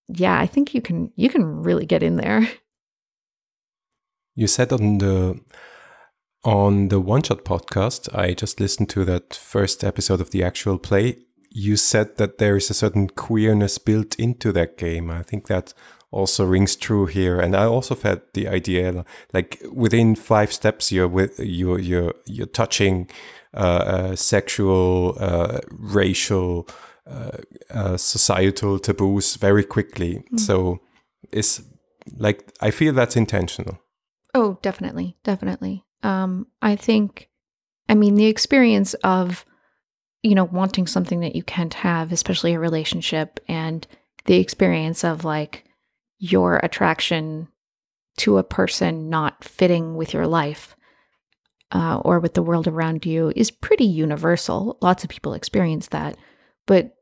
yeah, 0.07 0.39
I 0.39 0.47
think 0.47 0.73
you 0.73 0.81
can 0.81 1.11
you 1.15 1.29
can 1.29 1.45
really 1.45 1.85
get 1.85 2.03
in 2.03 2.17
there. 2.17 2.49
You 4.33 4.47
said 4.47 4.71
on 4.71 4.99
the 4.99 5.41
on 6.45 6.87
the 6.87 7.01
One 7.01 7.21
Shot 7.21 7.43
podcast, 7.43 8.15
I 8.17 8.33
just 8.33 8.61
listened 8.61 8.89
to 8.91 9.03
that 9.03 9.33
first 9.33 9.83
episode 9.83 10.21
of 10.21 10.31
the 10.31 10.41
actual 10.41 10.79
play 10.79 11.17
you 11.51 11.75
said 11.75 12.17
that 12.17 12.37
there 12.37 12.55
is 12.55 12.69
a 12.69 12.73
certain 12.73 13.09
queerness 13.09 13.77
built 13.77 14.15
into 14.15 14.51
that 14.53 14.77
game. 14.77 15.09
I 15.09 15.23
think 15.23 15.47
that 15.47 15.73
also 16.09 16.45
rings 16.45 16.75
true 16.75 17.05
here. 17.05 17.39
And 17.39 17.55
I 17.55 17.65
also 17.65 17.95
felt 17.95 18.33
the 18.33 18.47
idea 18.47 19.05
like 19.33 19.61
within 19.71 20.15
five 20.15 20.51
steps, 20.53 20.91
you're 20.91 21.07
with 21.07 21.39
you're 21.39 21.79
you're 21.79 22.13
you're 22.25 22.47
touching 22.47 23.09
uh, 23.53 23.57
uh, 23.57 24.15
sexual, 24.15 25.17
uh, 25.19 25.59
racial, 25.71 26.67
uh, 27.05 27.37
uh, 27.69 27.97
societal 27.97 28.79
taboos 28.79 29.35
very 29.35 29.63
quickly. 29.63 30.23
Mm. 30.33 30.39
So 30.39 30.79
it's 31.31 31.61
like 32.17 32.51
I 32.61 32.71
feel 32.71 32.93
that's 32.93 33.15
intentional. 33.17 33.79
Oh, 34.33 34.57
definitely, 34.61 35.17
definitely. 35.23 35.83
Um, 36.03 36.47
I 36.61 36.75
think, 36.75 37.29
I 37.89 37.95
mean, 37.95 38.15
the 38.15 38.27
experience 38.27 38.93
of 39.03 39.45
you 40.23 40.35
know, 40.35 40.45
wanting 40.45 40.87
something 40.87 41.21
that 41.21 41.35
you 41.35 41.43
can't 41.43 41.73
have, 41.73 42.11
especially 42.11 42.53
a 42.53 42.59
relationship, 42.59 43.39
and 43.47 43.87
the 44.25 44.35
experience 44.37 45.03
of 45.03 45.25
like 45.25 45.65
your 46.19 46.57
attraction 46.63 47.47
to 48.17 48.37
a 48.37 48.43
person 48.43 49.09
not 49.09 49.43
fitting 49.43 49.95
with 49.95 50.13
your 50.13 50.27
life. 50.27 50.75
uh, 51.71 52.01
or 52.03 52.19
with 52.19 52.33
the 52.33 52.43
world 52.43 52.67
around 52.67 53.05
you 53.05 53.31
is 53.35 53.49
pretty 53.51 53.85
universal. 53.85 54.77
Lots 54.81 55.03
of 55.03 55.09
people 55.09 55.33
experience 55.33 55.87
that, 55.89 56.17
but 56.65 56.95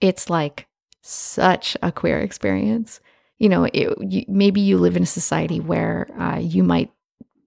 it's 0.00 0.30
like 0.30 0.66
such 1.02 1.76
a 1.82 1.90
queer 1.90 2.18
experience. 2.20 3.00
You 3.38 3.48
know, 3.48 3.64
it, 3.64 3.96
you, 4.00 4.24
maybe 4.28 4.60
you 4.60 4.78
live 4.78 4.96
in 4.96 5.02
a 5.02 5.06
society 5.06 5.60
where 5.60 6.08
uh, 6.18 6.38
you 6.38 6.62
might 6.62 6.90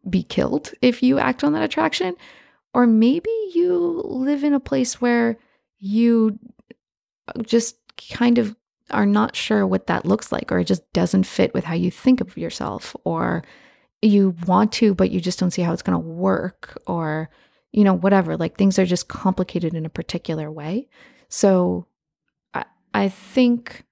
be 0.09 0.23
killed 0.23 0.71
if 0.81 1.03
you 1.03 1.19
act 1.19 1.43
on 1.43 1.53
that 1.53 1.63
attraction, 1.63 2.15
or 2.73 2.87
maybe 2.87 3.29
you 3.53 4.01
live 4.05 4.43
in 4.43 4.53
a 4.53 4.59
place 4.59 5.01
where 5.01 5.37
you 5.79 6.39
just 7.43 7.77
kind 8.15 8.37
of 8.37 8.55
are 8.89 9.05
not 9.05 9.35
sure 9.35 9.65
what 9.65 9.87
that 9.87 10.05
looks 10.05 10.31
like, 10.31 10.51
or 10.51 10.59
it 10.59 10.65
just 10.65 10.91
doesn't 10.93 11.25
fit 11.25 11.53
with 11.53 11.63
how 11.63 11.73
you 11.73 11.89
think 11.89 12.21
of 12.21 12.37
yourself, 12.37 12.95
or 13.03 13.43
you 14.01 14.35
want 14.47 14.71
to, 14.73 14.93
but 14.93 15.11
you 15.11 15.21
just 15.21 15.39
don't 15.39 15.51
see 15.51 15.61
how 15.61 15.73
it's 15.73 15.81
going 15.81 15.93
to 16.01 16.07
work, 16.07 16.81
or, 16.87 17.29
you 17.71 17.83
know, 17.83 17.93
whatever. 17.93 18.35
Like 18.35 18.57
things 18.57 18.77
are 18.79 18.85
just 18.85 19.07
complicated 19.07 19.73
in 19.73 19.85
a 19.85 19.89
particular 19.89 20.51
way. 20.51 20.87
So 21.29 21.87
I, 22.53 22.65
I 22.93 23.09
think. 23.09 23.85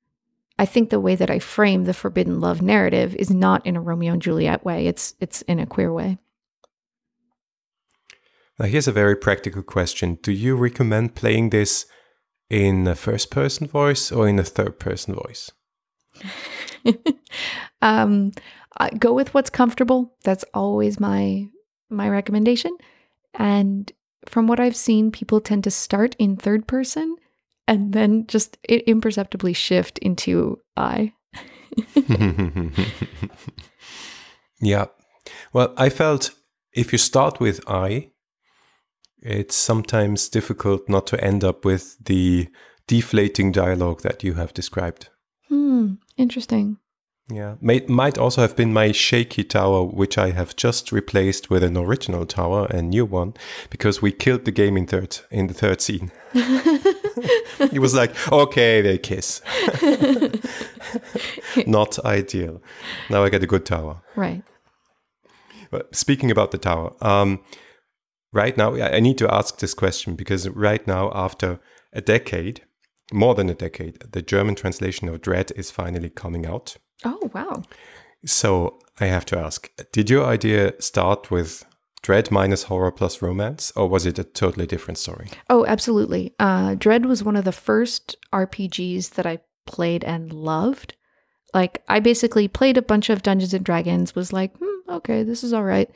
I 0.61 0.65
think 0.65 0.89
the 0.89 0.99
way 0.99 1.15
that 1.15 1.29
I 1.29 1.39
frame 1.39 1.85
the 1.85 1.93
forbidden 1.93 2.41
love 2.41 2.61
narrative 2.61 3.15
is 3.15 3.31
not 3.31 3.65
in 3.65 3.77
a 3.77 3.81
Romeo 3.81 4.11
and 4.11 4.21
Juliet 4.21 4.65
way. 4.65 4.87
It's 4.87 5.15
it's 5.21 5.41
in 5.43 5.57
a 5.57 5.65
queer 5.65 5.93
way. 5.93 6.17
Now 8.59 8.65
here's 8.65 8.89
a 8.89 8.91
very 8.91 9.15
practical 9.15 9.63
question. 9.63 10.19
Do 10.21 10.33
you 10.33 10.57
recommend 10.57 11.15
playing 11.15 11.51
this 11.51 11.85
in 12.49 12.85
a 12.87 12.95
first 12.95 13.31
person 13.31 13.67
voice 13.67 14.11
or 14.11 14.27
in 14.27 14.37
a 14.37 14.43
third 14.43 14.79
person 14.79 15.15
voice? 15.15 15.51
um, 17.81 18.33
go 18.97 19.13
with 19.13 19.33
what's 19.33 19.49
comfortable. 19.49 20.13
That's 20.25 20.43
always 20.53 20.99
my 20.99 21.47
my 21.89 22.09
recommendation. 22.09 22.75
And 23.33 23.89
from 24.27 24.47
what 24.47 24.59
I've 24.59 24.75
seen, 24.75 25.11
people 25.11 25.39
tend 25.39 25.63
to 25.63 25.71
start 25.71 26.15
in 26.19 26.35
third 26.35 26.67
person 26.67 27.15
and 27.65 27.93
then 27.93 28.27
just 28.27 28.57
imperceptibly 28.67 29.53
shift 29.53 29.99
into 29.99 30.59
I. 30.75 31.13
yeah. 34.61 34.87
Well, 35.53 35.73
I 35.77 35.89
felt 35.89 36.31
if 36.73 36.91
you 36.91 36.97
start 36.97 37.39
with 37.39 37.61
I, 37.67 38.11
it's 39.21 39.55
sometimes 39.55 40.29
difficult 40.29 40.87
not 40.87 41.07
to 41.07 41.23
end 41.23 41.43
up 41.43 41.65
with 41.65 41.97
the 42.03 42.47
deflating 42.87 43.51
dialogue 43.51 44.01
that 44.01 44.23
you 44.23 44.33
have 44.35 44.53
described. 44.53 45.09
Hmm, 45.47 45.93
interesting. 46.17 46.77
Yeah, 47.31 47.55
May, 47.61 47.85
might 47.87 48.17
also 48.17 48.41
have 48.41 48.55
been 48.55 48.73
my 48.73 48.91
shaky 48.91 49.43
tower, 49.43 49.83
which 49.83 50.17
I 50.17 50.31
have 50.31 50.55
just 50.55 50.91
replaced 50.91 51.51
with 51.51 51.63
an 51.63 51.77
original 51.77 52.25
tower, 52.25 52.65
a 52.71 52.81
new 52.81 53.05
one, 53.05 53.35
because 53.69 54.01
we 54.01 54.11
killed 54.11 54.45
the 54.45 54.51
game 54.51 54.75
in 54.75 54.87
third 54.87 55.19
in 55.29 55.45
the 55.45 55.53
third 55.53 55.79
scene. 55.79 56.11
it 57.59 57.79
was 57.79 57.93
like, 57.93 58.31
okay, 58.31 58.81
they 58.81 58.97
kiss. 58.97 59.41
Not 61.67 61.99
ideal. 62.05 62.61
Now 63.09 63.23
I 63.23 63.29
get 63.29 63.43
a 63.43 63.47
good 63.47 63.65
tower. 63.65 64.01
Right. 64.15 64.43
But 65.71 65.95
speaking 65.95 66.31
about 66.31 66.51
the 66.51 66.57
tower, 66.57 66.93
um, 67.01 67.41
right 68.31 68.57
now, 68.57 68.75
I 68.75 68.99
need 68.99 69.17
to 69.19 69.33
ask 69.33 69.59
this 69.59 69.73
question 69.73 70.15
because 70.15 70.47
right 70.49 70.85
now, 70.87 71.11
after 71.13 71.59
a 71.93 72.01
decade, 72.01 72.61
more 73.11 73.35
than 73.35 73.49
a 73.49 73.55
decade, 73.55 73.99
the 74.11 74.21
German 74.21 74.55
translation 74.55 75.09
of 75.09 75.21
Dread 75.21 75.51
is 75.55 75.71
finally 75.71 76.09
coming 76.09 76.45
out. 76.45 76.77
Oh, 77.03 77.29
wow. 77.33 77.63
So 78.25 78.79
I 78.99 79.05
have 79.05 79.25
to 79.27 79.39
ask 79.39 79.69
Did 79.91 80.09
your 80.09 80.25
idea 80.25 80.73
start 80.79 81.31
with 81.31 81.65
Dread 82.01 82.31
minus 82.31 82.63
horror 82.63 82.91
plus 82.91 83.21
romance, 83.21 83.71
or 83.75 83.87
was 83.89 84.05
it 84.05 84.19
a 84.19 84.23
totally 84.23 84.65
different 84.65 84.97
story? 84.97 85.29
Oh, 85.49 85.65
absolutely. 85.65 86.33
Uh, 86.39 86.75
Dread 86.75 87.05
was 87.05 87.23
one 87.23 87.35
of 87.35 87.45
the 87.45 87.51
first 87.51 88.15
RPGs 88.31 89.11
that 89.11 89.25
I 89.25 89.39
played 89.65 90.03
and 90.03 90.31
loved. 90.31 90.95
Like, 91.53 91.83
I 91.89 91.99
basically 91.99 92.47
played 92.47 92.77
a 92.77 92.81
bunch 92.81 93.09
of 93.09 93.23
Dungeons 93.23 93.53
and 93.53 93.65
Dragons, 93.65 94.15
was 94.15 94.31
like, 94.31 94.55
hmm, 94.57 94.89
okay, 94.89 95.23
this 95.23 95.43
is 95.43 95.51
all 95.51 95.63
right 95.63 95.89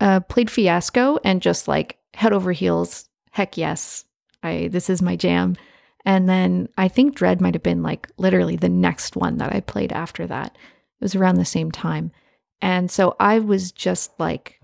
uh, 0.00 0.20
played 0.20 0.50
Fiasco 0.50 1.18
and 1.24 1.42
just 1.42 1.68
like 1.68 1.98
head 2.14 2.32
over 2.32 2.52
heels. 2.52 3.08
Heck 3.30 3.56
yes, 3.56 4.04
I 4.42 4.68
this 4.70 4.90
is 4.90 5.02
my 5.02 5.16
jam. 5.16 5.56
And 6.04 6.28
then 6.28 6.68
I 6.78 6.88
think 6.88 7.14
Dread 7.14 7.40
might 7.40 7.54
have 7.54 7.62
been 7.62 7.82
like 7.82 8.08
literally 8.16 8.56
the 8.56 8.68
next 8.68 9.16
one 9.16 9.38
that 9.38 9.54
I 9.54 9.60
played 9.60 9.92
after 9.92 10.26
that. 10.26 10.56
It 10.56 11.04
was 11.04 11.14
around 11.14 11.36
the 11.36 11.44
same 11.44 11.70
time. 11.70 12.12
And 12.60 12.90
so 12.90 13.14
I 13.20 13.38
was 13.38 13.70
just 13.72 14.18
like, 14.18 14.60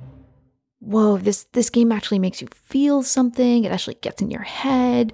whoa, 0.80 1.18
this 1.18 1.44
this 1.52 1.70
game 1.70 1.92
actually 1.92 2.18
makes 2.18 2.40
you 2.40 2.48
feel 2.52 3.02
something. 3.02 3.64
It 3.64 3.72
actually 3.72 3.96
gets 3.96 4.22
in 4.22 4.30
your 4.30 4.42
head. 4.42 5.12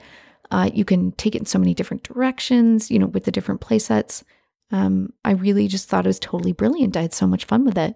Uh, 0.50 0.70
you 0.72 0.84
can 0.84 1.12
take 1.12 1.34
it 1.34 1.40
in 1.40 1.46
so 1.46 1.58
many 1.58 1.74
different 1.74 2.02
directions, 2.02 2.90
you 2.90 2.98
know, 2.98 3.06
with 3.06 3.24
the 3.24 3.30
different 3.30 3.60
playsets. 3.60 4.24
Um, 4.72 5.12
I 5.24 5.32
really 5.32 5.68
just 5.68 5.88
thought 5.88 6.06
it 6.06 6.08
was 6.08 6.18
totally 6.18 6.52
brilliant. 6.52 6.96
I 6.96 7.02
had 7.02 7.14
so 7.14 7.26
much 7.26 7.44
fun 7.44 7.64
with 7.64 7.78
it. 7.78 7.94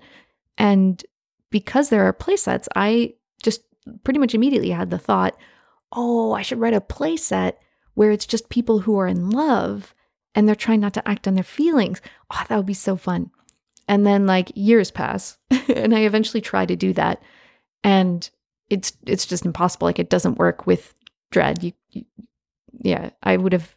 And 0.57 1.03
because 1.55 1.89
there 1.89 2.03
are 2.03 2.13
playsets, 2.13 2.67
I 2.75 3.15
just 3.41 3.63
pretty 4.03 4.19
much 4.19 4.35
immediately 4.35 4.71
had 4.71 4.91
the 4.91 4.99
thought, 4.99 5.37
oh, 5.93 6.33
I 6.33 6.43
should 6.43 6.59
write 6.59 6.75
a 6.75 6.81
playset 6.81 7.53
where 7.95 8.11
it's 8.11 8.27
just 8.27 8.49
people 8.49 8.81
who 8.81 8.99
are 8.99 9.07
in 9.07 9.31
love 9.31 9.95
and 10.35 10.49
they're 10.49 10.57
trying 10.57 10.81
not 10.81 10.95
to 10.95 11.09
act 11.09 11.29
on 11.29 11.37
their 11.37 11.45
feelings. 11.45 12.01
Oh, 12.29 12.43
that 12.49 12.57
would 12.57 12.67
be 12.67 12.75
so 12.75 12.97
fun. 12.97 13.31
And 13.87 14.05
then 14.05 14.27
like 14.27 14.51
years 14.57 14.91
pass 14.91 15.39
and 15.73 15.95
I 15.95 16.01
eventually 16.01 16.41
try 16.41 16.67
to 16.67 16.75
do 16.75 16.93
that 16.95 17.23
and 17.85 18.29
it's 18.69 18.95
it's 19.07 19.25
just 19.25 19.47
impossible 19.47 19.87
like 19.87 20.01
it 20.01 20.11
doesn't 20.11 20.39
work 20.39 20.67
with 20.67 20.93
dread. 21.31 21.63
You, 21.63 21.71
you 21.91 22.05
yeah, 22.81 23.11
I 23.23 23.37
would 23.37 23.53
have 23.53 23.77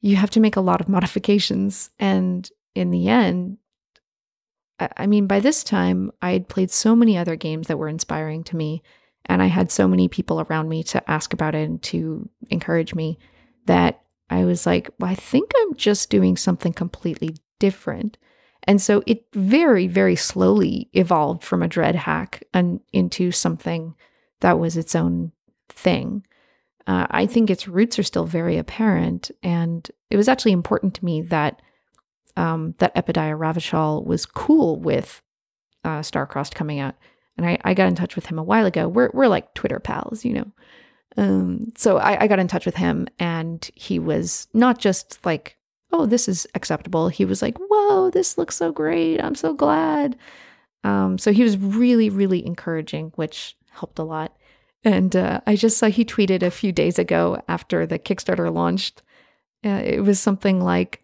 you 0.00 0.16
have 0.16 0.30
to 0.30 0.40
make 0.40 0.56
a 0.56 0.60
lot 0.60 0.80
of 0.80 0.88
modifications 0.96 1.90
and 2.00 2.50
in 2.74 2.90
the 2.90 3.06
end 3.06 3.58
I 4.96 5.06
mean, 5.06 5.26
by 5.26 5.40
this 5.40 5.64
time, 5.64 6.12
I 6.20 6.32
had 6.32 6.48
played 6.48 6.70
so 6.70 6.94
many 6.96 7.16
other 7.16 7.36
games 7.36 7.66
that 7.66 7.78
were 7.78 7.88
inspiring 7.88 8.44
to 8.44 8.56
me, 8.56 8.82
and 9.26 9.42
I 9.42 9.46
had 9.46 9.70
so 9.70 9.86
many 9.86 10.08
people 10.08 10.40
around 10.40 10.68
me 10.68 10.82
to 10.84 11.10
ask 11.10 11.32
about 11.32 11.54
it 11.54 11.68
and 11.68 11.82
to 11.84 12.28
encourage 12.50 12.94
me 12.94 13.18
that 13.66 14.02
I 14.30 14.44
was 14.44 14.66
like, 14.66 14.90
well, 14.98 15.10
I 15.10 15.14
think 15.14 15.50
I'm 15.60 15.74
just 15.74 16.10
doing 16.10 16.36
something 16.36 16.72
completely 16.72 17.36
different. 17.58 18.18
And 18.64 18.80
so 18.80 19.02
it 19.06 19.24
very, 19.34 19.86
very 19.88 20.16
slowly 20.16 20.88
evolved 20.92 21.44
from 21.44 21.62
a 21.62 21.68
dread 21.68 21.94
hack 21.94 22.42
and 22.54 22.80
into 22.92 23.32
something 23.32 23.94
that 24.40 24.58
was 24.58 24.76
its 24.76 24.94
own 24.94 25.32
thing. 25.68 26.24
Uh, 26.86 27.06
I 27.10 27.26
think 27.26 27.50
its 27.50 27.68
roots 27.68 27.98
are 27.98 28.04
still 28.04 28.24
very 28.24 28.56
apparent. 28.56 29.30
And 29.42 29.88
it 30.10 30.16
was 30.16 30.28
actually 30.28 30.52
important 30.52 30.94
to 30.94 31.04
me 31.04 31.22
that 31.22 31.60
um, 32.36 32.74
that 32.78 32.94
Epidiah 32.94 33.38
Ravachol 33.38 34.04
was 34.04 34.26
cool 34.26 34.78
with 34.80 35.22
uh, 35.84 36.00
Starcrossed 36.00 36.54
coming 36.54 36.80
out. 36.80 36.94
And 37.36 37.46
I, 37.46 37.58
I 37.64 37.74
got 37.74 37.88
in 37.88 37.94
touch 37.94 38.14
with 38.14 38.26
him 38.26 38.38
a 38.38 38.42
while 38.42 38.66
ago. 38.66 38.88
We're, 38.88 39.10
we're 39.12 39.26
like 39.26 39.54
Twitter 39.54 39.80
pals, 39.80 40.24
you 40.24 40.34
know. 40.34 40.52
Um, 41.16 41.72
so 41.76 41.98
I, 41.98 42.22
I 42.22 42.26
got 42.26 42.38
in 42.38 42.48
touch 42.48 42.64
with 42.64 42.76
him, 42.76 43.06
and 43.18 43.68
he 43.74 43.98
was 43.98 44.48
not 44.54 44.78
just 44.78 45.24
like, 45.24 45.56
oh, 45.92 46.06
this 46.06 46.28
is 46.28 46.46
acceptable. 46.54 47.08
He 47.08 47.24
was 47.24 47.42
like, 47.42 47.58
whoa, 47.58 48.10
this 48.10 48.38
looks 48.38 48.56
so 48.56 48.72
great. 48.72 49.22
I'm 49.22 49.34
so 49.34 49.52
glad. 49.52 50.16
Um, 50.84 51.18
so 51.18 51.32
he 51.32 51.42
was 51.42 51.58
really, 51.58 52.08
really 52.08 52.44
encouraging, 52.44 53.12
which 53.16 53.56
helped 53.70 53.98
a 53.98 54.04
lot. 54.04 54.36
And 54.84 55.14
uh, 55.14 55.40
I 55.46 55.54
just 55.54 55.78
saw 55.78 55.88
he 55.88 56.04
tweeted 56.04 56.42
a 56.42 56.50
few 56.50 56.72
days 56.72 56.98
ago 56.98 57.42
after 57.46 57.86
the 57.86 57.98
Kickstarter 57.98 58.52
launched. 58.52 59.02
Uh, 59.64 59.82
it 59.84 60.00
was 60.00 60.18
something 60.18 60.60
like, 60.60 61.01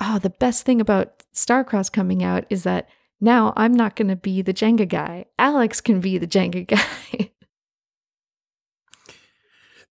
oh, 0.00 0.18
the 0.18 0.30
best 0.30 0.64
thing 0.64 0.80
about 0.80 1.22
Starcross 1.34 1.92
coming 1.92 2.24
out 2.24 2.44
is 2.50 2.64
that 2.64 2.88
now 3.20 3.52
I'm 3.56 3.74
not 3.74 3.96
going 3.96 4.08
to 4.08 4.16
be 4.16 4.42
the 4.42 4.54
Jenga 4.54 4.88
guy. 4.88 5.26
Alex 5.38 5.80
can 5.80 6.00
be 6.00 6.18
the 6.18 6.26
Jenga 6.26 6.66
guy. 6.66 7.30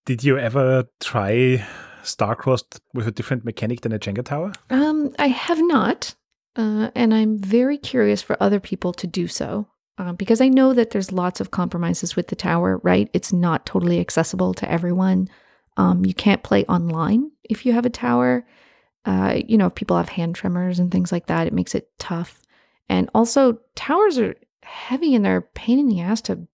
Did 0.05 0.23
you 0.23 0.39
ever 0.39 0.85
try 0.99 1.65
Starcrossed 2.03 2.79
with 2.93 3.07
a 3.07 3.11
different 3.11 3.45
mechanic 3.45 3.81
than 3.81 3.91
a 3.91 3.99
Jenga 3.99 4.25
tower? 4.25 4.53
Um, 4.71 5.13
I 5.19 5.27
have 5.27 5.59
not, 5.61 6.15
uh, 6.55 6.89
and 6.95 7.13
I'm 7.13 7.37
very 7.37 7.77
curious 7.77 8.21
for 8.21 8.35
other 8.41 8.59
people 8.59 8.93
to 8.93 9.05
do 9.07 9.27
so. 9.27 9.67
Uh, 9.99 10.13
because 10.13 10.39
I 10.39 10.47
know 10.47 10.73
that 10.73 10.91
there's 10.91 11.11
lots 11.11 11.41
of 11.41 11.51
compromises 11.51 12.15
with 12.15 12.29
the 12.29 12.35
tower, 12.35 12.79
right? 12.83 13.09
It's 13.11 13.33
not 13.33 13.65
totally 13.65 13.99
accessible 13.99 14.53
to 14.53 14.71
everyone. 14.71 15.27
Um, 15.75 16.05
you 16.05 16.13
can't 16.13 16.41
play 16.41 16.63
online 16.65 17.31
if 17.43 17.65
you 17.65 17.73
have 17.73 17.85
a 17.85 17.89
tower. 17.89 18.45
Uh, 19.05 19.39
you 19.47 19.57
know, 19.57 19.67
if 19.67 19.75
people 19.75 19.97
have 19.97 20.09
hand 20.09 20.35
tremors 20.35 20.79
and 20.79 20.91
things 20.91 21.11
like 21.11 21.27
that, 21.27 21.47
it 21.47 21.53
makes 21.53 21.73
it 21.73 21.89
tough. 21.99 22.41
And 22.89 23.09
also, 23.13 23.59
towers 23.75 24.17
are 24.17 24.35
heavy 24.63 25.15
and 25.15 25.23
they're 25.23 25.41
pain 25.41 25.79
in 25.79 25.87
the 25.87 26.01
ass 26.01 26.21
to 26.21 26.47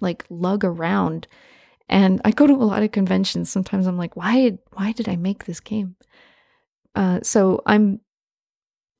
like 0.00 0.24
lug 0.28 0.64
around. 0.64 1.26
And 1.88 2.20
I 2.24 2.32
go 2.32 2.46
to 2.46 2.52
a 2.54 2.56
lot 2.56 2.82
of 2.82 2.92
conventions. 2.92 3.50
Sometimes 3.50 3.86
I'm 3.86 3.96
like, 3.96 4.16
why? 4.16 4.58
Why 4.72 4.92
did 4.92 5.08
I 5.08 5.16
make 5.16 5.44
this 5.44 5.60
game? 5.60 5.96
Uh, 6.94 7.20
so 7.22 7.62
I'm 7.66 8.00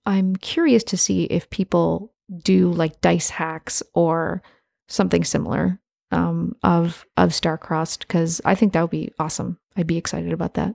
I'm 0.05 0.37
curious 0.37 0.85
to 0.85 0.97
see 0.97 1.25
if 1.25 1.51
people 1.51 2.15
do 2.43 2.73
like 2.73 3.01
dice 3.01 3.31
hacks 3.31 3.83
or 3.95 4.43
something 4.89 5.25
similar 5.25 5.81
um, 6.13 6.57
of 6.63 7.05
of 7.17 7.31
Starcrossed 7.31 8.01
because 8.01 8.41
I 8.45 8.55
think 8.55 8.73
that 8.73 8.83
would 8.83 8.91
be 8.91 9.13
awesome. 9.19 9.59
I'd 9.77 9.87
be 9.87 9.97
excited 9.99 10.33
about 10.33 10.55
that. 10.55 10.75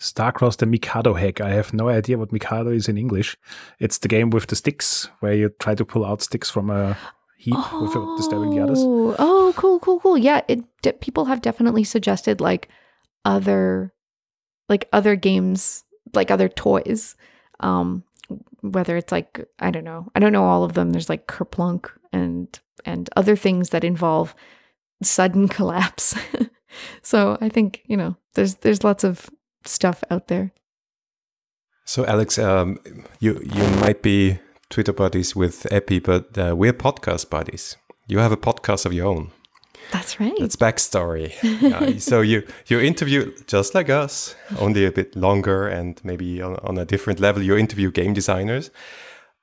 Starcrossed 0.00 0.58
the 0.58 0.66
Mikado 0.66 1.14
hack. 1.14 1.40
I 1.40 1.50
have 1.50 1.74
no 1.74 1.88
idea 1.88 2.18
what 2.18 2.32
Mikado 2.32 2.70
is 2.70 2.88
in 2.88 2.96
English. 2.96 3.36
It's 3.80 3.98
the 3.98 4.08
game 4.08 4.30
with 4.30 4.46
the 4.46 4.56
sticks 4.56 5.08
where 5.20 5.34
you 5.34 5.50
try 5.58 5.74
to 5.74 5.84
pull 5.84 6.04
out 6.04 6.22
sticks 6.22 6.48
from 6.50 6.70
a 6.70 6.96
heap 7.36 7.54
oh, 7.56 7.82
without 7.82 8.16
disturbing 8.16 8.50
the 8.50 8.62
others. 8.62 8.78
Oh, 8.80 9.52
cool, 9.56 9.78
cool, 9.80 10.00
cool. 10.00 10.18
Yeah, 10.18 10.42
it 10.48 10.64
people 11.00 11.24
have 11.24 11.42
definitely 11.42 11.84
suggested 11.84 12.40
like 12.40 12.68
other 13.24 13.92
like 14.68 14.88
other 14.92 15.16
games, 15.16 15.84
like 16.14 16.30
other 16.30 16.48
toys. 16.48 17.16
Um 17.60 18.04
whether 18.60 18.96
it's 18.96 19.12
like 19.12 19.46
I 19.58 19.70
don't 19.70 19.84
know. 19.84 20.10
I 20.14 20.20
don't 20.20 20.32
know 20.32 20.44
all 20.44 20.64
of 20.64 20.74
them. 20.74 20.90
There's 20.90 21.08
like 21.08 21.26
Kerplunk 21.26 21.90
and 22.12 22.48
and 22.84 23.08
other 23.16 23.36
things 23.36 23.70
that 23.70 23.84
involve 23.84 24.34
sudden 25.02 25.48
collapse. 25.58 26.14
so 27.02 27.38
I 27.40 27.48
think, 27.48 27.82
you 27.86 27.96
know, 27.96 28.16
there's 28.34 28.56
there's 28.56 28.84
lots 28.84 29.04
of 29.04 29.30
stuff 29.64 30.02
out 30.10 30.28
there. 30.28 30.52
So, 31.84 32.04
Alex, 32.04 32.38
um, 32.38 32.78
you 33.20 33.40
you 33.42 33.62
might 33.80 34.02
be 34.02 34.38
Twitter 34.68 34.92
buddies 34.92 35.34
with 35.34 35.66
Epi, 35.72 36.00
but 36.00 36.36
uh, 36.36 36.54
we're 36.56 36.74
podcast 36.74 37.30
buddies. 37.30 37.76
You 38.06 38.18
have 38.18 38.32
a 38.32 38.36
podcast 38.36 38.84
of 38.86 38.92
your 38.92 39.06
own. 39.06 39.30
That's 39.90 40.20
right. 40.20 40.34
That's 40.38 40.56
backstory. 40.56 41.32
so 42.00 42.20
you 42.20 42.42
you 42.66 42.80
interview 42.80 43.32
just 43.46 43.74
like 43.74 43.88
us, 43.88 44.34
only 44.58 44.84
a 44.84 44.92
bit 44.92 45.16
longer 45.16 45.66
and 45.66 46.00
maybe 46.04 46.42
on, 46.42 46.56
on 46.56 46.76
a 46.76 46.84
different 46.84 47.20
level. 47.20 47.42
You 47.42 47.56
interview 47.56 47.90
game 47.90 48.12
designers. 48.12 48.70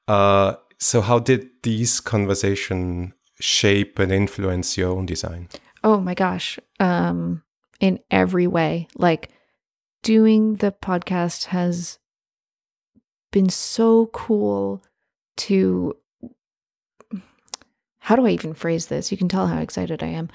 Uh, 0.07 0.55
so 0.78 1.01
how 1.01 1.20
did 1.20 1.49
these 1.63 1.99
conversation 1.99 3.13
shape 3.39 3.97
and 3.97 4.11
influence 4.11 4.78
your 4.78 4.91
own 4.91 5.05
design? 5.05 5.49
Oh 5.84 5.99
my 5.99 6.13
gosh, 6.13 6.59
um, 6.80 7.43
in 7.80 7.99
every 8.11 8.47
way. 8.47 8.88
Like 8.95 9.32
doing 10.06 10.58
the 10.58 10.72
podcast 10.72 11.45
has 11.45 11.97
been 13.32 13.49
so 13.49 14.06
cool 14.14 14.84
to 15.36 15.97
how 17.97 18.16
do 18.16 18.28
I 18.28 18.30
even 18.30 18.53
phrase 18.53 18.86
this? 18.86 19.12
You 19.12 19.18
can 19.18 19.28
tell 19.28 19.47
how 19.47 19.60
excited 19.60 20.03
I 20.03 20.10
am. 20.10 20.30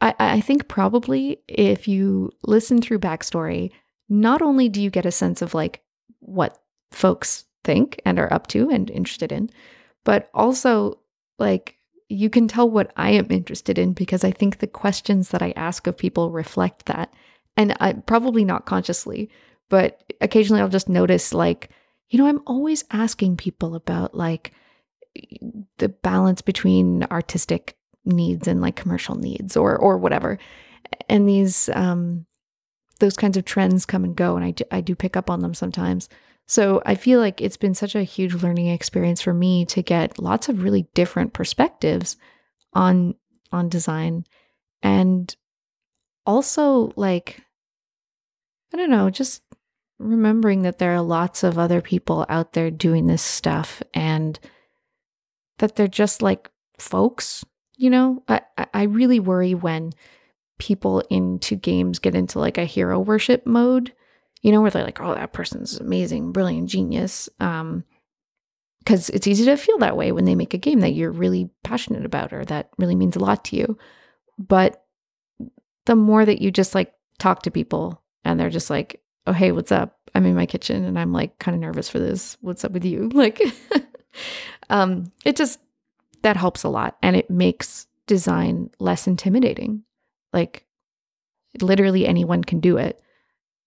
I, 0.00 0.14
I 0.18 0.40
think 0.40 0.66
probably 0.66 1.40
if 1.46 1.86
you 1.86 2.32
listen 2.42 2.82
through 2.82 2.98
backstory, 2.98 3.70
not 4.08 4.42
only 4.42 4.68
do 4.68 4.82
you 4.82 4.90
get 4.90 5.06
a 5.06 5.12
sense 5.12 5.40
of 5.40 5.54
like 5.54 5.82
what 6.18 6.60
folks 6.90 7.44
think 7.62 8.00
and 8.04 8.18
are 8.18 8.32
up 8.32 8.48
to 8.48 8.70
and 8.70 8.90
interested 8.90 9.30
in, 9.30 9.50
but 10.02 10.28
also 10.34 10.98
like 11.38 11.78
you 12.08 12.28
can 12.28 12.48
tell 12.48 12.68
what 12.68 12.92
I 12.96 13.10
am 13.10 13.28
interested 13.30 13.78
in 13.78 13.92
because 13.92 14.24
I 14.24 14.32
think 14.32 14.58
the 14.58 14.66
questions 14.66 15.28
that 15.28 15.42
I 15.42 15.52
ask 15.54 15.86
of 15.86 15.96
people 15.96 16.32
reflect 16.32 16.86
that 16.86 17.14
and 17.56 17.76
I 17.80 17.92
probably 17.92 18.44
not 18.44 18.66
consciously, 18.66 19.30
but 19.68 20.02
occasionally 20.20 20.60
I'll 20.60 20.68
just 20.68 20.88
notice 20.88 21.34
like, 21.34 21.70
you 22.08 22.18
know, 22.18 22.26
I'm 22.26 22.42
always 22.46 22.84
asking 22.90 23.36
people 23.36 23.74
about 23.74 24.14
like 24.14 24.52
the 25.78 25.88
balance 25.88 26.42
between 26.42 27.04
artistic 27.04 27.76
needs 28.04 28.48
and 28.48 28.60
like 28.60 28.76
commercial 28.76 29.16
needs 29.16 29.56
or 29.56 29.76
or 29.76 29.98
whatever. 29.98 30.38
And 31.08 31.28
these 31.28 31.68
um 31.70 32.26
those 33.00 33.16
kinds 33.16 33.36
of 33.36 33.44
trends 33.44 33.86
come 33.86 34.04
and 34.04 34.14
go 34.14 34.36
and 34.36 34.44
I 34.44 34.50
do, 34.52 34.64
I 34.70 34.80
do 34.80 34.94
pick 34.94 35.16
up 35.16 35.30
on 35.30 35.40
them 35.40 35.54
sometimes. 35.54 36.08
So 36.46 36.82
I 36.84 36.96
feel 36.96 37.20
like 37.20 37.40
it's 37.40 37.56
been 37.56 37.74
such 37.74 37.94
a 37.94 38.02
huge 38.02 38.34
learning 38.34 38.68
experience 38.68 39.22
for 39.22 39.32
me 39.32 39.64
to 39.66 39.82
get 39.82 40.18
lots 40.18 40.48
of 40.48 40.62
really 40.62 40.88
different 40.94 41.32
perspectives 41.32 42.16
on 42.72 43.14
on 43.52 43.68
design 43.68 44.24
and 44.82 45.34
also 46.26 46.92
like 46.96 47.42
I 48.72 48.76
don't 48.76 48.90
know, 48.90 49.10
just 49.10 49.42
remembering 49.98 50.62
that 50.62 50.78
there 50.78 50.94
are 50.94 51.02
lots 51.02 51.42
of 51.42 51.58
other 51.58 51.80
people 51.80 52.24
out 52.28 52.52
there 52.52 52.70
doing 52.70 53.06
this 53.06 53.22
stuff 53.22 53.82
and 53.92 54.38
that 55.58 55.76
they're 55.76 55.88
just 55.88 56.22
like 56.22 56.50
folks, 56.78 57.44
you 57.76 57.90
know? 57.90 58.22
I, 58.28 58.40
I 58.72 58.82
really 58.84 59.20
worry 59.20 59.54
when 59.54 59.92
people 60.58 61.00
into 61.10 61.56
games 61.56 61.98
get 61.98 62.14
into 62.14 62.38
like 62.38 62.58
a 62.58 62.64
hero 62.64 62.98
worship 62.98 63.46
mode, 63.46 63.92
you 64.42 64.52
know, 64.52 64.62
where 64.62 64.70
they're 64.70 64.84
like, 64.84 65.00
oh, 65.00 65.14
that 65.14 65.32
person's 65.32 65.78
amazing, 65.78 66.32
brilliant, 66.32 66.68
genius. 66.68 67.28
Um, 67.40 67.84
because 68.78 69.10
it's 69.10 69.26
easy 69.26 69.44
to 69.44 69.58
feel 69.58 69.76
that 69.78 69.96
way 69.96 70.10
when 70.10 70.24
they 70.24 70.34
make 70.34 70.54
a 70.54 70.58
game 70.58 70.80
that 70.80 70.94
you're 70.94 71.10
really 71.10 71.50
passionate 71.62 72.06
about 72.06 72.32
or 72.32 72.46
that 72.46 72.70
really 72.78 72.94
means 72.94 73.14
a 73.14 73.20
lot 73.20 73.44
to 73.44 73.56
you. 73.56 73.76
But 74.38 74.79
the 75.86 75.96
more 75.96 76.24
that 76.24 76.40
you 76.40 76.50
just 76.50 76.74
like 76.74 76.92
talk 77.18 77.42
to 77.42 77.50
people 77.50 78.02
and 78.24 78.38
they're 78.38 78.50
just 78.50 78.70
like, 78.70 79.02
"Oh, 79.26 79.32
hey, 79.32 79.52
what's 79.52 79.72
up? 79.72 79.96
I'm 80.14 80.26
in 80.26 80.34
my 80.34 80.46
kitchen 80.46 80.84
and 80.84 80.98
I'm 80.98 81.12
like 81.12 81.38
kind 81.38 81.54
of 81.54 81.60
nervous 81.60 81.88
for 81.88 81.98
this. 81.98 82.36
What's 82.40 82.64
up 82.64 82.72
with 82.72 82.84
you?" 82.84 83.10
Like 83.14 83.40
um 84.70 85.12
it 85.24 85.36
just 85.36 85.60
that 86.22 86.36
helps 86.36 86.64
a 86.64 86.68
lot 86.68 86.96
and 87.02 87.16
it 87.16 87.30
makes 87.30 87.86
design 88.06 88.70
less 88.78 89.06
intimidating. 89.06 89.84
Like 90.32 90.66
literally 91.60 92.06
anyone 92.06 92.44
can 92.44 92.60
do 92.60 92.76
it. 92.76 93.00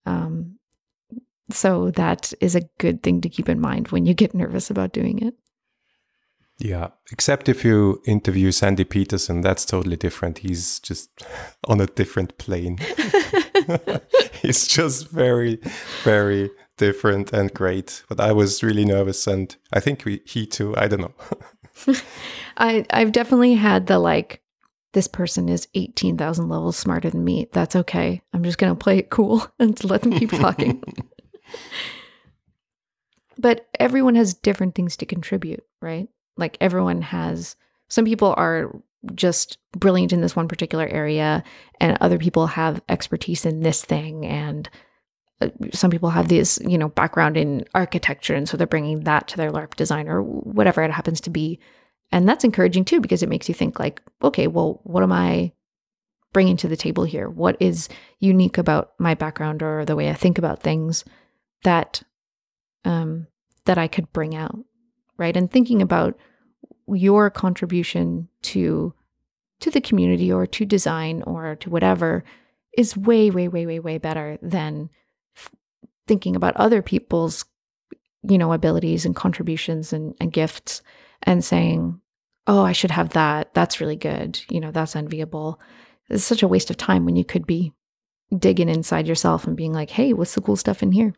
Um 0.06 0.58
so 1.50 1.90
that 1.92 2.32
is 2.40 2.54
a 2.54 2.68
good 2.78 3.02
thing 3.02 3.20
to 3.20 3.28
keep 3.28 3.48
in 3.48 3.60
mind 3.60 3.88
when 3.88 4.06
you 4.06 4.14
get 4.14 4.34
nervous 4.34 4.70
about 4.70 4.92
doing 4.92 5.18
it. 5.18 5.34
Yeah, 6.58 6.88
except 7.10 7.48
if 7.48 7.64
you 7.64 8.00
interview 8.06 8.52
Sandy 8.52 8.84
Petersen, 8.84 9.40
that's 9.40 9.64
totally 9.64 9.96
different. 9.96 10.38
He's 10.38 10.78
just 10.78 11.10
on 11.66 11.80
a 11.80 11.86
different 11.86 12.38
plane. 12.38 12.78
He's 14.42 14.66
just 14.66 15.08
very, 15.08 15.58
very 16.04 16.50
different 16.76 17.32
and 17.32 17.52
great. 17.52 18.04
But 18.08 18.20
I 18.20 18.32
was 18.32 18.62
really 18.62 18.84
nervous, 18.84 19.26
and 19.26 19.54
I 19.72 19.80
think 19.80 20.04
we, 20.04 20.20
he 20.26 20.46
too. 20.46 20.76
I 20.76 20.86
don't 20.86 21.00
know. 21.00 21.94
I 22.56 22.86
I've 22.90 23.12
definitely 23.12 23.54
had 23.54 23.86
the 23.86 23.98
like. 23.98 24.40
This 24.92 25.08
person 25.08 25.48
is 25.48 25.66
eighteen 25.74 26.16
thousand 26.16 26.48
levels 26.48 26.76
smarter 26.76 27.10
than 27.10 27.24
me. 27.24 27.48
That's 27.52 27.74
okay. 27.74 28.22
I'm 28.32 28.44
just 28.44 28.58
gonna 28.58 28.76
play 28.76 28.98
it 28.98 29.10
cool 29.10 29.44
and 29.58 29.82
let 29.82 30.02
them 30.02 30.12
keep 30.12 30.30
talking. 30.30 30.84
but 33.38 33.66
everyone 33.80 34.14
has 34.14 34.34
different 34.34 34.76
things 34.76 34.96
to 34.98 35.06
contribute, 35.06 35.64
right? 35.82 36.08
Like 36.36 36.56
everyone 36.60 37.02
has, 37.02 37.56
some 37.88 38.04
people 38.04 38.34
are 38.36 38.72
just 39.14 39.58
brilliant 39.76 40.12
in 40.12 40.20
this 40.20 40.34
one 40.34 40.48
particular 40.48 40.86
area, 40.86 41.44
and 41.80 41.98
other 42.00 42.18
people 42.18 42.46
have 42.46 42.82
expertise 42.88 43.44
in 43.44 43.60
this 43.60 43.84
thing. 43.84 44.24
And 44.24 44.68
uh, 45.40 45.48
some 45.72 45.90
people 45.90 46.10
have 46.10 46.28
this, 46.28 46.58
you 46.66 46.78
know, 46.78 46.88
background 46.88 47.36
in 47.36 47.66
architecture. 47.74 48.34
And 48.34 48.48
so 48.48 48.56
they're 48.56 48.66
bringing 48.66 49.00
that 49.00 49.28
to 49.28 49.36
their 49.36 49.50
LARP 49.50 49.74
design 49.74 50.08
or 50.08 50.22
whatever 50.22 50.82
it 50.82 50.90
happens 50.90 51.20
to 51.22 51.30
be. 51.30 51.58
And 52.12 52.28
that's 52.28 52.44
encouraging 52.44 52.84
too, 52.84 53.00
because 53.00 53.22
it 53.22 53.28
makes 53.28 53.48
you 53.48 53.54
think, 53.54 53.78
like, 53.78 54.00
okay, 54.22 54.46
well, 54.46 54.80
what 54.84 55.02
am 55.02 55.12
I 55.12 55.52
bringing 56.32 56.56
to 56.58 56.68
the 56.68 56.76
table 56.76 57.04
here? 57.04 57.28
What 57.28 57.56
is 57.60 57.88
unique 58.20 58.58
about 58.58 58.92
my 58.98 59.14
background 59.14 59.62
or 59.62 59.84
the 59.84 59.96
way 59.96 60.08
I 60.08 60.14
think 60.14 60.38
about 60.38 60.62
things 60.62 61.04
that 61.62 62.02
um, 62.84 63.26
that 63.66 63.78
I 63.78 63.88
could 63.88 64.12
bring 64.12 64.34
out? 64.34 64.56
Right? 65.16 65.36
And 65.36 65.50
thinking 65.50 65.82
about 65.82 66.16
your 66.88 67.30
contribution 67.30 68.28
to 68.42 68.94
to 69.60 69.70
the 69.70 69.80
community 69.80 70.30
or 70.32 70.46
to 70.46 70.66
design 70.66 71.22
or 71.22 71.56
to 71.56 71.70
whatever 71.70 72.24
is 72.76 72.96
way 72.96 73.30
way 73.30 73.48
way 73.48 73.66
way 73.66 73.78
way 73.78 73.98
better 73.98 74.38
than 74.42 74.90
f- 75.36 75.50
thinking 76.06 76.36
about 76.36 76.56
other 76.56 76.82
people's 76.82 77.44
you 78.22 78.36
know 78.36 78.52
abilities 78.52 79.06
and 79.06 79.16
contributions 79.16 79.92
and, 79.92 80.14
and 80.20 80.32
gifts 80.32 80.82
and 81.22 81.44
saying 81.44 82.00
oh 82.46 82.62
i 82.64 82.72
should 82.72 82.90
have 82.90 83.10
that. 83.10 83.54
That's 83.54 83.80
really 83.80 83.96
good. 83.96 84.40
You 84.50 84.60
know 84.60 84.70
that's 84.70 84.96
enviable. 84.96 85.60
It's 86.10 86.24
such 86.24 86.42
a 86.42 86.48
waste 86.48 86.70
of 86.70 86.76
time 86.76 87.06
when 87.06 87.16
you 87.16 87.24
could 87.24 87.46
be 87.46 87.72
digging 88.36 88.68
inside 88.68 89.06
yourself 89.06 89.46
and 89.46 89.56
being 89.56 89.72
like 89.72 89.90
hey 89.90 90.12
what's 90.12 90.34
the 90.34 90.40
cool 90.40 90.56
stuff 90.56 90.82
in 90.82 90.92
here 90.92 91.14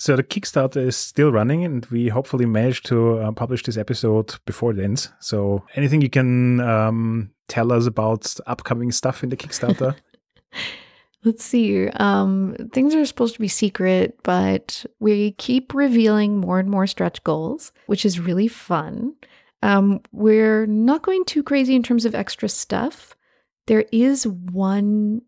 so 0.00 0.14
the 0.14 0.22
Kickstarter 0.22 0.86
is 0.86 0.96
still 0.96 1.32
running, 1.32 1.64
and 1.64 1.84
we 1.86 2.06
hopefully 2.06 2.46
manage 2.46 2.84
to 2.84 3.18
uh, 3.18 3.32
publish 3.32 3.64
this 3.64 3.76
episode 3.76 4.36
before 4.46 4.70
it 4.70 4.78
ends. 4.78 5.10
So 5.18 5.64
anything 5.74 6.02
you 6.02 6.08
can 6.08 6.60
um, 6.60 7.30
tell 7.48 7.72
us 7.72 7.84
about 7.84 8.32
upcoming 8.46 8.92
stuff 8.92 9.24
in 9.24 9.30
the 9.30 9.36
Kickstarter? 9.36 9.96
Let's 11.24 11.44
see. 11.44 11.88
Um, 11.88 12.54
things 12.72 12.94
are 12.94 13.04
supposed 13.06 13.34
to 13.34 13.40
be 13.40 13.48
secret, 13.48 14.16
but 14.22 14.86
we 15.00 15.32
keep 15.32 15.74
revealing 15.74 16.38
more 16.38 16.60
and 16.60 16.70
more 16.70 16.86
stretch 16.86 17.24
goals, 17.24 17.72
which 17.86 18.06
is 18.06 18.20
really 18.20 18.46
fun. 18.46 19.14
Um, 19.64 20.00
we're 20.12 20.66
not 20.66 21.02
going 21.02 21.24
too 21.24 21.42
crazy 21.42 21.74
in 21.74 21.82
terms 21.82 22.04
of 22.04 22.14
extra 22.14 22.48
stuff. 22.48 23.16
There 23.66 23.84
is 23.90 24.28
one 24.28 25.22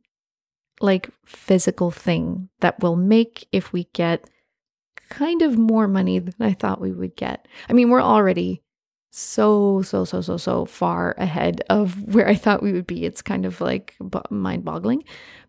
like 0.81 1.11
physical 1.25 1.91
thing 1.91 2.51
that 2.61 2.79
we'll 2.79 2.95
make 2.95 3.49
if 3.51 3.73
we 3.73 3.89
get 3.93 4.31
kind 5.11 5.43
of 5.43 5.59
more 5.59 5.87
money 5.87 6.19
than 6.19 6.35
I 6.41 6.55
thought 6.55 6.81
we 6.81 6.93
would 6.93 7.17
get. 7.17 7.47
I 7.69 7.75
mean, 7.75 7.91
we're 7.91 8.03
already 8.03 8.63
so, 9.11 9.83
so, 9.83 10.05
so, 10.05 10.21
so, 10.21 10.37
so 10.37 10.65
far 10.65 11.15
ahead 11.19 11.63
of 11.69 12.03
where 12.15 12.29
I 12.29 12.35
thought 12.35 12.63
we 12.63 12.73
would 12.73 12.87
be. 12.87 13.05
It's 13.05 13.21
kind 13.21 13.45
of 13.45 13.61
like 13.61 13.97
mind 14.31 14.65
boggling, 14.65 15.05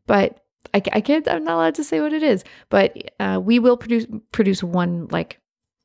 but 0.08 0.44
I, 0.74 0.82
I 0.92 1.02
can't, 1.02 1.28
I'm 1.28 1.44
not 1.44 1.56
allowed 1.56 1.76
to 1.76 1.84
say 1.84 2.02
what 2.02 2.14
it 2.14 2.24
is, 2.24 2.44
but 2.70 2.98
uh, 3.20 3.40
we 3.42 3.60
will 3.60 3.78
produce, 3.78 4.06
produce 4.32 4.64
one 4.64 5.08
like 5.12 5.40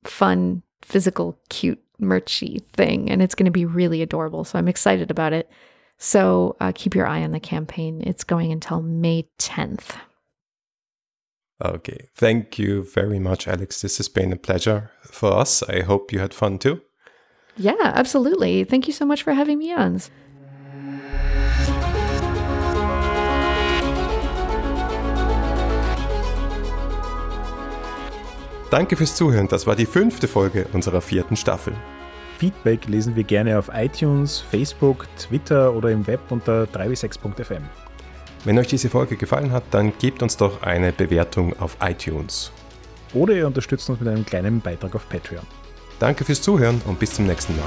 fun, 0.04 0.62
physical, 0.82 1.38
cute 1.48 1.82
merchy 2.00 2.64
thing, 2.72 3.10
and 3.10 3.22
it's 3.22 3.34
going 3.34 3.46
to 3.46 3.50
be 3.50 3.64
really 3.64 4.02
adorable. 4.02 4.44
So 4.44 4.58
I'm 4.58 4.68
excited 4.68 5.10
about 5.10 5.32
it. 5.32 5.50
So 5.98 6.56
uh, 6.60 6.72
keep 6.74 6.94
your 6.94 7.06
eye 7.06 7.22
on 7.22 7.30
the 7.30 7.40
campaign. 7.40 8.02
It's 8.06 8.24
going 8.24 8.52
until 8.52 8.82
May 8.82 9.28
10th. 9.38 9.96
Okay. 11.58 12.08
Thank 12.14 12.58
you 12.58 12.82
very 12.82 13.18
much, 13.18 13.48
Alex. 13.48 13.80
This 13.80 13.98
has 13.98 14.08
been 14.08 14.32
a 14.32 14.36
pleasure 14.36 14.90
for 15.02 15.32
us. 15.32 15.62
I 15.62 15.82
hope 15.82 16.12
you 16.12 16.20
had 16.20 16.34
fun 16.34 16.58
too. 16.58 16.80
Yeah, 17.56 17.92
absolutely. 17.94 18.64
Thank 18.64 18.86
you 18.86 18.92
so 18.92 19.06
much 19.06 19.22
for 19.22 19.32
having 19.32 19.58
me 19.58 19.74
on. 19.74 20.00
Danke 28.70 28.96
fürs 28.96 29.14
Zuhören. 29.14 29.48
Das 29.48 29.66
war 29.66 29.76
die 29.76 29.86
fünfte 29.86 30.28
Folge 30.28 30.66
unserer 30.72 31.00
vierten 31.00 31.36
Staffel. 31.36 31.72
Feedback 32.38 32.86
lesen 32.88 33.16
wir 33.16 33.24
gerne 33.24 33.58
auf 33.58 33.70
iTunes, 33.72 34.40
Facebook, 34.40 35.06
Twitter 35.16 35.72
oder 35.72 35.90
im 35.90 36.06
Web 36.06 36.20
unter 36.30 36.64
3w6.fm. 36.64 37.62
Wenn 38.46 38.60
euch 38.60 38.68
diese 38.68 38.88
Folge 38.88 39.16
gefallen 39.16 39.50
hat, 39.50 39.64
dann 39.72 39.92
gebt 39.98 40.22
uns 40.22 40.36
doch 40.36 40.62
eine 40.62 40.92
Bewertung 40.92 41.58
auf 41.58 41.78
iTunes. 41.82 42.52
Oder 43.12 43.34
ihr 43.34 43.44
unterstützt 43.44 43.90
uns 43.90 43.98
mit 43.98 44.08
einem 44.08 44.24
kleinen 44.24 44.60
Beitrag 44.60 44.94
auf 44.94 45.08
Patreon. 45.08 45.42
Danke 45.98 46.24
fürs 46.24 46.42
Zuhören 46.42 46.80
und 46.86 46.96
bis 47.00 47.12
zum 47.12 47.26
nächsten 47.26 47.56
Mal. 47.56 47.66